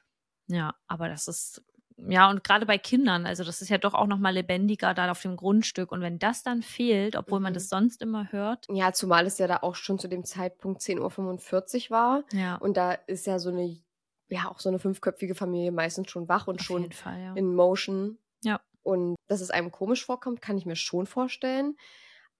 Ja, 0.47 0.75
aber 0.87 1.09
das 1.09 1.27
ist 1.29 1.63
ja 1.97 2.29
und 2.29 2.43
gerade 2.45 2.67
bei 2.67 2.77
Kindern, 2.77 3.25
also 3.25 3.45
das 3.45 3.63
ist 3.63 3.69
ja 3.69 3.79
doch 3.79 3.95
auch 3.95 4.09
noch 4.09 4.19
mal 4.19 4.35
lebendiger 4.35 4.95
da 4.95 5.11
auf 5.11 5.23
dem 5.23 5.37
Grundstück 5.37 5.93
und 5.93 6.01
wenn 6.01 6.19
das 6.19 6.43
dann 6.43 6.63
fehlt, 6.63 7.15
obwohl 7.17 7.39
man 7.41 7.53
Mhm. 7.53 7.55
das 7.55 7.69
sonst 7.69 8.03
immer 8.03 8.31
hört. 8.33 8.67
Ja, 8.69 8.93
zumal 8.93 9.27
es 9.27 9.39
ja 9.39 9.47
da 9.47 9.59
auch 9.59 9.77
schon 9.77 9.99
zu 10.01 10.09
dem 10.09 10.25
Zeitpunkt 10.25 10.83
10.45 10.83 11.85
Uhr 11.91 11.97
war. 11.97 12.25
Ja. 12.33 12.57
Und 12.57 12.77
da 12.77 12.93
ist 12.93 13.27
ja 13.27 13.39
so 13.39 13.51
eine, 13.51 13.81
ja, 14.29 14.49
auch 14.49 14.61
so 14.61 14.69
eine 14.69 14.79
fünfköpfige 14.79 15.35
Familie 15.35 15.73
meistens 15.73 16.11
schon 16.11 16.29
wach 16.29 16.47
und 16.47 16.61
auf 16.61 16.67
schon 16.67 16.91
Fall, 16.93 17.21
ja. 17.21 17.35
in 17.35 17.55
Motion. 17.55 18.19
Ja. 18.43 18.61
Und 18.83 19.17
dass 19.29 19.41
es 19.41 19.51
einem 19.51 19.71
komisch 19.71 20.05
vorkommt, 20.05 20.41
kann 20.43 20.59
ich 20.59 20.67
mir 20.67 20.77
schon 20.77 21.07
vorstellen. 21.07 21.77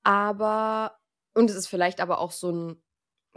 Aber, 0.03 0.99
und 1.35 1.49
es 1.51 1.57
ist 1.57 1.69
vielleicht 1.69 2.01
aber 2.01 2.19
auch 2.19 2.33
so 2.33 2.51
ein 2.51 2.83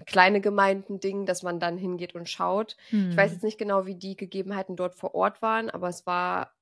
kleine 0.06 0.42
Gemeinden-Ding, 0.42 1.26
dass 1.26 1.42
man 1.44 1.60
dann 1.60 1.78
hingeht 1.78 2.14
und 2.14 2.30
schaut. 2.30 2.76
Ich 2.92 3.18
weiß 3.18 3.32
Hm. 3.32 3.36
jetzt 3.36 3.44
nicht 3.44 3.58
genau, 3.58 3.86
wie 3.86 3.96
die 3.96 4.16
Gegebenheiten 4.16 4.76
dort 4.76 4.96
vor 4.96 5.16
Ort 5.16 5.42
waren, 5.42 5.70
aber 5.70 5.90
es 5.90 6.06
war, 6.06 6.54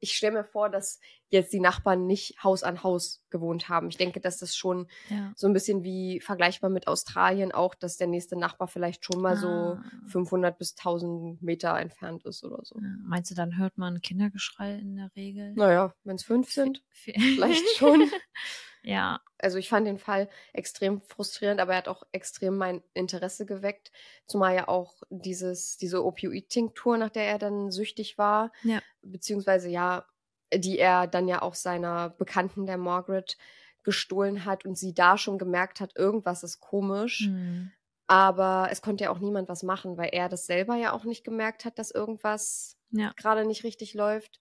ich 0.00 0.12
stelle 0.12 0.34
mir 0.38 0.44
vor, 0.44 0.68
dass 0.70 1.00
jetzt 1.28 1.52
die 1.52 1.60
Nachbarn 1.60 2.06
nicht 2.06 2.42
Haus 2.44 2.62
an 2.62 2.82
Haus 2.82 3.22
gewohnt 3.30 3.68
haben. 3.68 3.88
Ich 3.88 3.96
denke, 3.96 4.20
dass 4.20 4.38
das 4.38 4.54
schon 4.54 4.86
ja. 5.08 5.32
so 5.34 5.46
ein 5.46 5.52
bisschen 5.52 5.82
wie 5.82 6.20
vergleichbar 6.20 6.70
mit 6.70 6.86
Australien 6.86 7.50
auch, 7.52 7.74
dass 7.74 7.96
der 7.96 8.06
nächste 8.06 8.36
Nachbar 8.38 8.68
vielleicht 8.68 9.04
schon 9.04 9.20
mal 9.20 9.36
so 9.36 9.46
Ah. 9.48 9.82
500 10.06 10.56
bis 10.58 10.76
1000 10.76 11.42
Meter 11.42 11.76
entfernt 11.78 12.24
ist 12.24 12.44
oder 12.44 12.60
so. 12.62 12.78
Ja. 12.78 12.86
Meinst 13.04 13.30
du, 13.30 13.34
dann 13.34 13.56
hört 13.58 13.76
man 13.78 14.00
Kindergeschrei 14.00 14.74
in 14.76 14.96
der 14.96 15.10
Regel? 15.16 15.52
Naja, 15.54 15.92
wenn 16.04 16.16
es 16.16 16.22
fünf 16.24 16.52
sind. 16.52 16.82
Vi- 17.04 17.18
vielleicht 17.34 17.66
schon. 17.76 18.08
ja, 18.86 19.20
Also 19.38 19.58
ich 19.58 19.68
fand 19.68 19.86
den 19.86 19.98
Fall 19.98 20.28
extrem 20.54 21.02
frustrierend, 21.02 21.60
aber 21.60 21.72
er 21.72 21.78
hat 21.78 21.88
auch 21.88 22.04
extrem 22.12 22.56
mein 22.56 22.82
Interesse 22.94 23.44
geweckt. 23.46 23.92
Zumal 24.26 24.54
ja 24.54 24.68
auch 24.68 25.02
dieses, 25.10 25.76
diese 25.76 26.04
Opioid-Tinktur, 26.04 26.96
nach 26.98 27.10
der 27.10 27.24
er 27.26 27.38
dann 27.38 27.70
süchtig 27.70 28.16
war, 28.18 28.52
Ja. 28.62 28.82
beziehungsweise 29.02 29.68
ja, 29.68 30.06
die 30.54 30.78
er 30.78 31.06
dann 31.06 31.28
ja 31.28 31.42
auch 31.42 31.54
seiner 31.54 32.10
Bekannten, 32.10 32.66
der 32.66 32.78
Margaret, 32.78 33.36
gestohlen 33.84 34.44
hat 34.44 34.64
und 34.64 34.76
sie 34.76 34.94
da 34.94 35.16
schon 35.18 35.38
gemerkt 35.38 35.80
hat, 35.80 35.96
irgendwas 35.96 36.42
ist 36.42 36.60
komisch. 36.60 37.32
Hm. 37.32 37.70
Aber 38.08 38.68
es 38.70 38.82
konnte 38.82 39.04
ja 39.04 39.10
auch 39.10 39.18
niemand 39.18 39.48
was 39.48 39.62
machen, 39.62 39.96
weil 39.96 40.10
er 40.12 40.28
das 40.28 40.46
selber 40.46 40.76
ja 40.76 40.92
auch 40.92 41.04
nicht 41.04 41.24
gemerkt 41.24 41.64
hat, 41.64 41.78
dass 41.78 41.90
irgendwas 41.90 42.78
Ja. 42.90 43.14
gerade 43.16 43.44
nicht 43.44 43.64
richtig 43.64 43.94
läuft. 43.94 44.40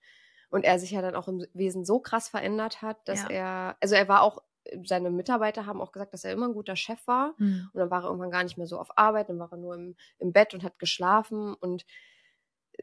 Und 0.55 0.63
er 0.63 0.79
sich 0.79 0.91
ja 0.91 1.01
dann 1.01 1.15
auch 1.17 1.27
im 1.27 1.45
Wesen 1.53 1.83
so 1.83 1.99
krass 1.99 2.29
verändert 2.29 2.81
hat, 2.81 3.05
dass 3.09 3.23
Ja. 3.23 3.29
er, 3.29 3.77
also 3.81 3.93
er 3.95 4.07
war 4.07 4.21
auch, 4.21 4.41
seine 4.85 5.09
Mitarbeiter 5.11 5.65
haben 5.65 5.81
auch 5.81 5.91
gesagt, 5.91 6.13
dass 6.13 6.23
er 6.23 6.31
immer 6.31 6.47
ein 6.47 6.53
guter 6.53 6.77
Chef 6.77 7.05
war. 7.07 7.33
Hm. 7.39 7.69
Und 7.73 7.77
dann 7.77 7.91
war 7.91 8.03
er 8.03 8.07
irgendwann 8.07 8.31
gar 8.31 8.43
nicht 8.45 8.57
mehr 8.57 8.65
so 8.65 8.79
auf 8.79 8.97
Arbeit, 8.97 9.27
dann 9.27 9.37
war 9.37 9.51
er 9.51 9.57
nur 9.57 9.75
im, 9.75 9.97
im 10.17 10.31
Bett 10.31 10.53
und 10.53 10.63
hat 10.63 10.79
geschlafen. 10.79 11.53
Und 11.55 11.85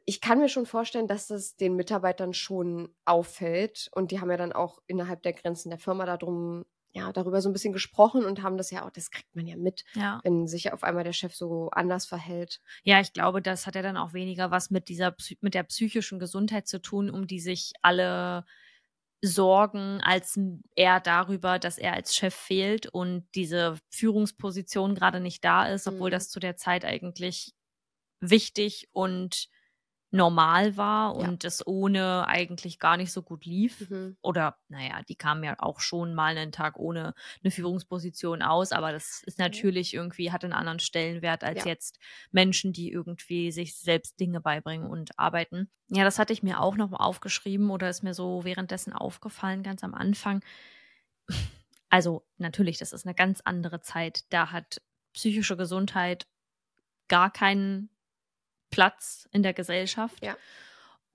ich 0.04 0.20
kann 0.20 0.38
mir 0.38 0.50
schon 0.50 0.66
vorstellen, 0.66 1.08
dass 1.08 1.28
das 1.28 1.56
den 1.56 1.74
Mitarbeitern 1.74 2.34
schon 2.34 2.94
auffällt. 3.06 3.88
Und 3.94 4.10
die 4.10 4.20
haben 4.20 4.30
ja 4.30 4.36
dann 4.36 4.52
auch 4.52 4.80
innerhalb 4.86 5.22
der 5.22 5.32
Grenzen 5.32 5.70
der 5.70 5.78
Firma 5.78 6.04
darum, 6.04 6.66
ja, 6.92 7.12
darüber 7.12 7.40
so 7.42 7.48
ein 7.48 7.52
bisschen 7.54 7.72
gesprochen 7.72 8.24
und 8.24 8.42
haben 8.42 8.56
das 8.58 8.70
ja 8.70 8.84
auch, 8.86 8.90
das 8.90 9.10
kriegt 9.10 9.34
man 9.34 9.46
ja 9.46 9.56
mit, 9.56 9.84
Ja. 9.94 10.22
wenn 10.22 10.46
sich 10.46 10.72
auf 10.72 10.82
einmal 10.84 11.04
der 11.04 11.12
Chef 11.14 11.34
so 11.34 11.70
anders 11.70 12.06
verhält. 12.06 12.60
Ja, 12.84 13.00
ich 13.00 13.12
glaube, 13.12 13.42
das 13.42 13.66
hat 13.66 13.74
ja 13.76 13.82
dann 13.82 13.96
auch 13.96 14.12
weniger 14.12 14.50
was 14.50 14.70
mit 14.70 14.88
dieser 14.88 15.14
mit 15.40 15.54
der 15.54 15.62
psychischen 15.64 16.18
Gesundheit 16.18 16.66
zu 16.68 16.80
tun, 16.82 17.10
um 17.10 17.26
die 17.26 17.40
sich 17.40 17.72
alle 17.82 18.44
sorgen, 19.22 20.00
als 20.02 20.38
eher 20.76 21.00
darüber, 21.00 21.58
dass 21.60 21.78
er 21.78 21.94
als 21.94 22.14
Chef 22.16 22.34
fehlt 22.34 22.86
und 22.88 23.28
diese 23.36 23.76
Führungsposition 23.90 24.94
gerade 24.96 25.20
nicht 25.20 25.44
da 25.44 25.66
ist, 25.66 25.86
obwohl 25.88 26.10
Mhm. 26.10 26.12
das 26.12 26.28
zu 26.30 26.40
der 26.40 26.56
Zeit 26.56 26.84
eigentlich 26.84 27.54
wichtig 28.20 28.88
und 28.92 29.48
normal 30.12 30.76
war 30.76 31.18
Ja. 31.18 31.28
und 31.28 31.42
es 31.44 31.66
ohne 31.66 32.26
eigentlich 32.28 32.78
gar 32.78 32.96
nicht 32.96 33.12
so 33.12 33.22
gut 33.22 33.44
lief. 33.46 33.88
Mhm. 33.90 34.16
Oder, 34.22 34.58
naja, 34.68 35.00
die 35.08 35.16
kamen 35.16 35.42
ja 35.42 35.56
auch 35.58 35.80
schon 35.80 36.14
mal 36.14 36.36
einen 36.36 36.52
Tag 36.52 36.78
ohne 36.78 37.14
eine 37.42 37.50
Führungsposition 37.50 38.42
aus, 38.42 38.72
aber 38.72 38.92
das 38.92 39.22
ist 39.24 39.38
natürlich 39.38 39.94
irgendwie, 39.94 40.30
hat 40.30 40.44
einen 40.44 40.52
anderen 40.52 40.78
Stellenwert 40.80 41.42
als 41.44 41.60
Ja. 41.60 41.66
jetzt 41.66 41.98
Menschen, 42.30 42.72
die 42.72 42.90
irgendwie 42.92 43.50
sich 43.52 43.74
selbst 43.76 44.20
Dinge 44.20 44.40
beibringen 44.40 44.86
und 44.88 45.18
arbeiten. 45.18 45.70
Ja, 45.88 46.04
das 46.04 46.18
hatte 46.18 46.32
ich 46.32 46.42
mir 46.42 46.60
auch 46.60 46.76
noch 46.76 46.92
aufgeschrieben 46.92 47.70
oder 47.70 47.88
ist 47.88 48.02
mir 48.02 48.14
so 48.14 48.44
währenddessen 48.44 48.92
aufgefallen, 48.92 49.62
ganz 49.62 49.82
am 49.82 49.94
Anfang. 49.94 50.44
Also, 51.90 52.24
natürlich, 52.38 52.78
das 52.78 52.92
ist 52.92 53.06
eine 53.06 53.14
ganz 53.14 53.40
andere 53.44 53.80
Zeit. 53.80 54.24
Da 54.30 54.50
hat 54.50 54.80
psychische 55.14 55.56
Gesundheit 55.56 56.26
gar 57.08 57.30
keinen 57.32 57.90
Platz 58.72 59.28
in 59.30 59.44
der 59.44 59.52
Gesellschaft. 59.54 60.24
Ja. 60.24 60.36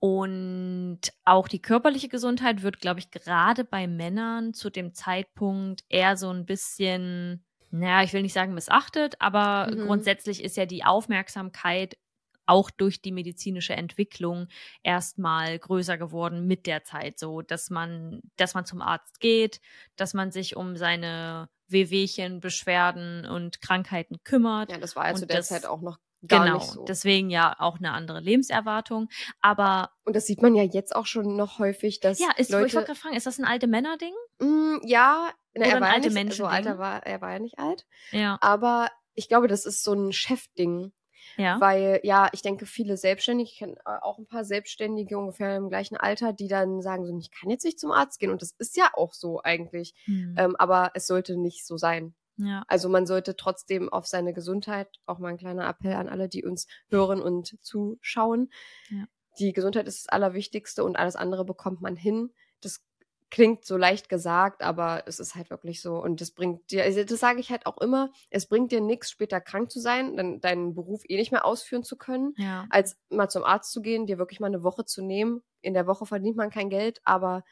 Und 0.00 1.00
auch 1.24 1.48
die 1.48 1.60
körperliche 1.60 2.08
Gesundheit 2.08 2.62
wird, 2.62 2.80
glaube 2.80 3.00
ich, 3.00 3.10
gerade 3.10 3.64
bei 3.64 3.86
Männern 3.88 4.54
zu 4.54 4.70
dem 4.70 4.94
Zeitpunkt 4.94 5.82
eher 5.88 6.16
so 6.16 6.30
ein 6.30 6.46
bisschen, 6.46 7.44
naja, 7.70 8.04
ich 8.04 8.12
will 8.12 8.22
nicht 8.22 8.32
sagen 8.32 8.54
missachtet, 8.54 9.16
aber 9.20 9.70
Mhm. 9.72 9.86
grundsätzlich 9.86 10.42
ist 10.44 10.56
ja 10.56 10.66
die 10.66 10.84
Aufmerksamkeit 10.84 11.98
auch 12.46 12.70
durch 12.70 13.02
die 13.02 13.12
medizinische 13.12 13.74
Entwicklung 13.74 14.46
erstmal 14.82 15.58
größer 15.58 15.98
geworden 15.98 16.46
mit 16.46 16.66
der 16.66 16.82
Zeit, 16.84 17.18
so 17.18 17.42
dass 17.42 17.68
man, 17.68 18.22
dass 18.36 18.54
man 18.54 18.64
zum 18.64 18.80
Arzt 18.80 19.20
geht, 19.20 19.60
dass 19.96 20.14
man 20.14 20.30
sich 20.30 20.56
um 20.56 20.76
seine 20.76 21.50
Wehwehchen, 21.66 22.40
Beschwerden 22.40 23.26
und 23.26 23.60
Krankheiten 23.60 24.16
kümmert. 24.24 24.70
Ja, 24.70 24.78
das 24.78 24.96
war 24.96 25.08
ja 25.08 25.14
zu 25.14 25.26
der 25.26 25.42
Zeit 25.42 25.66
auch 25.66 25.82
noch 25.82 25.98
gar 26.26 26.44
genau, 26.46 26.58
so. 26.58 26.84
deswegen 26.84 27.30
ja 27.30 27.54
auch 27.58 27.78
eine 27.78 27.92
andere 27.92 28.20
Lebenserwartung. 28.20 29.08
Aber 29.40 29.90
Und 30.04 30.16
das 30.16 30.26
sieht 30.26 30.42
man 30.42 30.54
ja 30.54 30.62
jetzt 30.64 30.94
auch 30.96 31.06
schon 31.06 31.36
noch 31.36 31.58
häufig, 31.58 32.00
dass 32.00 32.18
ja, 32.18 32.30
ist, 32.36 32.48
ich 32.48 32.52
Leute. 32.52 32.74
wollte 32.74 32.86
gerade 32.86 32.98
fragen, 32.98 33.16
ist 33.16 33.26
das 33.26 33.38
ein 33.38 33.44
alte 33.44 33.66
Männerding? 33.66 34.14
Mm, 34.40 34.78
ja, 34.84 35.30
na, 35.54 35.66
Oder 35.66 35.70
er 35.70 35.76
ein 35.76 35.80
war 35.82 35.88
ja 35.88 35.94
alte 35.94 36.08
nicht, 36.08 36.12
so 36.12 36.18
Menschen-Ding? 36.18 36.46
alter 36.54 36.78
war 36.78 37.06
er 37.06 37.20
war 37.20 37.32
ja 37.32 37.38
nicht 37.38 37.58
alt, 37.58 37.86
Ja, 38.10 38.38
aber 38.40 38.88
ich 39.14 39.28
glaube, 39.28 39.48
das 39.48 39.64
ist 39.66 39.82
so 39.84 39.92
ein 39.94 40.12
Chefding, 40.12 40.92
ja. 41.36 41.60
weil 41.60 42.00
ja, 42.04 42.28
ich 42.32 42.42
denke, 42.42 42.66
viele 42.66 42.96
Selbstständige, 42.96 43.48
ich 43.50 43.58
kenne 43.58 43.74
äh, 43.84 43.98
auch 44.02 44.18
ein 44.18 44.26
paar 44.26 44.44
Selbstständige 44.44 45.18
ungefähr 45.18 45.56
im 45.56 45.68
gleichen 45.68 45.96
Alter, 45.96 46.32
die 46.32 46.48
dann 46.48 46.82
sagen 46.82 47.04
so, 47.06 47.16
ich 47.18 47.30
kann 47.30 47.50
jetzt 47.50 47.64
nicht 47.64 47.78
zum 47.80 47.90
Arzt 47.92 48.18
gehen 48.20 48.30
und 48.30 48.42
das 48.42 48.52
ist 48.58 48.76
ja 48.76 48.90
auch 48.94 49.14
so 49.14 49.40
eigentlich, 49.42 49.94
Hm. 50.04 50.34
ähm, 50.38 50.56
aber 50.56 50.90
es 50.94 51.06
sollte 51.06 51.36
nicht 51.36 51.66
so 51.66 51.76
sein. 51.76 52.14
Ja. 52.38 52.64
Also 52.68 52.88
man 52.88 53.06
sollte 53.06 53.36
trotzdem 53.36 53.88
auf 53.88 54.06
seine 54.06 54.32
Gesundheit, 54.32 54.88
auch 55.06 55.18
mal 55.18 55.28
ein 55.28 55.36
kleiner 55.38 55.68
Appell 55.68 55.92
an 55.94 56.08
alle, 56.08 56.28
die 56.28 56.44
uns 56.44 56.66
hören 56.88 57.20
und 57.20 57.56
zuschauen. 57.62 58.50
Ja. 58.88 59.04
Die 59.38 59.52
Gesundheit 59.52 59.86
ist 59.86 60.06
das 60.06 60.12
Allerwichtigste 60.12 60.82
und 60.84 60.96
alles 60.96 61.14
andere 61.16 61.44
bekommt 61.44 61.80
man 61.80 61.94
hin. 61.96 62.32
Das 62.60 62.84
klingt 63.30 63.64
so 63.66 63.76
leicht 63.76 64.08
gesagt, 64.08 64.62
aber 64.62 65.02
es 65.06 65.20
ist 65.20 65.34
halt 65.34 65.50
wirklich 65.50 65.82
so. 65.82 66.02
Und 66.02 66.20
das 66.22 66.30
bringt 66.30 66.70
dir, 66.70 66.82
also 66.84 67.04
das 67.04 67.20
sage 67.20 67.40
ich 67.40 67.50
halt 67.50 67.66
auch 67.66 67.78
immer, 67.78 68.10
es 68.30 68.46
bringt 68.46 68.72
dir 68.72 68.80
nichts, 68.80 69.10
später 69.10 69.40
krank 69.40 69.70
zu 69.70 69.80
sein, 69.80 70.16
dann 70.16 70.40
deinen 70.40 70.74
Beruf 70.74 71.02
eh 71.06 71.16
nicht 71.18 71.30
mehr 71.30 71.44
ausführen 71.44 71.82
zu 71.84 71.96
können, 71.98 72.32
Ja. 72.38 72.66
als 72.70 72.96
mal 73.10 73.28
zum 73.28 73.44
Arzt 73.44 73.70
zu 73.72 73.82
gehen, 73.82 74.06
dir 74.06 74.18
wirklich 74.18 74.40
mal 74.40 74.46
eine 74.46 74.62
Woche 74.62 74.86
zu 74.86 75.02
nehmen. 75.02 75.42
In 75.60 75.74
der 75.74 75.86
Woche 75.86 76.06
verdient 76.06 76.36
man 76.36 76.50
kein 76.50 76.70
Geld, 76.70 77.00
aber 77.04 77.44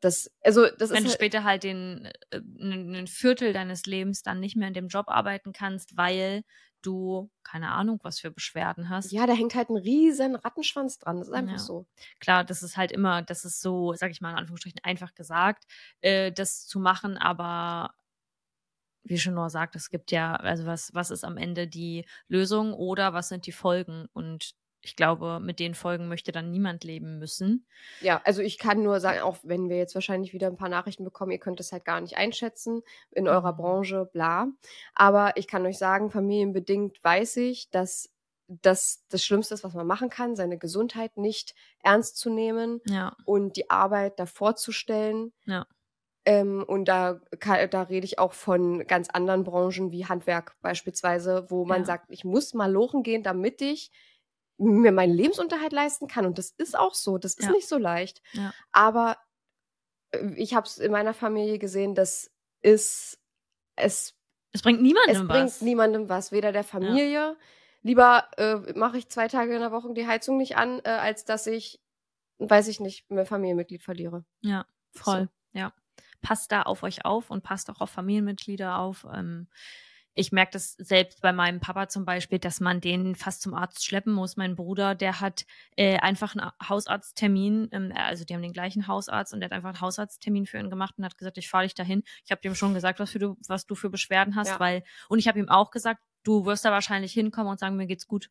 das, 0.00 0.30
also 0.42 0.66
das 0.78 0.90
Wenn 0.90 1.04
du 1.04 1.10
halt, 1.10 1.14
später 1.14 1.44
halt 1.44 1.62
den 1.64 2.06
äh, 2.30 2.38
ein 2.38 3.06
Viertel 3.06 3.52
deines 3.52 3.86
Lebens 3.86 4.22
dann 4.22 4.40
nicht 4.40 4.56
mehr 4.56 4.68
in 4.68 4.74
dem 4.74 4.88
Job 4.88 5.06
arbeiten 5.08 5.52
kannst, 5.52 5.96
weil 5.96 6.42
du 6.82 7.30
keine 7.42 7.70
Ahnung, 7.72 8.00
was 8.02 8.20
für 8.20 8.30
Beschwerden 8.30 8.88
hast. 8.88 9.12
ja, 9.12 9.26
da 9.26 9.34
hängt 9.34 9.54
halt 9.54 9.68
ein 9.70 9.76
riesen 9.76 10.34
Rattenschwanz 10.36 10.98
dran. 10.98 11.18
Das 11.18 11.28
ist 11.28 11.34
einfach 11.34 11.52
Ja. 11.52 11.58
so. 11.58 11.86
Klar, 12.20 12.44
das 12.44 12.62
ist 12.62 12.76
halt 12.76 12.92
immer, 12.92 13.22
das 13.22 13.44
ist 13.44 13.60
so, 13.60 13.92
sag 13.94 14.10
ich 14.10 14.20
mal 14.20 14.30
in 14.32 14.36
Anführungsstrichen, 14.38 14.80
einfach 14.82 15.14
gesagt, 15.14 15.64
äh, 16.00 16.32
das 16.32 16.66
zu 16.66 16.80
machen, 16.80 17.18
aber 17.18 17.92
wie 19.02 19.18
schon 19.18 19.34
nur 19.34 19.48
sagt, 19.50 19.76
es 19.76 19.90
gibt 19.90 20.12
ja, 20.12 20.36
also 20.36 20.66
was, 20.66 20.92
was 20.94 21.10
ist 21.10 21.24
am 21.24 21.36
Ende 21.36 21.66
die 21.66 22.04
Lösung 22.28 22.72
oder 22.74 23.12
was 23.14 23.28
sind 23.28 23.46
die 23.46 23.52
Folgen? 23.52 24.06
Und 24.12 24.52
ich 24.82 24.96
glaube, 24.96 25.40
mit 25.40 25.58
den 25.60 25.74
Folgen 25.74 26.08
möchte 26.08 26.32
dann 26.32 26.50
niemand 26.50 26.84
leben 26.84 27.18
müssen. 27.18 27.66
Ja, 28.02 28.22
also 28.24 28.40
ich 28.40 28.58
kann 28.58 28.82
nur 28.82 28.98
sagen, 29.00 29.20
auch 29.20 29.36
wenn 29.42 29.68
wir 29.68 29.76
jetzt 29.76 29.94
wahrscheinlich 29.94 30.32
wieder 30.32 30.46
ein 30.46 30.56
paar 30.56 30.70
Nachrichten 30.70 31.04
bekommen, 31.04 31.32
ihr 31.32 31.38
könnt 31.38 31.60
es 31.60 31.70
halt 31.72 31.84
gar 31.84 32.00
nicht 32.00 32.16
einschätzen 32.16 32.82
in 33.10 33.28
eurer 33.28 33.52
Mhm. 33.52 33.52
Branche, 33.52 34.06
bla. 34.10 34.48
Aber 34.94 35.36
ich 35.36 35.46
kann 35.46 35.66
euch 35.66 35.76
sagen, 35.78 36.10
familienbedingt 36.10 37.02
weiß 37.04 37.36
ich, 37.38 37.70
dass 37.70 38.10
das 38.48 39.04
das 39.10 39.22
Schlimmste 39.24 39.54
ist, 39.54 39.64
was 39.64 39.74
man 39.74 39.86
machen 39.86 40.08
kann, 40.10 40.34
seine 40.34 40.56
Gesundheit 40.58 41.16
nicht 41.18 41.54
ernst 41.82 42.16
zu 42.16 42.30
nehmen 42.30 42.80
Ja, 42.84 43.16
und 43.24 43.56
die 43.56 43.68
Arbeit 43.70 44.18
davor 44.18 44.56
zu 44.56 44.72
stellen. 44.72 45.32
Ja. 45.46 45.66
Ähm, 46.26 46.62
und 46.66 46.84
da, 46.86 47.20
da 47.70 47.82
rede 47.82 48.04
ich 48.04 48.18
auch 48.18 48.34
von 48.34 48.86
ganz 48.86 49.08
anderen 49.10 49.42
Branchen 49.44 49.90
wie 49.90 50.04
Handwerk 50.06 50.56
beispielsweise, 50.60 51.46
wo 51.50 51.64
man 51.64 51.84
Ja. 51.84 51.86
sagt, 51.86 52.06
ich 52.10 52.24
muss 52.24 52.52
mal 52.54 52.70
lochen 52.70 53.02
gehen, 53.02 53.22
damit 53.22 53.62
ich 53.62 53.90
mir 54.60 54.92
meinen 54.92 55.14
Lebensunterhalt 55.14 55.72
leisten 55.72 56.06
kann. 56.06 56.26
Und 56.26 56.38
das 56.38 56.50
ist 56.58 56.78
auch 56.78 56.94
so. 56.94 57.18
Das 57.18 57.34
ist 57.34 57.46
Ja. 57.46 57.52
nicht 57.52 57.68
so 57.68 57.78
leicht. 57.78 58.22
Ja. 58.32 58.52
Aber 58.72 59.16
äh, 60.12 60.32
ich 60.36 60.54
habe 60.54 60.66
es 60.66 60.78
in 60.78 60.92
meiner 60.92 61.14
Familie 61.14 61.58
gesehen, 61.58 61.94
das 61.94 62.30
ist 62.62 63.18
es 63.76 64.14
es 64.52 64.62
bringt 64.62 64.82
niemandem 64.82 65.22
es 65.22 65.28
bringt 65.28 65.46
was. 65.46 65.60
niemandem 65.62 66.08
was, 66.08 66.32
weder 66.32 66.52
der 66.52 66.64
Familie. 66.64 67.36
Lieber 67.82 68.28
äh, 68.36 68.56
mache 68.74 68.98
ich 68.98 69.08
zwei 69.08 69.28
Tage 69.28 69.54
in 69.54 69.60
der 69.60 69.72
Woche 69.72 69.94
die 69.94 70.06
Heizung 70.06 70.36
nicht 70.36 70.56
an, 70.56 70.80
äh, 70.84 70.88
als 70.90 71.24
dass 71.24 71.46
ich, 71.46 71.80
weiß 72.38 72.68
ich 72.68 72.80
nicht, 72.80 73.08
mein 73.10 73.24
Familienmitglied 73.26 73.82
verliere. 73.82 74.24
Ja, 74.42 74.66
voll. 74.92 75.30
Ja. 75.52 75.72
Passt 76.20 76.52
da 76.52 76.62
auf 76.62 76.82
euch 76.82 77.06
auf 77.06 77.30
und 77.30 77.42
passt 77.42 77.70
auch 77.70 77.80
auf 77.80 77.88
Familienmitglieder 77.90 78.78
auf. 78.78 79.06
Ähm, 79.14 79.48
ich 80.14 80.32
merke 80.32 80.52
das 80.52 80.72
selbst 80.72 81.20
bei 81.22 81.32
meinem 81.32 81.60
Papa 81.60 81.88
zum 81.88 82.04
Beispiel, 82.04 82.38
dass 82.38 82.60
man 82.60 82.80
den 82.80 83.14
fast 83.14 83.42
zum 83.42 83.54
Arzt 83.54 83.84
schleppen 83.84 84.12
muss. 84.12 84.36
Mein 84.36 84.56
Bruder, 84.56 84.94
der 84.94 85.20
hat 85.20 85.46
äh, 85.76 85.98
einfach 85.98 86.34
einen 86.34 86.50
Hausarzttermin, 86.68 87.68
ähm, 87.72 87.92
also 87.94 88.24
die 88.24 88.34
haben 88.34 88.42
den 88.42 88.52
gleichen 88.52 88.86
Hausarzt 88.88 89.32
und 89.32 89.40
der 89.40 89.46
hat 89.48 89.52
einfach 89.52 89.70
einen 89.70 89.80
Hausarzttermin 89.80 90.46
für 90.46 90.58
ihn 90.58 90.68
gemacht 90.70 90.94
und 90.98 91.04
hat 91.04 91.16
gesagt, 91.16 91.38
ich 91.38 91.48
fahre 91.48 91.64
dich 91.64 91.74
dahin. 91.74 92.02
Ich 92.24 92.30
habe 92.32 92.40
dem 92.40 92.54
schon 92.54 92.74
gesagt, 92.74 92.98
was, 92.98 93.10
für 93.10 93.18
du, 93.20 93.36
was 93.46 93.66
du 93.66 93.74
für 93.74 93.88
Beschwerden 93.90 94.34
hast, 94.36 94.48
Ja. 94.48 94.60
weil, 94.60 94.82
und 95.08 95.18
ich 95.20 95.28
habe 95.28 95.38
ihm 95.38 95.48
auch 95.48 95.70
gesagt, 95.70 96.00
du 96.24 96.44
wirst 96.44 96.64
da 96.64 96.70
wahrscheinlich 96.72 97.12
hinkommen 97.12 97.50
und 97.50 97.60
sagen, 97.60 97.76
mir 97.76 97.86
geht's 97.86 98.06
gut. 98.08 98.30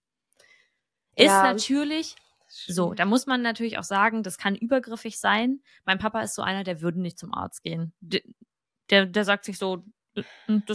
Ist 1.16 1.26
Ja. 1.28 1.44
natürlich 1.44 2.16
so, 2.48 2.94
da 2.94 3.06
muss 3.06 3.28
man 3.28 3.42
natürlich 3.42 3.78
auch 3.78 3.84
sagen, 3.84 4.24
das 4.24 4.38
kann 4.38 4.56
übergriffig 4.56 5.20
sein. 5.20 5.62
Mein 5.86 6.00
Papa 6.00 6.22
ist 6.22 6.34
so 6.36 6.42
einer, 6.42 6.64
der 6.64 6.82
würde 6.82 7.00
nicht 7.00 7.20
zum 7.20 7.34
Arzt 7.34 7.62
gehen. 7.64 7.94
Der, 8.00 8.22
der, 8.90 9.06
der 9.06 9.24
sagt 9.24 9.46
sich 9.46 9.58
so, 9.60 9.78
"Äh, 9.78 9.82
das 10.16 10.26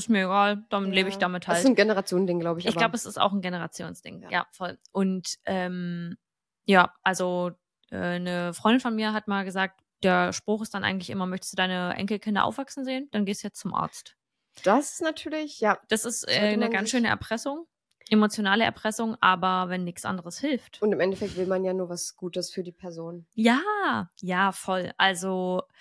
ist 0.04 0.08
mir 0.08 0.24
egal, 0.24 0.64
dann 0.70 0.90
lebe 0.92 1.08
ich 1.08 1.16
Ja. 1.16 1.20
damit 1.20 1.44
Das 1.44 1.48
halt. 1.54 1.58
ist 1.60 1.66
ein 1.66 1.74
Generationending, 1.74 2.40
glaube 2.40 2.60
ich. 2.60 2.66
Ich 2.66 2.74
glaube, 2.76 2.94
es 2.96 3.04
ist 3.06 3.18
auch 3.20 3.32
ein 3.32 3.40
Generationsding. 3.40 4.22
Ja. 4.22 4.30
Ja, 4.30 4.46
voll. 4.52 4.78
Und 4.92 5.36
ähm, 5.44 6.16
ja, 6.64 6.92
also 7.02 7.50
äh, 7.90 7.96
eine 7.96 8.54
Freundin 8.54 8.80
von 8.80 8.94
mir 8.94 9.12
hat 9.12 9.28
mal 9.28 9.44
gesagt, 9.44 9.80
der 10.02 10.32
Spruch 10.32 10.62
ist 10.62 10.74
dann 10.74 10.84
eigentlich 10.84 11.10
immer, 11.10 11.26
möchtest 11.26 11.52
du 11.54 11.56
deine 11.56 11.94
Enkelkinder 11.96 12.44
aufwachsen 12.44 12.84
sehen? 12.84 13.08
Dann 13.12 13.24
gehst 13.24 13.42
du 13.42 13.48
jetzt 13.48 13.58
zum 13.60 13.74
Arzt. 13.74 14.16
das 14.62 14.92
ist 14.92 15.02
natürlich, 15.02 15.60
ja. 15.60 15.78
Das 15.88 16.04
ist 16.04 16.28
äh, 16.28 16.38
eine 16.52 16.70
ganz 16.70 16.90
schöne 16.90 17.08
Erpressung, 17.08 17.66
emotionale 18.10 18.64
Erpressung, 18.64 19.16
aber 19.20 19.70
wenn 19.70 19.82
nichts 19.84 20.04
anderes 20.04 20.38
hilft. 20.38 20.80
Und 20.82 20.92
im 20.92 21.00
Endeffekt 21.00 21.36
will 21.36 21.46
man 21.46 21.64
ja 21.64 21.72
nur 21.72 21.88
was 21.88 22.16
Gutes 22.16 22.50
für 22.52 22.62
die 22.62 22.72
Person. 22.72 23.26
Ja, 23.34 24.10
ja, 24.20 24.52
voll. 24.52 24.92
Also 24.98 25.62
Das 25.68 25.78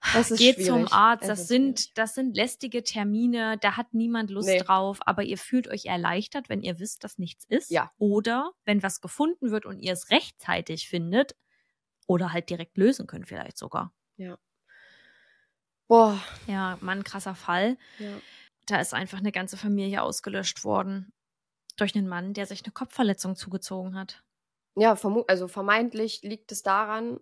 Geht 0.00 0.26
schwierig. 0.56 0.66
zum 0.66 0.86
Arzt. 0.92 1.28
Das 1.28 1.40
ist 1.40 1.48
sind, 1.48 1.80
schwierig. 1.80 1.94
das 1.94 2.14
sind 2.14 2.36
lästige 2.36 2.82
Termine. 2.84 3.58
Da 3.58 3.76
hat 3.76 3.92
niemand 3.94 4.30
Lust 4.30 4.48
Nee. 4.48 4.58
drauf. 4.58 5.00
Aber 5.02 5.22
ihr 5.24 5.38
fühlt 5.38 5.68
euch 5.68 5.86
erleichtert, 5.86 6.48
wenn 6.48 6.62
ihr 6.62 6.78
wisst, 6.78 7.04
dass 7.04 7.18
nichts 7.18 7.44
ist. 7.48 7.70
Ja. 7.70 7.90
Oder 7.98 8.52
wenn 8.64 8.82
was 8.82 9.00
gefunden 9.00 9.50
wird 9.50 9.66
und 9.66 9.80
ihr 9.80 9.92
es 9.92 10.10
rechtzeitig 10.10 10.88
findet. 10.88 11.34
Oder 12.06 12.32
halt 12.32 12.48
direkt 12.48 12.76
lösen 12.78 13.06
könnt, 13.06 13.28
vielleicht 13.28 13.58
sogar. 13.58 13.92
Boah. 15.88 16.20
Ja, 16.46 16.76
Mann, 16.80 17.02
krasser 17.02 17.34
Fall. 17.34 17.78
Ja. 17.98 18.12
Da 18.66 18.80
ist 18.80 18.92
einfach 18.94 19.18
eine 19.18 19.32
ganze 19.32 19.56
Familie 19.56 20.02
ausgelöscht 20.02 20.62
worden. 20.64 21.12
Durch 21.76 21.94
einen 21.94 22.08
Mann, 22.08 22.34
der 22.34 22.44
sich 22.46 22.62
eine 22.64 22.72
Kopfverletzung 22.72 23.36
zugezogen 23.36 23.96
hat. 23.96 24.22
Ja, 24.76 24.96
also 25.28 25.48
vermeintlich 25.48 26.20
liegt 26.22 26.52
es 26.52 26.62
daran, 26.62 27.18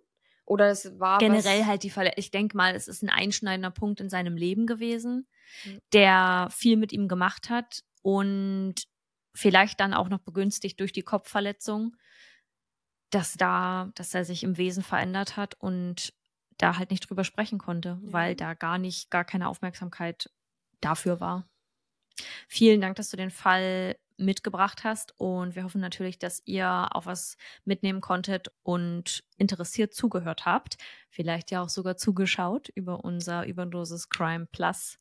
oder 0.47 0.71
es 0.71 0.99
war 0.99 1.19
Generell 1.19 1.67
halt 1.67 1.83
die 1.83 1.91
Verletzung. 1.91 2.19
Ich 2.19 2.31
denke 2.31 2.57
mal, 2.57 2.75
es 2.75 2.89
ist 2.89 3.03
ein 3.03 3.11
einschneidender 3.11 3.71
Punkt 3.71 4.01
in 4.01 4.09
seinem 4.09 4.37
Leben 4.37 4.67
gewesen, 4.67 5.27
Mhm. 5.65 5.81
der 5.93 6.49
viel 6.51 6.77
mit 6.77 6.93
ihm 6.93 7.07
gemacht 7.09 7.51
hat 7.51 7.83
und 8.03 8.75
vielleicht 9.35 9.79
dann 9.81 9.95
auch 9.95 10.09
noch 10.09 10.21
begünstigt 10.21 10.81
durch 10.81 10.93
die 10.93 11.03
Kopfverletzung, 11.03 11.97
dass 13.11 13.35
da, 13.35 13.91
dass 13.95 14.15
er 14.15 14.25
sich 14.25 14.43
im 14.43 14.57
Wesen 14.57 14.83
verändert 14.83 15.37
hat 15.37 15.55
und 15.55 16.13
da 16.59 16.79
halt 16.79 16.91
nicht 16.91 17.09
drüber 17.09 17.23
sprechen 17.25 17.59
konnte, 17.59 17.99
weil 18.03 18.35
da 18.35 18.55
gar 18.55 18.79
nicht, 18.79 19.11
gar 19.11 19.25
keine 19.25 19.49
Aufmerksamkeit 19.49 20.31
dafür 20.81 21.21
war. 21.21 21.49
Vielen 22.49 22.81
Dank, 22.81 22.97
dass 22.97 23.11
du 23.11 23.17
den 23.17 23.31
Fall 23.31 23.97
mitgebracht 24.19 24.85
hast 24.85 25.15
und 25.19 25.57
wir 25.57 25.65
hoffen 25.65 25.81
natürlich, 25.81 26.19
dass 26.19 26.43
ihr 26.45 26.89
auch 26.93 27.07
was 27.07 27.37
mitnehmen 27.65 28.01
konntet 28.01 28.53
und 28.63 29.25
interessiert 29.37 29.95
zugehört 29.95 30.47
habt. 30.47 30.77
Vielleicht 31.11 31.51
ja 31.51 31.63
auch 31.63 31.69
sogar 31.69 31.97
zugeschaut 31.97 32.69
über 32.75 33.05
unser 33.05 33.47
Überdosis 33.47 34.09
Crime 34.09 34.47
Plus 34.47 34.99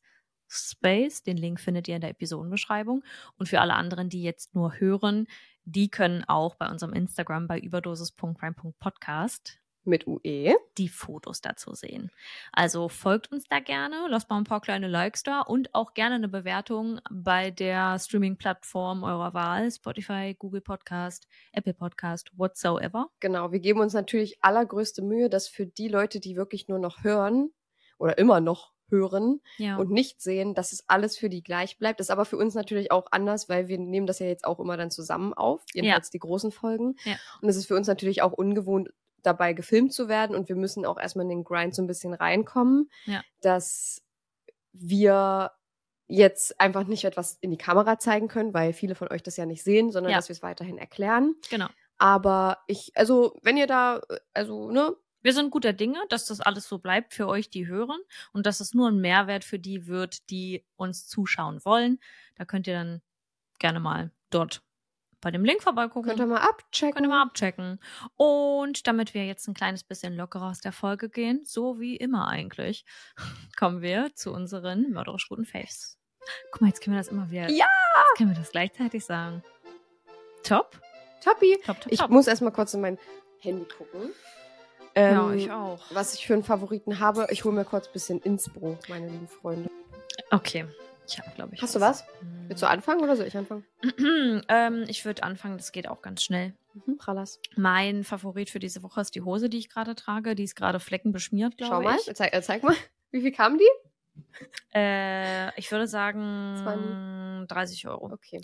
Space. 0.48 1.22
Den 1.22 1.36
Link 1.36 1.60
findet 1.60 1.88
ihr 1.88 1.96
in 1.96 2.00
der 2.00 2.10
Episodenbeschreibung. 2.10 3.02
Und 3.36 3.48
für 3.48 3.60
alle 3.60 3.74
anderen, 3.74 4.08
die 4.08 4.22
jetzt 4.22 4.54
nur 4.54 4.78
hören, 4.78 5.26
die 5.64 5.90
können 5.90 6.24
auch 6.24 6.54
bei 6.54 6.70
unserem 6.70 6.92
Instagram 6.92 7.48
bei 7.48 7.58
überdosis.crime.podcast 7.58 9.58
mit. 9.86 10.06
UE. 10.06 10.54
die 10.78 10.88
Fotos 10.88 11.40
dazu 11.40 11.74
sehen. 11.74 12.10
Also 12.52 12.88
folgt 12.88 13.32
uns 13.32 13.44
da 13.48 13.60
gerne, 13.60 14.06
lasst 14.08 14.28
mal 14.28 14.36
ein 14.38 14.44
paar 14.44 14.60
kleine 14.60 14.88
Likes 14.88 15.22
da 15.22 15.40
und 15.40 15.74
auch 15.74 15.94
gerne 15.94 16.16
eine 16.16 16.28
Bewertung 16.28 17.00
bei 17.10 17.50
der 17.50 17.98
Streaming-Plattform 17.98 19.02
eurer 19.04 19.32
Wahl, 19.34 19.70
Spotify, 19.70 20.34
Google 20.38 20.60
Podcast, 20.60 21.26
Apple 21.52 21.74
Podcast, 21.74 22.30
whatsoever. 22.36 23.08
Genau, 23.20 23.52
wir 23.52 23.60
geben 23.60 23.80
uns 23.80 23.94
natürlich 23.94 24.42
allergrößte 24.42 25.02
Mühe, 25.02 25.30
dass 25.30 25.48
für 25.48 25.66
die 25.66 25.88
Leute, 25.88 26.20
die 26.20 26.36
wirklich 26.36 26.68
nur 26.68 26.78
noch 26.78 27.02
hören 27.04 27.50
oder 27.98 28.18
immer 28.18 28.40
noch 28.40 28.72
hören 28.88 29.40
Ja. 29.56 29.76
und 29.78 29.90
nicht 29.90 30.20
sehen, 30.20 30.54
dass 30.54 30.72
es 30.72 30.84
alles 30.88 31.16
für 31.18 31.28
die 31.28 31.42
gleich 31.42 31.76
bleibt. 31.78 31.98
Das 31.98 32.06
ist 32.06 32.10
aber 32.12 32.24
für 32.24 32.36
uns 32.36 32.54
natürlich 32.54 32.92
auch 32.92 33.06
anders, 33.10 33.48
weil 33.48 33.66
wir 33.66 33.78
nehmen 33.78 34.06
das 34.06 34.20
ja 34.20 34.26
jetzt 34.26 34.44
auch 34.44 34.60
immer 34.60 34.76
dann 34.76 34.90
zusammen 34.90 35.34
auf, 35.34 35.64
jedenfalls 35.74 36.10
die 36.10 36.20
großen 36.20 36.52
Folgen. 36.52 36.94
Ja. 37.04 37.16
Und 37.40 37.48
es 37.48 37.56
ist 37.56 37.66
für 37.66 37.74
uns 37.74 37.88
natürlich 37.88 38.22
auch 38.22 38.32
ungewohnt, 38.32 38.90
dabei 39.26 39.52
gefilmt 39.52 39.92
zu 39.92 40.08
werden 40.08 40.36
und 40.36 40.48
wir 40.48 40.56
müssen 40.56 40.84
auch 40.86 40.98
erstmal 40.98 41.24
in 41.24 41.30
den 41.30 41.44
Grind 41.44 41.74
so 41.74 41.82
ein 41.82 41.86
bisschen 41.86 42.14
reinkommen, 42.14 42.90
Ja. 43.06 43.22
dass 43.42 44.02
wir 44.72 45.52
jetzt 46.08 46.60
einfach 46.60 46.86
nicht 46.86 47.04
etwas 47.04 47.36
in 47.40 47.50
die 47.50 47.56
Kamera 47.58 47.98
zeigen 47.98 48.28
können, 48.28 48.54
weil 48.54 48.72
viele 48.72 48.94
von 48.94 49.08
euch 49.08 49.22
das 49.22 49.36
ja 49.36 49.46
nicht 49.46 49.64
sehen, 49.64 49.90
sondern 49.90 50.12
Ja. 50.12 50.18
dass 50.18 50.28
wir 50.28 50.34
es 50.34 50.42
weiterhin 50.42 50.78
erklären. 50.78 51.34
Genau. 51.50 51.66
Aber 51.98 52.58
ich, 52.66 52.92
also, 52.94 53.36
wenn 53.42 53.56
ihr 53.56 53.66
da, 53.66 54.00
also, 54.34 54.70
ne, 54.70 54.94
Wir 55.22 55.32
sind 55.32 55.50
guter 55.50 55.72
Dinge, 55.72 55.98
dass 56.08 56.26
das 56.26 56.40
alles 56.40 56.68
so 56.68 56.78
bleibt 56.78 57.12
für 57.12 57.26
euch, 57.26 57.50
die 57.50 57.66
hören 57.66 57.98
und 58.32 58.46
dass 58.46 58.60
es 58.60 58.74
nur 58.74 58.90
ein 58.90 59.00
Mehrwert 59.00 59.42
für 59.42 59.58
die 59.58 59.88
wird, 59.88 60.30
die 60.30 60.64
uns 60.76 61.08
zuschauen 61.08 61.64
wollen. 61.64 61.98
Da 62.36 62.44
könnt 62.44 62.68
ihr 62.68 62.74
dann 62.74 63.02
gerne 63.58 63.80
mal 63.80 64.12
dort 64.30 64.62
bei 65.26 65.32
dem 65.32 65.44
Link 65.44 65.60
vorbeigucken. 65.60 66.04
könnt 66.08 66.20
ihr 66.20 66.26
mal 66.26 66.38
abchecken. 66.38 66.94
Könnt 66.94 67.04
ihr 67.06 67.08
mal 67.08 67.22
abchecken. 67.22 67.80
Und 68.14 68.86
damit 68.86 69.12
wir 69.12 69.26
jetzt 69.26 69.48
ein 69.48 69.54
kleines 69.54 69.82
bisschen 69.82 70.14
lockerer 70.14 70.50
aus 70.50 70.60
der 70.60 70.70
Folge 70.70 71.08
gehen, 71.08 71.40
so 71.44 71.80
wie 71.80 71.96
immer 71.96 72.28
eigentlich, 72.28 72.84
kommen 73.58 73.82
wir 73.82 74.14
zu 74.14 74.32
unseren 74.32 74.92
mörderisch 74.92 75.28
guten 75.28 75.44
Faves. 75.44 75.98
Guck 76.52 76.60
mal, 76.60 76.68
jetzt 76.68 76.80
können 76.80 76.94
wir 76.94 77.00
das 77.00 77.08
immer 77.08 77.28
wieder. 77.28 77.48
Ja! 77.50 77.66
Jetzt 77.66 78.18
können 78.18 78.30
wir 78.30 78.36
das 78.38 78.52
gleichzeitig 78.52 79.04
sagen. 79.04 79.42
Top, 80.44 80.80
Toppi. 81.24 81.58
top, 81.66 81.80
top, 81.80 81.92
Ich 81.92 81.98
top. 81.98 82.10
muss 82.10 82.28
erstmal 82.28 82.52
kurz 82.52 82.72
in 82.74 82.80
mein 82.82 82.96
Handy 83.40 83.64
gucken. 83.64 84.12
ja, 84.94 85.28
Ähm, 85.28 85.38
ich 85.38 85.50
auch. 85.50 85.80
Was 85.90 86.14
ich 86.14 86.24
für 86.24 86.34
einen 86.34 86.44
Favoriten 86.44 87.00
habe. 87.00 87.26
Ich 87.30 87.42
hole 87.42 87.52
mir 87.52 87.64
kurz 87.64 87.88
ein 87.88 87.92
bisschen 87.92 88.20
Insbro, 88.20 88.78
meine 88.88 89.08
lieben 89.08 89.26
Freunde. 89.26 89.68
Okay. 90.30 90.66
Ich 91.06 91.18
habe, 91.18 91.30
glaube 91.34 91.54
ich. 91.54 91.62
Hast 91.62 91.74
du 91.74 91.80
was? 91.80 92.04
Hm. 92.20 92.48
Willst 92.48 92.62
du 92.62 92.68
anfangen 92.68 93.00
oder 93.02 93.16
soll 93.16 93.26
ich 93.26 93.36
anfangen? 93.36 93.64
ähm, 94.48 94.84
ich 94.88 95.04
würde 95.04 95.22
anfangen, 95.22 95.56
das 95.56 95.72
geht 95.72 95.88
auch 95.88 96.02
ganz 96.02 96.22
schnell. 96.22 96.54
Mhm, 96.74 96.98
Pralas. 96.98 97.40
Mein 97.56 98.04
Favorit 98.04 98.50
für 98.50 98.58
diese 98.58 98.82
Woche 98.82 99.00
ist 99.00 99.14
die 99.14 99.22
Hose, 99.22 99.48
die 99.48 99.58
ich 99.58 99.68
gerade 99.68 99.94
trage. 99.94 100.34
Die 100.34 100.44
ist 100.44 100.54
gerade 100.56 100.80
fleckenbeschmiert, 100.80 101.56
glaube 101.56 101.74
Schau 101.76 101.82
mal, 101.82 101.96
ich. 101.96 102.14
zeig, 102.14 102.32
äh, 102.34 102.42
zeig 102.42 102.62
mal. 102.62 102.74
Wie 103.12 103.20
viel 103.20 103.32
kamen 103.32 103.58
die? 103.58 104.24
Äh, 104.74 105.58
ich 105.58 105.70
würde 105.70 105.86
sagen 105.86 106.56
Zwei- 106.62 107.46
30 107.54 107.86
Euro. 107.88 108.12
Okay. 108.12 108.40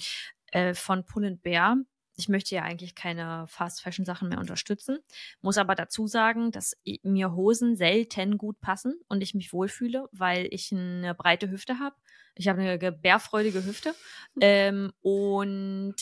äh, 0.49 0.75
von 0.75 1.05
Pull 1.05 1.37
Bear. 1.43 1.77
Ich 2.17 2.29
möchte 2.29 2.55
ja 2.55 2.63
eigentlich 2.63 2.95
keine 2.95 3.47
Fast 3.49 3.81
Fashion 3.83 4.05
Sachen 4.05 4.29
mehr 4.29 4.39
unterstützen, 4.39 4.99
muss 5.41 5.57
aber 5.57 5.75
dazu 5.75 6.07
sagen, 6.07 6.51
dass 6.51 6.77
mir 7.03 7.33
Hosen 7.33 7.75
selten 7.75 8.37
gut 8.37 8.61
passen 8.61 9.01
und 9.09 9.23
ich 9.23 9.35
mich 9.35 9.53
wohlfühle, 9.55 10.09
weil 10.13 10.47
ich 10.51 10.71
eine 10.73 11.15
breite 11.15 11.51
Hüfte 11.51 11.79
habe. 11.79 11.97
Ich 12.35 12.49
habe 12.49 12.61
eine 12.61 12.79
gebärfreudige 12.79 13.65
Hüfte 13.65 13.95
ähm, 14.41 14.93
und 15.03 15.95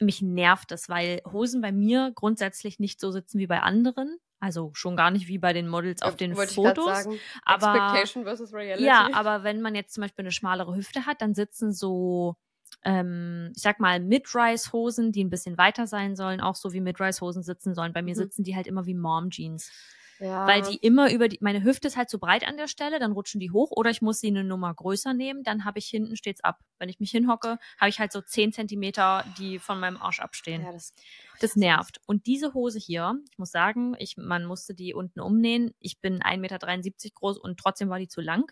mich 0.00 0.20
nervt 0.22 0.72
es, 0.72 0.88
weil 0.88 1.22
Hosen 1.32 1.60
bei 1.62 1.72
mir 1.72 2.12
grundsätzlich 2.14 2.78
nicht 2.78 3.00
so 3.00 3.10
sitzen 3.10 3.38
wie 3.38 3.46
bei 3.46 3.60
anderen. 3.60 4.18
Also 4.40 4.70
schon 4.74 4.96
gar 4.96 5.10
nicht 5.10 5.28
wie 5.28 5.38
bei 5.38 5.54
den 5.54 5.66
Models 5.68 6.02
auf 6.02 6.14
Äh, 6.14 6.16
den 6.18 6.36
wollte 6.36 6.52
Fotos. 6.54 6.84
sagen. 7.04 7.18
aber 7.44 7.74
Expectation 7.74 8.24
versus 8.24 8.52
Reality. 8.52 8.84
ja, 8.84 9.08
aber 9.14 9.42
wenn 9.44 9.62
man 9.62 9.74
jetzt 9.74 9.94
zum 9.94 10.02
Beispiel 10.02 10.24
eine 10.24 10.32
schmalere 10.32 10.76
Hüfte 10.76 11.06
hat, 11.06 11.22
dann 11.22 11.32
sitzen 11.34 11.72
so, 11.72 12.36
ähm, 12.84 13.52
ich 13.56 13.62
sag 13.62 13.80
mal, 13.80 13.98
Mid-Rise-Hosen, 14.00 15.12
die 15.12 15.24
ein 15.24 15.30
bisschen 15.30 15.56
weiter 15.56 15.86
sein 15.86 16.16
sollen, 16.16 16.42
auch 16.42 16.54
so 16.56 16.74
wie 16.74 16.82
Mid-Rise-Hosen 16.82 17.42
sitzen 17.42 17.74
sollen. 17.74 17.94
Bei 17.94 18.02
mir 18.02 18.12
Mhm. 18.14 18.18
sitzen 18.18 18.44
die 18.44 18.54
halt 18.54 18.66
immer 18.66 18.84
wie 18.84 18.94
Mom-Jeans. 18.94 19.70
Ja. 20.18 20.46
Weil 20.46 20.62
die 20.62 20.76
immer 20.76 21.10
über 21.12 21.28
die, 21.28 21.38
meine 21.40 21.62
Hüfte 21.62 21.88
ist 21.88 21.96
halt 21.96 22.08
zu 22.10 22.18
breit 22.18 22.46
an 22.46 22.56
der 22.56 22.68
Stelle, 22.68 22.98
dann 22.98 23.12
rutschen 23.12 23.40
die 23.40 23.50
hoch 23.50 23.70
oder 23.70 23.90
ich 23.90 24.02
muss 24.02 24.20
sie 24.20 24.28
eine 24.28 24.44
Nummer 24.44 24.72
größer 24.74 25.12
nehmen, 25.14 25.42
dann 25.42 25.64
habe 25.64 25.78
ich 25.78 25.86
hinten 25.88 26.16
steht's 26.16 26.42
ab. 26.44 26.58
Wenn 26.78 26.88
ich 26.88 27.00
mich 27.00 27.10
hinhocke, 27.10 27.58
habe 27.78 27.88
ich 27.90 27.98
halt 28.00 28.12
so 28.12 28.20
10 28.20 28.52
Zentimeter, 28.52 29.24
die 29.38 29.58
von 29.58 29.78
meinem 29.80 29.96
Arsch 29.98 30.20
abstehen. 30.20 30.62
ja, 30.62 30.72
das, 30.72 30.92
Das 31.40 31.56
nervt. 31.56 32.00
Und 32.06 32.26
diese 32.26 32.54
Hose 32.54 32.78
hier, 32.78 33.18
ich 33.30 33.38
muss 33.38 33.50
sagen, 33.50 33.94
ich, 33.98 34.16
man 34.16 34.44
musste 34.46 34.74
die 34.74 34.94
unten 34.94 35.20
umnähen. 35.20 35.74
Ich 35.80 36.00
bin 36.00 36.22
1,73 36.22 36.38
Meter 36.40 37.14
groß 37.14 37.38
und 37.38 37.58
trotzdem 37.60 37.88
war 37.90 37.98
die 37.98 38.08
zu 38.08 38.20
lang. 38.20 38.50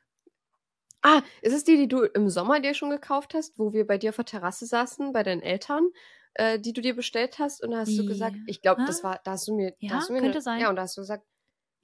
Ah, 1.02 1.22
ist 1.42 1.52
es 1.52 1.64
die, 1.64 1.76
die 1.76 1.88
du 1.88 2.02
im 2.02 2.30
Sommer 2.30 2.60
dir 2.60 2.72
schon 2.74 2.90
gekauft 2.90 3.34
hast, 3.34 3.58
wo 3.58 3.72
wir 3.74 3.86
bei 3.86 3.98
dir 3.98 4.10
auf 4.10 4.16
der 4.16 4.24
Terrasse 4.24 4.64
saßen, 4.66 5.12
bei 5.12 5.22
deinen 5.22 5.42
Eltern, 5.42 5.90
äh, 6.34 6.58
die 6.58 6.72
du 6.72 6.80
dir 6.80 6.96
bestellt 6.96 7.38
hast? 7.38 7.62
Und 7.62 7.72
da 7.72 7.78
hast 7.80 7.96
du 7.98 8.02
Die- 8.02 8.08
gesagt, 8.08 8.36
ich 8.46 8.62
glaube, 8.62 8.84
das 8.86 9.04
war, 9.04 9.20
da 9.24 9.32
hast 9.32 9.46
du 9.46 9.54
mir, 9.54 9.74
Ja, 9.80 9.90
da 9.90 9.96
hast 9.96 10.08
du 10.08 10.14
mir 10.14 10.20
könnte 10.20 10.38
ne, 10.38 10.42
sein. 10.42 10.60
Ja, 10.60 10.70
und 10.70 10.76
da 10.76 10.82
hast 10.82 10.96
du 10.96 11.02
gesagt, 11.02 11.26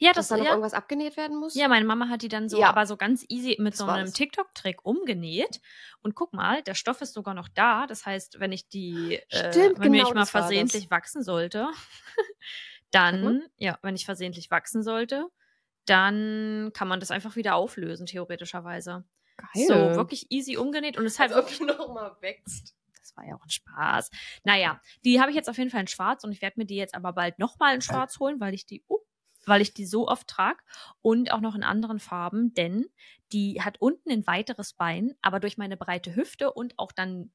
Ja, 0.03 0.13
dass 0.13 0.29
das 0.29 0.29
da 0.29 0.37
noch 0.39 0.45
ja, 0.45 0.51
irgendwas 0.53 0.73
abgenäht 0.75 1.17
werden 1.19 1.37
muss? 1.39 1.55
Ja, 1.55 1.69
meine 1.69 1.85
Mama 1.85 2.09
hat 2.09 2.23
die 2.23 2.29
dann 2.29 2.49
so, 2.49 2.59
Ja. 2.59 2.69
aber 2.71 2.87
so 2.87 2.97
ganz 2.97 3.25
easy 3.29 3.57
mit 3.61 3.77
so 3.77 3.85
Das 3.85 3.89
war 3.93 3.99
einem. 4.01 4.13
TikTok-Trick 4.13 4.85
umgenäht. 4.85 5.61
Und 6.03 6.15
guck 6.15 6.33
mal, 6.33 6.63
der 6.63 6.75
Stoff 6.75 7.03
ist 7.03 7.13
sogar 7.13 7.35
noch 7.35 7.49
da. 7.49 7.87
Das 7.87 8.07
heißt, 8.07 8.41
wenn 8.41 8.51
ich 8.51 8.69
die, 8.69 9.17
äh, 9.29 9.53
Stimmt, 9.53 9.79
wenn 9.79 9.93
genau 9.93 10.09
ich 10.09 10.15
mal 10.15 10.25
versehentlich 10.27 10.91
wachsen 10.91 11.23
sollte, 11.23 11.69
dann, 12.91 13.23
mal. 13.23 13.51
ja, 13.59 13.79
wenn 13.83 13.95
ich 13.95 14.05
versehentlich 14.05 14.51
wachsen 14.51 14.83
sollte, 14.83 15.27
dann 15.87 16.71
kann 16.75 16.89
man 16.89 17.01
das 17.01 17.11
einfach 17.11 17.37
wieder 17.37 17.55
auflösen, 17.55 18.07
theoretischerweise. 18.07 19.05
Geil. 19.37 19.67
So, 19.69 19.75
wirklich 19.97 20.31
easy 20.31 20.57
umgenäht 20.57 20.99
und 20.99 21.05
es 21.07 21.19
halt 21.19 21.33
Als 21.33 21.45
ob 21.45 21.51
wirklich 21.51 21.59
du 21.59 21.65
noch 21.79 21.93
mal 21.95 22.17
wächst. 22.21 22.75
das 22.99 23.17
war 23.17 23.27
ja 23.27 23.35
auch 23.35 23.43
ein 23.45 23.51
Spaß. 23.51 24.11
Naja, 24.45 24.81
die 25.05 25.21
habe 25.21 25.31
ich 25.31 25.37
jetzt 25.37 25.49
auf 25.49 25.59
jeden 25.59 25.71
Fall 25.71 25.81
in 25.81 25.87
schwarz 25.89 26.25
und 26.25 26.33
ich 26.33 26.43
werde 26.43 26.59
mir 26.59 26.67
die 26.67 26.77
jetzt 26.77 26.95
aber 26.95 27.13
bald 27.13 27.39
nochmal 27.39 27.75
in 27.75 27.81
schwarz 27.83 28.19
holen, 28.19 28.41
weil 28.41 28.55
ich 28.55 28.67
die, 28.67 28.83
uh, 28.89 28.99
weil 29.47 29.61
ich 29.61 29.75
die 29.75 29.87
so 29.87 30.09
oft 30.09 30.29
trage 30.29 30.61
und 31.03 31.33
auch 31.33 31.41
noch 31.41 31.55
in 31.55 31.63
anderen 31.63 32.01
Farben, 32.01 32.55
denn 32.55 32.87
die 33.33 33.63
hat 33.63 33.81
unten 33.81 34.11
ein 34.11 34.27
weiteres 34.27 34.73
Bein, 34.73 35.15
aber 35.23 35.41
durch 35.41 35.57
meine 35.57 35.77
breite 35.77 36.15
Hüfte 36.15 36.53
und 36.53 36.79
auch 36.79 36.93
dann 36.93 37.31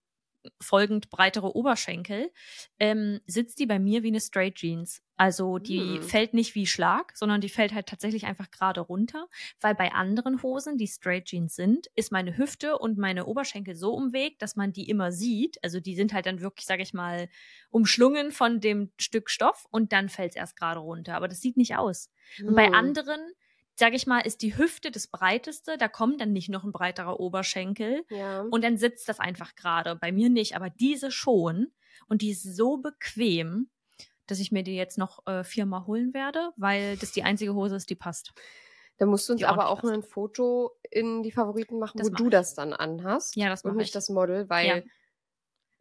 folgend 0.62 1.10
breitere 1.10 1.56
Oberschenkel 1.56 2.32
ähm, 2.80 3.20
sitzt 3.26 3.60
die 3.60 3.66
bei 3.66 3.80
mir 3.80 4.04
wie 4.04 4.08
eine 4.08 4.20
Straight 4.22 4.56
Jeans. 4.56 5.02
Also 5.18 5.60
die 5.60 6.00
Hm. 6.00 6.04
fällt 6.04 6.34
nicht 6.34 6.56
wie 6.56 6.68
Schlag, 6.68 7.16
sondern 7.16 7.40
die 7.40 7.48
fällt 7.50 7.74
halt 7.74 7.88
tatsächlich 7.88 8.26
einfach 8.26 8.52
gerade 8.52 8.82
runter, 8.82 9.28
weil 9.62 9.74
bei 9.74 9.94
anderen 9.94 10.44
Hosen, 10.44 10.78
die 10.78 10.88
Straight 10.88 11.26
Jeans 11.26 11.56
sind, 11.56 11.88
ist 11.96 12.12
meine 12.12 12.38
Hüfte 12.38 12.78
und 12.78 12.98
meine 12.98 13.26
Oberschenkel 13.26 13.76
so 13.76 13.94
umwegt, 13.94 14.42
dass 14.42 14.58
man 14.58 14.74
die 14.74 14.90
immer 14.90 15.12
sieht. 15.14 15.58
Also 15.64 15.80
die 15.80 15.96
sind 15.96 16.14
halt 16.14 16.26
dann 16.26 16.42
wirklich, 16.42 16.66
sage 16.66 16.84
ich 16.84 16.94
mal, 16.94 17.30
umschlungen 17.70 18.32
von 18.32 18.60
dem 18.60 18.92
Stück 19.00 19.30
Stoff 19.30 19.66
und 19.72 19.94
dann 19.94 20.10
fällt 20.10 20.32
es 20.32 20.36
erst 20.36 20.58
gerade 20.58 20.80
runter. 20.80 21.16
Aber 21.16 21.28
das 21.30 21.40
sieht 21.40 21.58
nicht 21.58 21.76
aus. 21.78 22.12
Und 22.46 22.56
bei 22.56 22.72
Hm. 22.74 22.74
anderen, 22.74 23.22
sag 23.76 23.94
ich 23.94 24.08
mal, 24.08 24.20
ist 24.22 24.42
die 24.42 24.58
Hüfte 24.58 24.92
das 24.92 25.08
breiteste, 25.08 25.78
da 25.78 25.88
kommt 25.88 26.22
dann 26.22 26.32
nicht 26.34 26.50
noch 26.50 26.64
ein 26.64 26.72
breiterer 26.72 27.20
Oberschenkel 27.20 28.06
Ja. 28.10 28.42
und 28.42 28.64
dann 28.64 28.78
sitzt 28.78 29.08
das 29.10 29.20
einfach 29.20 29.56
gerade. 29.56 29.96
Bei 29.96 30.12
mir 30.12 30.30
nicht, 30.30 30.56
aber 30.56 30.70
diese 30.70 31.12
schon. 31.12 31.68
Und 32.08 32.22
die 32.22 32.32
ist 32.32 32.44
so 32.44 32.78
bequem, 32.78 33.70
dass 34.28 34.40
ich 34.40 34.52
mir 34.52 34.64
die 34.64 34.76
jetzt 34.76 34.98
noch 34.98 35.26
äh, 35.28 35.44
viermal 35.44 35.86
holen 35.86 36.14
werde, 36.14 36.52
weil 36.58 36.98
das 36.98 37.12
die 37.12 37.24
einzige 37.24 37.54
Hose 37.54 37.76
ist, 37.76 37.90
die 37.90 37.96
passt. 37.96 38.34
Da 38.98 39.06
musst 39.06 39.28
du 39.28 39.34
uns 39.34 39.44
aber 39.44 39.68
auch 39.70 39.84
ein 39.84 40.04
Foto 40.04 40.72
in 40.90 41.22
die 41.22 41.32
Favoriten 41.32 41.80
machen, 41.80 41.98
Das 41.98 42.08
wo 42.08 42.12
mach 42.12 42.18
du 42.18 42.26
ich. 42.26 42.32
das 42.32 42.54
dann 42.56 42.72
anhast. 42.74 43.36
Ja, 43.36 43.50
das 43.50 43.64
und 43.64 43.72
mache 43.72 43.78
nicht 43.80 43.88
ich. 43.88 43.94
das 43.94 44.10
Model, 44.10 44.50
weil 44.50 44.68
Ja. 44.68 44.82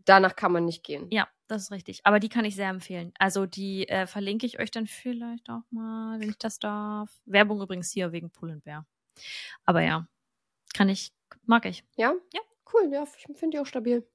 Danach 0.05 0.37
kann 0.37 0.53
man 0.53 0.65
nicht 0.65 0.85
gehen. 0.85 1.07
Ja, 1.11 1.29
das 1.47 1.63
ist 1.63 1.71
richtig. 1.73 2.01
Aber 2.05 2.21
die 2.21 2.29
kann 2.29 2.45
ich 2.45 2.57
sehr 2.57 2.69
empfehlen. 2.69 3.13
Also 3.19 3.47
die 3.47 3.89
äh, 3.89 4.07
verlinke 4.07 4.47
ich 4.47 4.59
euch 4.59 4.71
dann 4.71 4.87
vielleicht 4.87 5.49
auch 5.51 5.63
mal, 5.71 6.21
wenn 6.21 6.31
ich 6.31 6.39
das 6.39 6.59
darf. 6.59 7.11
Werbung 7.25 7.61
übrigens 7.61 7.91
hier 7.91 8.13
wegen 8.13 8.31
Pull 8.31 8.61
Bear. 8.65 8.87
Aber 9.65 9.83
ja, 9.83 10.07
kann 10.75 10.89
ich, 10.89 11.13
mag 11.45 11.67
ich. 11.67 11.85
Ja? 11.97 12.15
Ja. 12.33 12.41
Cool, 12.73 12.91
ja, 12.93 13.05
ich 13.05 13.37
finde 13.37 13.57
die 13.57 13.59
auch 13.61 13.67
stabil. 13.67 14.07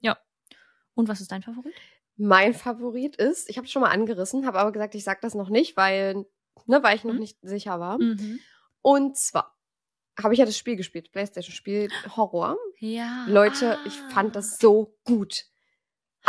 Und 0.95 1.07
was 1.07 1.21
ist 1.21 1.31
dein 1.31 1.43
Favorit? 1.43 1.73
Mein 2.17 2.53
Favorit 2.53 3.15
ist, 3.15 3.49
ich 3.49 3.55
habe 3.57 3.65
es 3.65 3.71
schon 3.71 3.81
mal 3.81 3.91
angerissen, 3.91 4.45
habe 4.45 4.59
aber 4.59 4.73
gesagt, 4.73 4.95
ich 4.95 5.05
sag 5.05 5.21
das 5.21 5.33
noch 5.33 5.47
nicht, 5.47 5.77
weil, 5.77 6.25
ne, 6.65 6.83
weil 6.83 6.97
ich 6.97 7.05
noch 7.05 7.13
Mhm. 7.13 7.19
nicht 7.19 7.37
sicher 7.41 7.79
war. 7.79 7.97
Mhm. 7.97 8.41
Und 8.81 9.15
zwar 9.17 9.57
habe 10.21 10.33
ich 10.33 10.39
ja 10.39 10.45
das 10.45 10.57
Spiel 10.57 10.75
gespielt, 10.75 11.13
PlayStation-Spiel 11.13 11.89
Horror. 12.17 12.57
Ja. 12.79 13.25
Leute, 13.29 13.77
ich 13.85 13.93
ah. 13.97 14.09
fand 14.09 14.35
das 14.35 14.57
so 14.57 14.97
gut. 15.05 15.45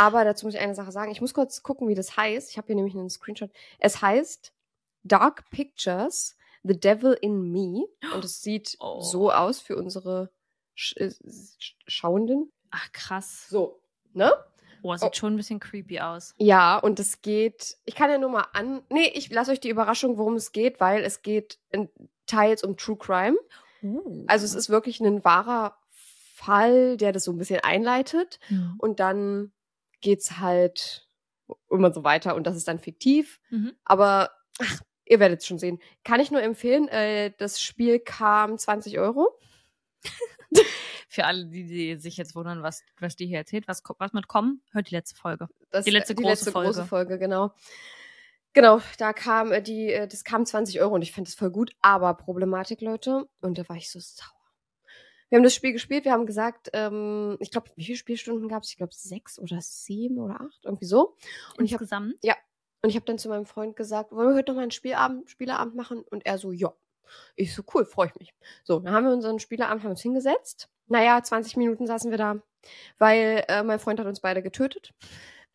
Aber 0.01 0.25
dazu 0.25 0.47
muss 0.47 0.55
ich 0.55 0.61
eine 0.61 0.75
Sache 0.75 0.93
sagen. 0.93 1.13
Ich 1.13 1.21
muss 1.21 1.35
kurz 1.35 1.63
gucken, 1.63 1.87
wie 1.89 1.95
das 1.95 2.17
heißt. 2.17 2.51
Ich 2.51 2.57
habe 2.57 2.67
hier 2.69 2.77
nämlich 2.77 2.95
einen 2.95 3.11
Screenshot. 3.11 3.51
Es 3.79 4.01
heißt 4.01 4.53
Dark 5.03 5.51
Pictures, 5.51 6.37
The 6.63 6.79
Devil 6.79 7.13
in 7.21 7.53
Me. 7.53 7.85
Und 8.15 8.25
es 8.25 8.41
sieht 8.41 8.77
Oh. 8.81 9.03
so 9.03 9.31
aus 9.31 9.61
für 9.61 9.77
unsere 9.77 10.31
Sch 10.75 10.97
äh, 10.97 11.11
Sch 11.59 11.77
Schauenden. 11.87 12.51
Ach, 12.71 12.91
krass. 12.93 13.47
So, 13.51 13.79
ne? 14.15 14.33
Oh, 14.83 14.97
sieht 14.97 15.11
Oh. 15.11 15.13
schon 15.13 15.35
ein 15.35 15.37
bisschen 15.37 15.61
creepy 15.61 16.01
aus. 16.01 16.35
Ja, 16.39 16.79
und 16.79 16.99
es 16.99 17.21
geht. 17.21 17.77
Ich 17.85 17.95
kann 17.95 18.09
ja 18.11 18.17
nur 18.17 18.31
mal 18.31 18.47
an. 18.55 18.83
Nee, 18.89 19.13
ich 19.15 19.31
lasse 19.31 19.51
euch 19.53 19.61
die 19.61 19.69
Überraschung, 19.69 20.17
worum 20.17 20.37
es 20.37 20.53
geht, 20.53 20.81
weil 20.81 21.03
es 21.05 21.21
geht 21.21 21.59
in, 21.71 21.91
teils 22.27 22.65
um 22.65 22.79
True 22.79 22.97
Crime. 22.97 23.37
Uh. 23.83 24.25
Also 24.29 24.47
es 24.47 24.55
ist 24.55 24.71
wirklich 24.71 25.01
ein 25.01 25.23
wahrer 25.25 25.77
Fall, 26.35 26.97
der 26.97 27.13
das 27.13 27.25
so 27.25 27.33
ein 27.33 27.39
bisschen 27.39 27.61
einleitet. 27.61 28.41
Mhm. 28.49 28.77
Und 28.79 28.99
dann 29.01 29.53
geht's 30.01 30.39
halt 30.39 31.09
immer 31.71 31.93
so 31.93 32.05
weiter 32.05 32.35
und 32.35 32.47
das 32.47 32.57
ist 32.57 32.69
dann 32.69 32.79
fiktiv. 32.79 33.41
Mhm. 33.51 33.73
Aber 33.85 34.31
ach, 34.61 34.81
ihr 35.05 35.21
werdet 35.21 35.41
es 35.41 35.47
schon 35.47 35.59
sehen. 35.59 35.81
Kann 36.05 36.21
ich 36.21 36.31
nur 36.31 36.43
empfehlen. 36.43 36.89
Äh, 36.89 37.33
das 37.39 37.61
Spiel 37.61 37.99
kam 37.99 38.57
20 38.59 38.99
Euro. 38.99 39.37
Für 41.09 41.25
alle, 41.25 41.47
die, 41.47 41.67
die 41.67 41.97
sich 41.97 42.17
jetzt 42.17 42.37
wundern, 42.37 42.63
was, 42.63 42.85
was 43.01 43.17
die 43.17 43.27
hier 43.27 43.39
erzählt, 43.39 43.67
was, 43.67 43.83
was 43.99 44.13
mit 44.13 44.29
kommen, 44.29 44.63
hört 44.71 44.91
die 44.91 44.95
letzte 44.95 45.17
Folge. 45.17 45.49
Das, 45.71 45.85
Die 45.85 45.91
letzte 45.91 46.15
die 46.15 46.23
große 46.23 46.31
letzte 46.33 46.53
Folge. 46.53 46.69
große 46.69 46.85
Folge, 46.87 47.19
genau. 47.19 47.53
Genau, 48.53 48.81
da 48.99 49.13
kam 49.13 49.53
äh, 49.53 49.63
die, 49.63 49.93
äh, 49.93 50.07
das 50.07 50.25
kam 50.25 50.47
20 50.47 50.81
Euro 50.81 50.95
und 50.95 51.03
ich 51.03 51.13
finde 51.13 51.29
das 51.29 51.35
voll 51.37 51.51
gut. 51.51 51.73
Aber 51.81 52.15
Problematik, 52.15 52.81
Leute, 52.81 53.29
und 53.41 53.59
da 53.59 53.69
war 53.69 53.77
ich 53.77 53.91
so 53.91 53.99
sauer. 54.01 54.40
Wir 55.31 55.37
haben 55.37 55.45
das 55.45 55.55
Spiel 55.55 55.73
gespielt, 55.73 56.05
wir 56.05 56.13
haben 56.13 56.27
gesagt, 56.27 56.71
ähm, 56.73 57.37
ich 57.41 57.51
glaube, 57.51 57.71
wie 57.77 57.85
viele 57.85 57.97
Spielstunden 57.97 58.49
gab 58.49 58.63
es? 58.65 58.71
Ich 58.71 58.77
glaube, 58.77 58.93
sechs 58.95 59.39
oder 59.39 59.61
sieben 59.61 60.19
oder 60.19 60.41
acht, 60.41 60.65
irgendwie 60.65 60.85
so. 60.87 61.17
Und 61.57 61.65
ich 61.65 61.73
habe 61.73 61.85
Insgesamt. 61.85 62.15
Und 62.83 62.89
ich 62.91 62.97
habe 62.97 63.05
dann 63.05 63.19
zu 63.19 63.29
meinem 63.29 63.45
Freund 63.47 63.77
gesagt, 63.77 64.11
wollen 64.13 64.29
wir 64.31 64.35
heute 64.37 64.53
noch 64.53 64.57
mal 64.57 64.63
einen 64.63 64.71
Spielabend, 64.71 65.29
Spieleabend 65.31 65.75
machen? 65.77 66.03
Und 66.11 66.25
er 66.25 66.39
so, 66.39 66.51
ja. 66.51 66.73
Ich 67.37 67.55
so, 67.55 67.63
cool, 67.75 67.85
freue 67.85 68.09
ich 68.09 68.15
mich. 68.17 68.35
So, 68.65 68.79
dann 68.81 68.95
haben 68.95 69.05
wir 69.05 69.13
unseren 69.13 69.39
Spieleabend, 69.39 69.83
haben 69.83 69.91
uns 69.91 70.01
hingesetzt. 70.03 70.69
Naja, 70.87 71.23
20 71.23 71.57
Minuten 71.57 71.87
saßen 71.87 72.11
wir 72.11 72.19
da, 72.19 72.43
weil 72.99 73.45
äh, 73.49 73.63
mein 73.63 73.79
Freund 73.79 74.01
hat 74.01 74.07
uns 74.07 74.21
beide 74.21 74.43
getötet. 74.43 74.93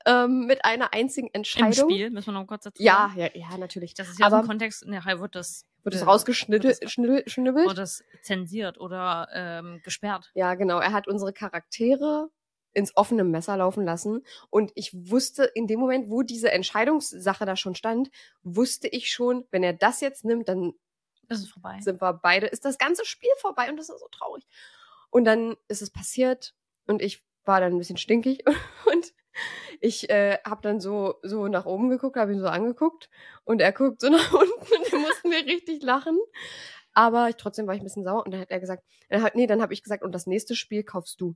Ähm, 0.05 0.45
mit 0.45 0.63
einer 0.63 0.93
einzigen 0.93 1.27
Im 1.27 1.33
Entscheidung. 1.39 1.89
Spiel, 1.89 2.11
müssen 2.11 2.27
wir 2.27 2.39
noch 2.39 2.45
kurz 2.45 2.65
dazu 2.65 2.81
Ja, 2.83 3.09
sagen. 3.09 3.19
ja, 3.19 3.29
ja, 3.33 3.57
natürlich. 3.57 3.95
Das 3.95 4.07
ist 4.07 4.19
ja 4.19 4.27
Aber 4.27 4.41
dem 4.41 4.47
Kontext, 4.47 4.85
nachher 4.85 5.19
wird 5.19 5.33
das, 5.33 5.65
wird 5.85 5.95
es 5.95 6.01
äh, 6.01 6.05
rausgeschnibbelt, 6.05 6.81
wird 6.81 7.77
das 7.77 8.03
zensiert 8.23 8.79
oder 8.79 9.29
ähm, 9.31 9.81
gesperrt. 9.83 10.31
Ja, 10.33 10.55
genau. 10.55 10.79
Er 10.79 10.91
hat 10.91 11.07
unsere 11.07 11.31
Charaktere 11.31 12.29
ins 12.73 12.97
offene 12.97 13.23
Messer 13.23 13.55
laufen 13.55 13.85
lassen. 13.85 14.25
Und 14.49 14.71
ich 14.75 14.91
wusste 14.93 15.45
in 15.45 15.67
dem 15.67 15.79
Moment, 15.79 16.09
wo 16.09 16.23
diese 16.23 16.51
Entscheidungssache 16.51 17.45
da 17.45 17.55
schon 17.55 17.75
stand, 17.75 18.09
wusste 18.43 18.87
ich 18.87 19.11
schon, 19.11 19.45
wenn 19.51 19.63
er 19.63 19.73
das 19.73 20.01
jetzt 20.01 20.25
nimmt, 20.25 20.49
dann 20.49 20.73
sind 21.79 22.01
wir 22.01 22.13
beide, 22.13 22.47
ist 22.47 22.65
das 22.65 22.77
ganze 22.77 23.05
Spiel 23.05 23.31
vorbei 23.37 23.69
und 23.69 23.77
das 23.77 23.89
ist 23.89 23.99
so 23.99 24.07
traurig. 24.11 24.45
Und 25.09 25.25
dann 25.25 25.55
ist 25.67 25.81
es 25.81 25.89
passiert 25.89 26.53
und 26.87 27.01
ich 27.01 27.23
war 27.45 27.61
dann 27.61 27.73
ein 27.73 27.77
bisschen 27.77 27.97
stinkig 27.97 28.43
und 28.91 29.13
ich 29.81 30.09
äh, 30.09 30.37
habe 30.45 30.61
dann 30.61 30.79
so 30.79 31.15
so 31.21 31.47
nach 31.47 31.65
oben 31.65 31.89
geguckt, 31.89 32.17
habe 32.17 32.33
ihn 32.33 32.39
so 32.39 32.47
angeguckt 32.47 33.09
und 33.43 33.61
er 33.61 33.71
guckt 33.71 34.01
so 34.01 34.09
nach 34.09 34.33
unten 34.33 34.51
und 34.53 34.93
dann 34.93 35.01
mussten 35.01 35.31
wir 35.31 35.45
richtig 35.45 35.83
lachen. 35.83 36.17
Aber 36.93 37.29
ich, 37.29 37.35
trotzdem 37.35 37.67
war 37.67 37.75
ich 37.75 37.81
ein 37.81 37.85
bisschen 37.85 38.03
sauer 38.05 38.25
und 38.25 38.31
dann 38.33 38.41
hat 38.41 38.51
er 38.51 38.59
gesagt, 38.59 38.83
er 39.09 39.21
hat, 39.21 39.35
nee, 39.35 39.47
dann 39.47 39.61
habe 39.61 39.73
ich 39.73 39.83
gesagt, 39.83 40.03
und 40.03 40.13
das 40.13 40.27
nächste 40.27 40.55
Spiel 40.55 40.83
kaufst 40.83 41.19
du. 41.19 41.35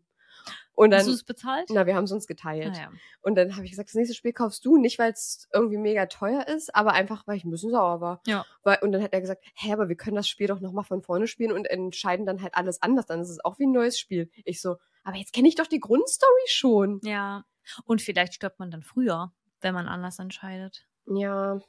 Und 0.73 0.93
Hast 0.93 1.01
dann, 1.01 1.07
du 1.07 1.13
es 1.15 1.23
bezahlt? 1.25 1.67
na, 1.69 1.85
wir 1.85 1.95
haben 1.95 2.05
es 2.05 2.11
uns 2.13 2.25
geteilt. 2.25 2.73
Ah, 2.77 2.81
ja. 2.83 2.91
Und 3.21 3.35
dann 3.35 3.55
habe 3.57 3.65
ich 3.65 3.71
gesagt, 3.71 3.89
das 3.89 3.95
nächste 3.95 4.15
Spiel 4.15 4.31
kaufst 4.31 4.63
du, 4.63 4.77
nicht 4.77 4.97
weil 4.97 5.11
es 5.11 5.49
irgendwie 5.53 5.77
mega 5.77 6.05
teuer 6.05 6.47
ist, 6.47 6.73
aber 6.73 6.93
einfach, 6.93 7.27
weil 7.27 7.35
ich 7.35 7.43
ein 7.43 7.51
bisschen 7.51 7.71
sauer 7.71 7.99
war. 7.99 8.21
Ja. 8.25 8.45
Weil, 8.63 8.77
und 8.81 8.93
dann 8.93 9.03
hat 9.03 9.11
er 9.11 9.19
gesagt, 9.19 9.43
hä, 9.55 9.73
aber 9.73 9.89
wir 9.89 9.97
können 9.97 10.15
das 10.15 10.29
Spiel 10.29 10.47
doch 10.47 10.61
nochmal 10.61 10.85
von 10.85 11.01
vorne 11.01 11.27
spielen 11.27 11.51
und 11.51 11.65
entscheiden 11.65 12.25
dann 12.25 12.41
halt 12.41 12.55
alles 12.55 12.81
anders. 12.81 13.07
Dann 13.07 13.19
ist 13.19 13.29
es 13.29 13.43
auch 13.43 13.59
wie 13.59 13.65
ein 13.65 13.73
neues 13.73 13.99
Spiel. 13.99 14.31
Ich 14.45 14.61
so, 14.61 14.77
aber 15.03 15.17
jetzt 15.17 15.33
kenne 15.33 15.49
ich 15.49 15.55
doch 15.55 15.67
die 15.67 15.81
Grundstory 15.81 16.45
schon. 16.47 17.01
ja. 17.03 17.43
Und 17.85 18.01
vielleicht 18.01 18.33
stirbt 18.33 18.59
man 18.59 18.71
dann 18.71 18.83
früher, 18.83 19.31
wenn 19.61 19.73
man 19.73 19.87
anders 19.87 20.19
entscheidet. 20.19 20.87
Ja. 21.05 21.59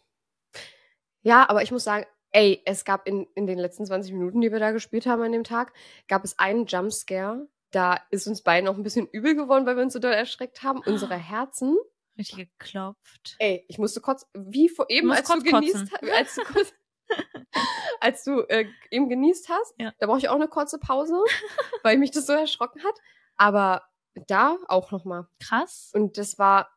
Ja, 1.23 1.49
aber 1.49 1.63
ich 1.63 1.71
muss 1.71 1.85
sagen, 1.85 2.07
ey, 2.33 2.63
es 2.65 2.85
gab 2.85 3.07
in, 3.07 3.27
in 3.35 3.47
den 3.47 3.59
letzten 3.59 3.85
20 3.87 4.13
Minuten, 4.13 4.41
die 4.41 4.53
wir 4.53 4.59
da 4.59 4.71
gespielt 4.71 5.07
haben 5.07 5.23
an 5.23 5.33
dem 5.33 5.45
Tag, 5.45 5.73
gab 6.09 6.25
es 6.25 6.39
einen 6.39 6.67
Jumpscare. 6.67 7.49
Da 7.73 7.99
ist 8.11 8.27
uns 8.27 8.43
beiden 8.43 8.69
auch 8.69 8.77
ein 8.77 8.83
bisschen 8.83 9.07
übel 9.09 9.35
geworden, 9.37 9.67
weil 9.67 9.77
wir 9.77 9.83
uns 9.83 9.93
so 9.93 9.99
doll 9.99 10.13
erschreckt 10.13 10.63
haben. 10.63 10.81
Unsere 10.87 11.17
Herzen 11.17 11.77
Richtig 12.19 12.51
geklopft. 12.59 13.37
Ey, 13.39 13.65
ich 13.69 13.79
musste 13.79 14.01
kurz, 14.01 14.27
wie 14.35 14.69
vor 14.69 14.87
eben, 14.91 15.11
als 15.11 15.29
du 15.29 15.41
genießt, 15.43 16.03
als 16.13 16.35
du, 16.35 16.43
kurz, 16.43 16.75
als 18.01 18.25
du 18.25 18.41
äh, 18.49 18.67
eben 18.91 19.09
genießt 19.09 19.49
hast, 19.49 19.75
Ja. 19.79 19.93
da 19.99 20.07
brauche 20.07 20.19
ich 20.19 20.29
auch 20.29 20.35
eine 20.35 20.49
kurze 20.49 20.79
Pause, 20.79 21.15
weil 21.83 21.97
mich 21.97 22.11
das 22.11 22.27
so 22.27 22.33
erschrocken 22.35 22.83
hat. 22.85 22.95
Aber 23.37 23.83
da 24.27 24.57
auch 24.69 24.91
noch 24.91 25.05
mal. 25.05 25.29
Krass. 25.41 25.91
Und 25.95 26.19
das 26.19 26.39
war, 26.39 26.69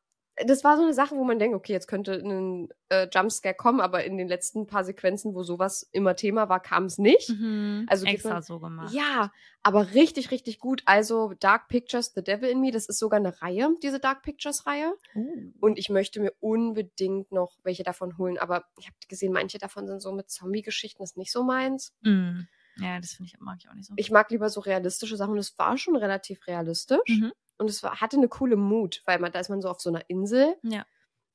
das 0.48 0.64
war 0.64 0.78
so 0.78 0.84
eine 0.84 0.94
Sache, 0.96 1.16
wo 1.16 1.24
man 1.24 1.38
denkt, 1.38 1.56
okay, 1.56 1.74
jetzt 1.74 1.88
könnte 1.88 2.14
ein 2.14 2.68
äh, 2.90 3.08
Jumpscare 3.14 3.54
kommen, 3.54 3.80
aber 3.80 4.04
in 4.04 4.18
den 4.18 4.28
letzten 4.28 4.66
paar 4.66 4.84
Sequenzen, 4.84 5.36
wo 5.36 5.44
sowas 5.44 5.88
immer 5.92 6.16
Thema 6.16 6.50
war, 6.50 6.60
kam 6.60 6.86
es 6.86 6.98
nicht. 6.98 7.30
Mhm. 7.30 7.86
Also 7.88 8.08
extra 8.08 8.34
man- 8.34 8.42
so 8.42 8.60
gemacht. 8.60 8.94
Ja, 8.94 9.32
aber 9.62 9.94
richtig, 9.94 10.32
richtig 10.32 10.58
gut. 10.58 10.82
Also 10.86 11.34
Dark 11.40 11.68
Pictures, 11.68 12.14
The 12.16 12.24
Devil 12.24 12.50
in 12.50 12.62
Me, 12.62 12.72
das 12.72 12.88
ist 12.88 12.98
sogar 12.98 13.20
eine 13.20 13.42
Reihe, 13.44 13.70
diese 13.84 14.00
Dark 14.00 14.24
Pictures 14.24 14.66
Reihe. 14.66 14.94
Uh. 15.14 15.52
Und 15.60 15.78
ich 15.78 15.90
möchte 15.90 16.20
mir 16.20 16.34
unbedingt 16.40 17.32
noch 17.32 17.54
welche 17.64 17.84
davon 17.84 18.18
holen. 18.18 18.40
Aber 18.40 18.66
ich 18.80 18.88
habe 18.88 18.96
gesehen, 19.08 19.34
manche 19.34 19.60
davon 19.60 19.86
sind 19.88 20.02
so 20.02 20.12
mit 20.14 20.32
Zombie-Geschichten, 20.32 21.04
das 21.04 21.12
ist 21.12 21.18
nicht 21.18 21.32
so 21.32 21.44
meins. 21.44 21.94
Mm. 22.02 22.42
Ja, 22.78 23.00
das 23.00 23.14
finde 23.14 23.32
ich 23.34 23.40
mag 23.40 23.58
ich 23.60 23.70
auch 23.70 23.74
nicht 23.74 23.86
so. 23.88 23.94
Ich 23.98 24.10
mag 24.12 24.30
lieber 24.32 24.50
so 24.50 24.60
realistische 24.62 25.16
Sachen. 25.18 25.32
Und 25.34 25.38
es 25.40 25.58
war 25.60 25.78
schon 25.78 25.96
relativ 25.96 26.48
realistisch. 26.48 27.00
Mhm. 27.08 27.32
Und 27.58 27.70
es 27.70 27.84
war, 27.84 28.02
hatte 28.02 28.18
eine 28.18 28.28
coole 28.28 28.56
Mut, 28.56 29.02
weil 29.06 29.20
man, 29.20 29.32
da 29.32 29.40
ist 29.40 29.50
man 29.50 29.62
so 29.62 29.70
auf 29.70 29.80
so 29.80 29.90
einer 29.90 30.10
Insel. 30.10 30.56
Ja. 30.64 30.86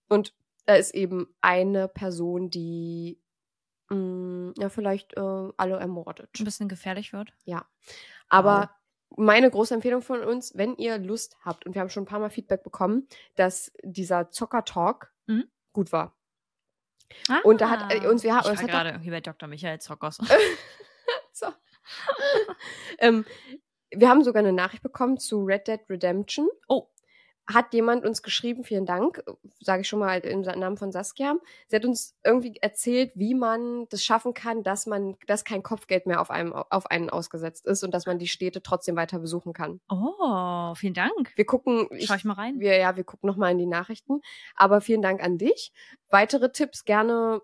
Und 0.09 0.35
da 0.67 0.75
ist 0.75 0.95
eben 0.95 1.35
eine 1.41 1.87
Person, 1.89 2.51
die 2.51 3.21
mh, 3.91 4.53
ja 4.59 4.69
vielleicht 4.69 5.17
äh, 5.17 5.21
alle 5.57 5.77
ermordet. 5.79 6.29
Ein 6.39 6.45
bisschen 6.45 6.69
gefährlich 6.69 7.13
wird. 7.13 7.33
Aber 8.29 8.71
meine 9.17 9.51
große 9.51 9.73
Empfehlung 9.75 10.03
von 10.03 10.23
uns, 10.23 10.55
wenn 10.57 10.77
ihr 10.77 10.99
Lust 10.99 11.37
habt, 11.45 11.65
und 11.65 11.75
wir 11.75 11.81
haben 11.81 11.89
schon 11.89 12.03
ein 12.03 12.07
paar 12.07 12.19
Mal 12.21 12.29
Feedback 12.31 12.63
bekommen, 12.63 13.09
dass 13.37 13.73
dieser 13.83 14.31
Zocker-Talk 14.31 15.13
Mhm. 15.27 15.45
gut 15.73 15.93
war. 15.93 16.15
Und 17.45 17.61
da 17.63 17.71
hat, 17.71 17.93
äh, 17.95 18.07
uns- 18.07 18.23
wir 18.23 18.35
haben- 18.37 18.53
ich 18.53 18.61
war 18.61 18.67
gerade 18.69 18.99
hier 18.99 19.13
bei 19.13 19.21
Dr. 19.23 19.49
Michael 19.49 19.79
Zockers. 19.81 20.19
Ähm, 22.99 23.25
wir 23.91 24.09
haben 24.09 24.25
sogar 24.25 24.41
eine 24.41 24.53
Nachricht 24.53 24.83
bekommen 24.83 25.19
zu 25.19 25.45
Red 25.45 25.69
Dead 25.69 25.81
Redemption. 25.89 26.49
Oh. 26.69 26.89
Hat 27.51 27.73
jemand 27.73 28.05
uns 28.05 28.23
geschrieben, 28.23 28.63
vielen 28.63 28.85
Dank, 28.85 29.25
sage 29.59 29.81
ich 29.81 29.89
schon 29.89 30.01
mal 30.01 30.19
im 30.19 30.43
Namen 30.43 30.77
von 30.77 30.93
Saskia. 30.93 31.35
Sie 31.69 31.77
hat 31.77 31.87
uns 31.87 32.15
irgendwie 32.23 32.59
erzählt, 32.61 33.13
wie 33.15 33.35
man 33.35 33.87
das 33.89 34.05
schaffen 34.05 34.35
kann, 34.35 34.63
dass 34.63 34.85
man, 34.85 35.17
dass 35.27 35.45
kein 35.45 35.63
Kopfgeld 35.63 36.05
mehr 36.05 36.21
auf 36.21 36.31
einem, 36.31 36.53
auf 36.53 36.91
einen 36.91 37.09
ausgesetzt 37.09 37.65
ist 37.65 37.83
und 37.85 37.95
dass 37.95 38.05
man 38.05 38.19
die 38.19 38.29
Städte 38.29 38.63
trotzdem 38.63 38.97
weiter 38.97 39.19
besuchen 39.19 39.55
kann. 39.55 39.81
Oh, 39.89 40.75
vielen 40.75 40.93
Dank. 40.93 41.33
Wir 41.37 41.47
gucken, 41.47 41.89
Schau 42.01 42.17
ich 42.17 42.27
mal 42.27 42.35
rein. 42.35 42.61
wir, 42.61 42.77
ja, 42.77 42.97
wir 42.97 43.05
gucken 43.05 43.27
nochmal 43.27 43.53
in 43.53 43.59
die 43.59 43.65
Nachrichten. 43.65 44.21
Aber 44.55 44.83
vielen 44.83 45.01
Dank 45.01 45.23
an 45.23 45.39
dich. 45.39 45.73
Weitere 46.11 46.53
Tipps 46.53 46.85
gerne 46.85 47.41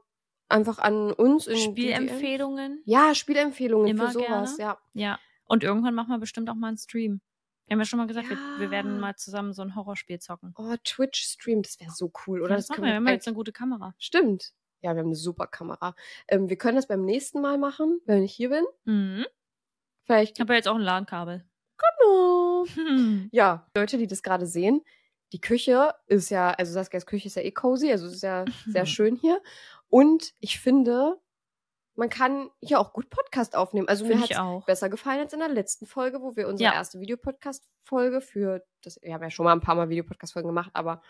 einfach 0.49 0.79
an 0.79 1.13
uns 1.13 1.47
in 1.47 1.57
Spielempfehlungen. 1.57 2.83
Ja, 2.85 3.15
Spielempfehlungen 3.15 3.89
Immer 3.89 4.07
für 4.09 4.13
sowas, 4.13 4.57
gerne. 4.57 4.79
ja. 4.95 5.09
Ja. 5.11 5.19
Und 5.47 5.63
irgendwann 5.65 5.95
machen 5.95 6.09
wir 6.11 6.19
bestimmt 6.19 6.49
auch 6.51 6.55
mal 6.55 6.69
einen 6.69 6.79
Stream. 6.79 7.21
Wir 7.67 7.75
haben 7.75 7.81
ja 7.81 7.85
schon 7.87 7.99
mal 7.99 8.07
gesagt, 8.07 8.29
wir, 8.29 8.39
wir 8.59 8.71
werden 8.71 8.95
Ja. 8.97 9.01
mal 9.01 9.17
zusammen 9.17 9.53
so 9.55 9.63
ein 9.63 9.75
Horrorspiel 9.75 10.19
zocken. 10.19 10.53
Oh, 10.57 10.75
Twitch-Stream, 10.85 11.63
das 11.63 11.81
wäre 11.81 11.91
so 11.91 12.13
cool, 12.27 12.43
oder? 12.43 12.57
das 12.57 12.69
machen 12.69 12.77
können 12.77 12.87
wir. 12.87 12.93
Wir 12.93 12.97
haben 12.97 13.09
jetzt 13.09 13.27
eine 13.27 13.35
gute 13.37 13.53
Kamera. 13.53 13.95
Stimmt. 13.99 14.53
Ja, 14.83 14.93
wir 14.95 15.01
haben 15.01 15.07
eine 15.09 15.15
super 15.17 15.47
Kamera. 15.47 15.95
Ähm, 16.29 16.51
wir 16.51 16.57
können 16.59 16.77
das 16.77 16.87
beim 16.87 17.05
nächsten 17.07 17.41
Mal 17.41 17.57
machen, 17.57 18.01
wenn 18.05 18.23
ich 18.23 18.35
hier 18.35 18.51
bin. 18.51 18.65
Mhm. 18.85 19.25
Vielleicht. 20.05 20.37
Ich 20.37 20.41
habe 20.41 20.53
ja 20.53 20.57
jetzt 20.59 20.69
auch 20.69 20.75
ein 20.75 20.83
LAN-Kabel. 20.83 21.45
Genau. 21.79 22.67
Hm. 22.75 23.29
Ja, 23.33 23.67
Leute, 23.77 23.97
die 23.99 24.07
das 24.07 24.23
gerade 24.23 24.47
sehen, 24.47 24.83
die 25.33 25.41
Küche 25.41 25.95
ist 26.07 26.29
ja, 26.31 26.51
also 26.51 26.73
Saskias 26.73 27.07
Küche 27.07 27.27
ist 27.29 27.37
ja 27.37 27.43
eh 27.43 27.51
cozy, 27.51 27.91
also 27.91 28.07
es 28.07 28.15
ist 28.15 28.23
ja 28.23 28.45
sehr 28.67 28.87
schön 28.87 29.17
hier. 29.17 29.41
Und 29.89 30.33
ich 30.41 30.59
finde, 30.61 31.21
man 31.95 32.09
kann 32.09 32.51
hier 32.61 32.81
auch 32.81 32.93
gut 32.93 33.09
Podcast 33.11 33.55
aufnehmen. 33.55 33.87
Also 33.89 34.05
mir 34.05 34.19
Finde 34.19 34.29
hat 34.35 34.39
auch. 34.39 34.65
besser 34.67 34.89
gefallen 34.89 35.21
als 35.21 35.33
in 35.33 35.39
der 35.39 35.49
letzten 35.49 35.87
Folge, 35.87 36.21
wo 36.21 36.35
wir 36.37 36.49
unsere 36.49 36.71
Ja. 36.71 36.75
erste 36.75 36.99
Videopodcast-Folge 37.01 38.21
für, 38.21 38.65
das, 38.83 38.99
wir 39.03 39.15
haben 39.15 39.23
ja 39.23 39.31
schon 39.31 39.45
mal 39.45 39.53
ein 39.53 39.61
paar 39.61 39.77
Mal 39.77 39.89
Videopodcast-Folgen 39.89 40.49
gemacht, 40.49 40.71
aber 40.75 41.03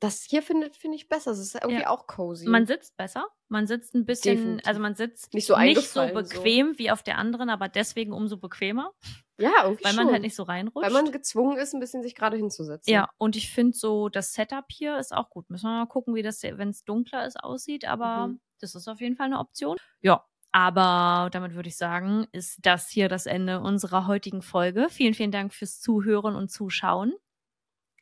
das 0.00 0.22
hier 0.22 0.42
finde 0.42 0.70
finde 0.78 0.96
ich 0.96 1.08
besser. 1.08 1.32
Es 1.32 1.38
ist 1.38 1.54
irgendwie 1.54 1.82
Ja. 1.82 1.90
auch 1.90 2.06
cozy. 2.06 2.48
Man 2.48 2.66
sitzt 2.66 2.96
besser. 2.96 3.26
Man 3.48 3.66
sitzt 3.66 3.94
ein 3.94 4.04
bisschen, 4.04 4.36
Definitiv. 4.36 4.66
also 4.68 4.80
man 4.80 4.94
sitzt 4.94 5.32
Nicht 5.34 5.46
so 5.46 5.56
nicht 5.58 5.88
so 5.90 6.00
eingefallen, 6.00 6.26
so. 6.26 6.34
bequem 6.36 6.78
wie 6.78 6.90
auf 6.90 7.02
der 7.02 7.18
anderen, 7.18 7.50
aber 7.50 7.68
deswegen 7.68 8.12
umso 8.12 8.36
bequemer, 8.36 8.92
ja, 9.38 9.50
irgendwie 9.64 9.84
weil 9.84 9.94
schon. 9.94 10.04
man 10.04 10.12
halt 10.12 10.22
nicht 10.22 10.34
so 10.36 10.42
reinrutscht. 10.42 10.84
Weil 10.86 10.92
man 11.02 11.10
gezwungen 11.12 11.56
ist, 11.58 11.72
ein 11.74 11.80
bisschen 11.80 12.02
sich 12.02 12.14
gerade 12.14 12.36
hinzusetzen. 12.36 12.92
ja, 12.92 13.08
und 13.18 13.36
ich 13.36 13.50
finde 13.50 13.76
so, 13.76 14.08
das 14.08 14.34
Setup 14.34 14.66
hier 14.70 14.98
ist 14.98 15.14
auch 15.14 15.30
gut. 15.30 15.48
Müssen 15.50 15.66
wir 15.66 15.78
mal 15.78 15.86
gucken, 15.86 16.14
wie 16.14 16.22
das, 16.22 16.42
wenn 16.42 16.68
es 16.68 16.84
dunkler 16.84 17.26
ist, 17.26 17.40
aussieht, 17.42 17.86
aber 17.86 18.28
Mhm. 18.28 18.40
das 18.60 18.74
ist 18.74 18.86
auf 18.86 19.00
jeden 19.00 19.16
Fall 19.16 19.26
eine 19.26 19.38
Option. 19.38 19.78
Ja, 20.02 20.24
aber 20.52 21.28
damit 21.32 21.54
würde 21.54 21.68
ich 21.70 21.76
sagen, 21.76 22.26
ist 22.32 22.58
das 22.62 22.88
hier 22.90 23.08
das 23.08 23.26
Ende 23.26 23.60
unserer 23.60 24.06
heutigen 24.06 24.42
Folge. 24.42 24.88
Vielen, 24.90 25.14
vielen 25.14 25.32
Dank 25.32 25.54
fürs 25.54 25.80
Zuhören 25.80 26.36
und 26.36 26.50
Zuschauen. 26.50 27.14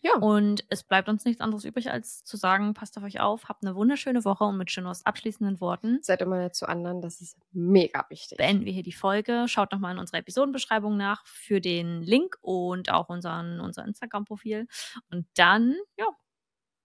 Ja. 0.03 0.16
Und 0.18 0.64
es 0.68 0.84
bleibt 0.84 1.09
uns 1.09 1.24
nichts 1.24 1.40
anderes 1.40 1.64
übrig, 1.64 1.90
als 1.90 2.22
zu 2.22 2.36
sagen, 2.36 2.74
passt 2.74 2.97
auf 2.99 3.05
euch 3.05 3.20
auf, 3.20 3.49
habt 3.49 3.64
eine 3.64 3.74
wunderschöne 3.74 4.24
Woche 4.24 4.44
und 4.44 4.57
mit 4.57 4.68
Chinos 4.68 5.05
abschließenden 5.05 5.61
Worten 5.61 5.99
Seid 6.03 6.22
immer 6.22 6.38
nett 6.38 6.55
zu 6.55 6.68
anderen, 6.68 7.01
das 7.01 7.20
ist 7.20 7.38
mega 7.53 8.05
wichtig. 8.09 8.38
beenden 8.38 8.64
wir 8.64 8.72
hier 8.72 8.82
die 8.82 8.92
Folge. 8.92 9.47
Schaut 9.49 9.72
nochmal 9.72 9.92
in 9.94 9.99
unserer 9.99 10.18
Episodenbeschreibung 10.18 10.97
nach 10.97 11.26
für 11.26 11.61
den 11.61 12.03
Link 12.03 12.36
und 12.40 12.90
auch 12.90 13.09
unseren, 13.09 13.61
unser 13.61 13.84
Instagram-Profil. 13.84 14.68
Und 15.11 15.26
dann, 15.34 15.74
ja, 15.97 16.07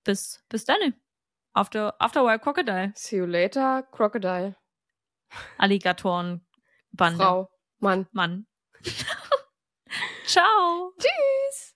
bis, 0.04 0.44
bis 0.50 0.66
dann. 0.66 0.78
After, 1.54 1.96
after 2.00 2.24
Wild 2.24 2.42
Crocodile. 2.42 2.94
See 2.96 3.18
you 3.18 3.26
later, 3.26 3.84
Crocodile. 3.92 4.56
Alligatoren, 5.58 6.46
Bande. 6.92 7.24
Frau, 7.24 7.50
Mann. 7.80 8.08
Mann. 8.12 8.48
Ciao. 10.26 10.94
Tschüss. 10.98 11.76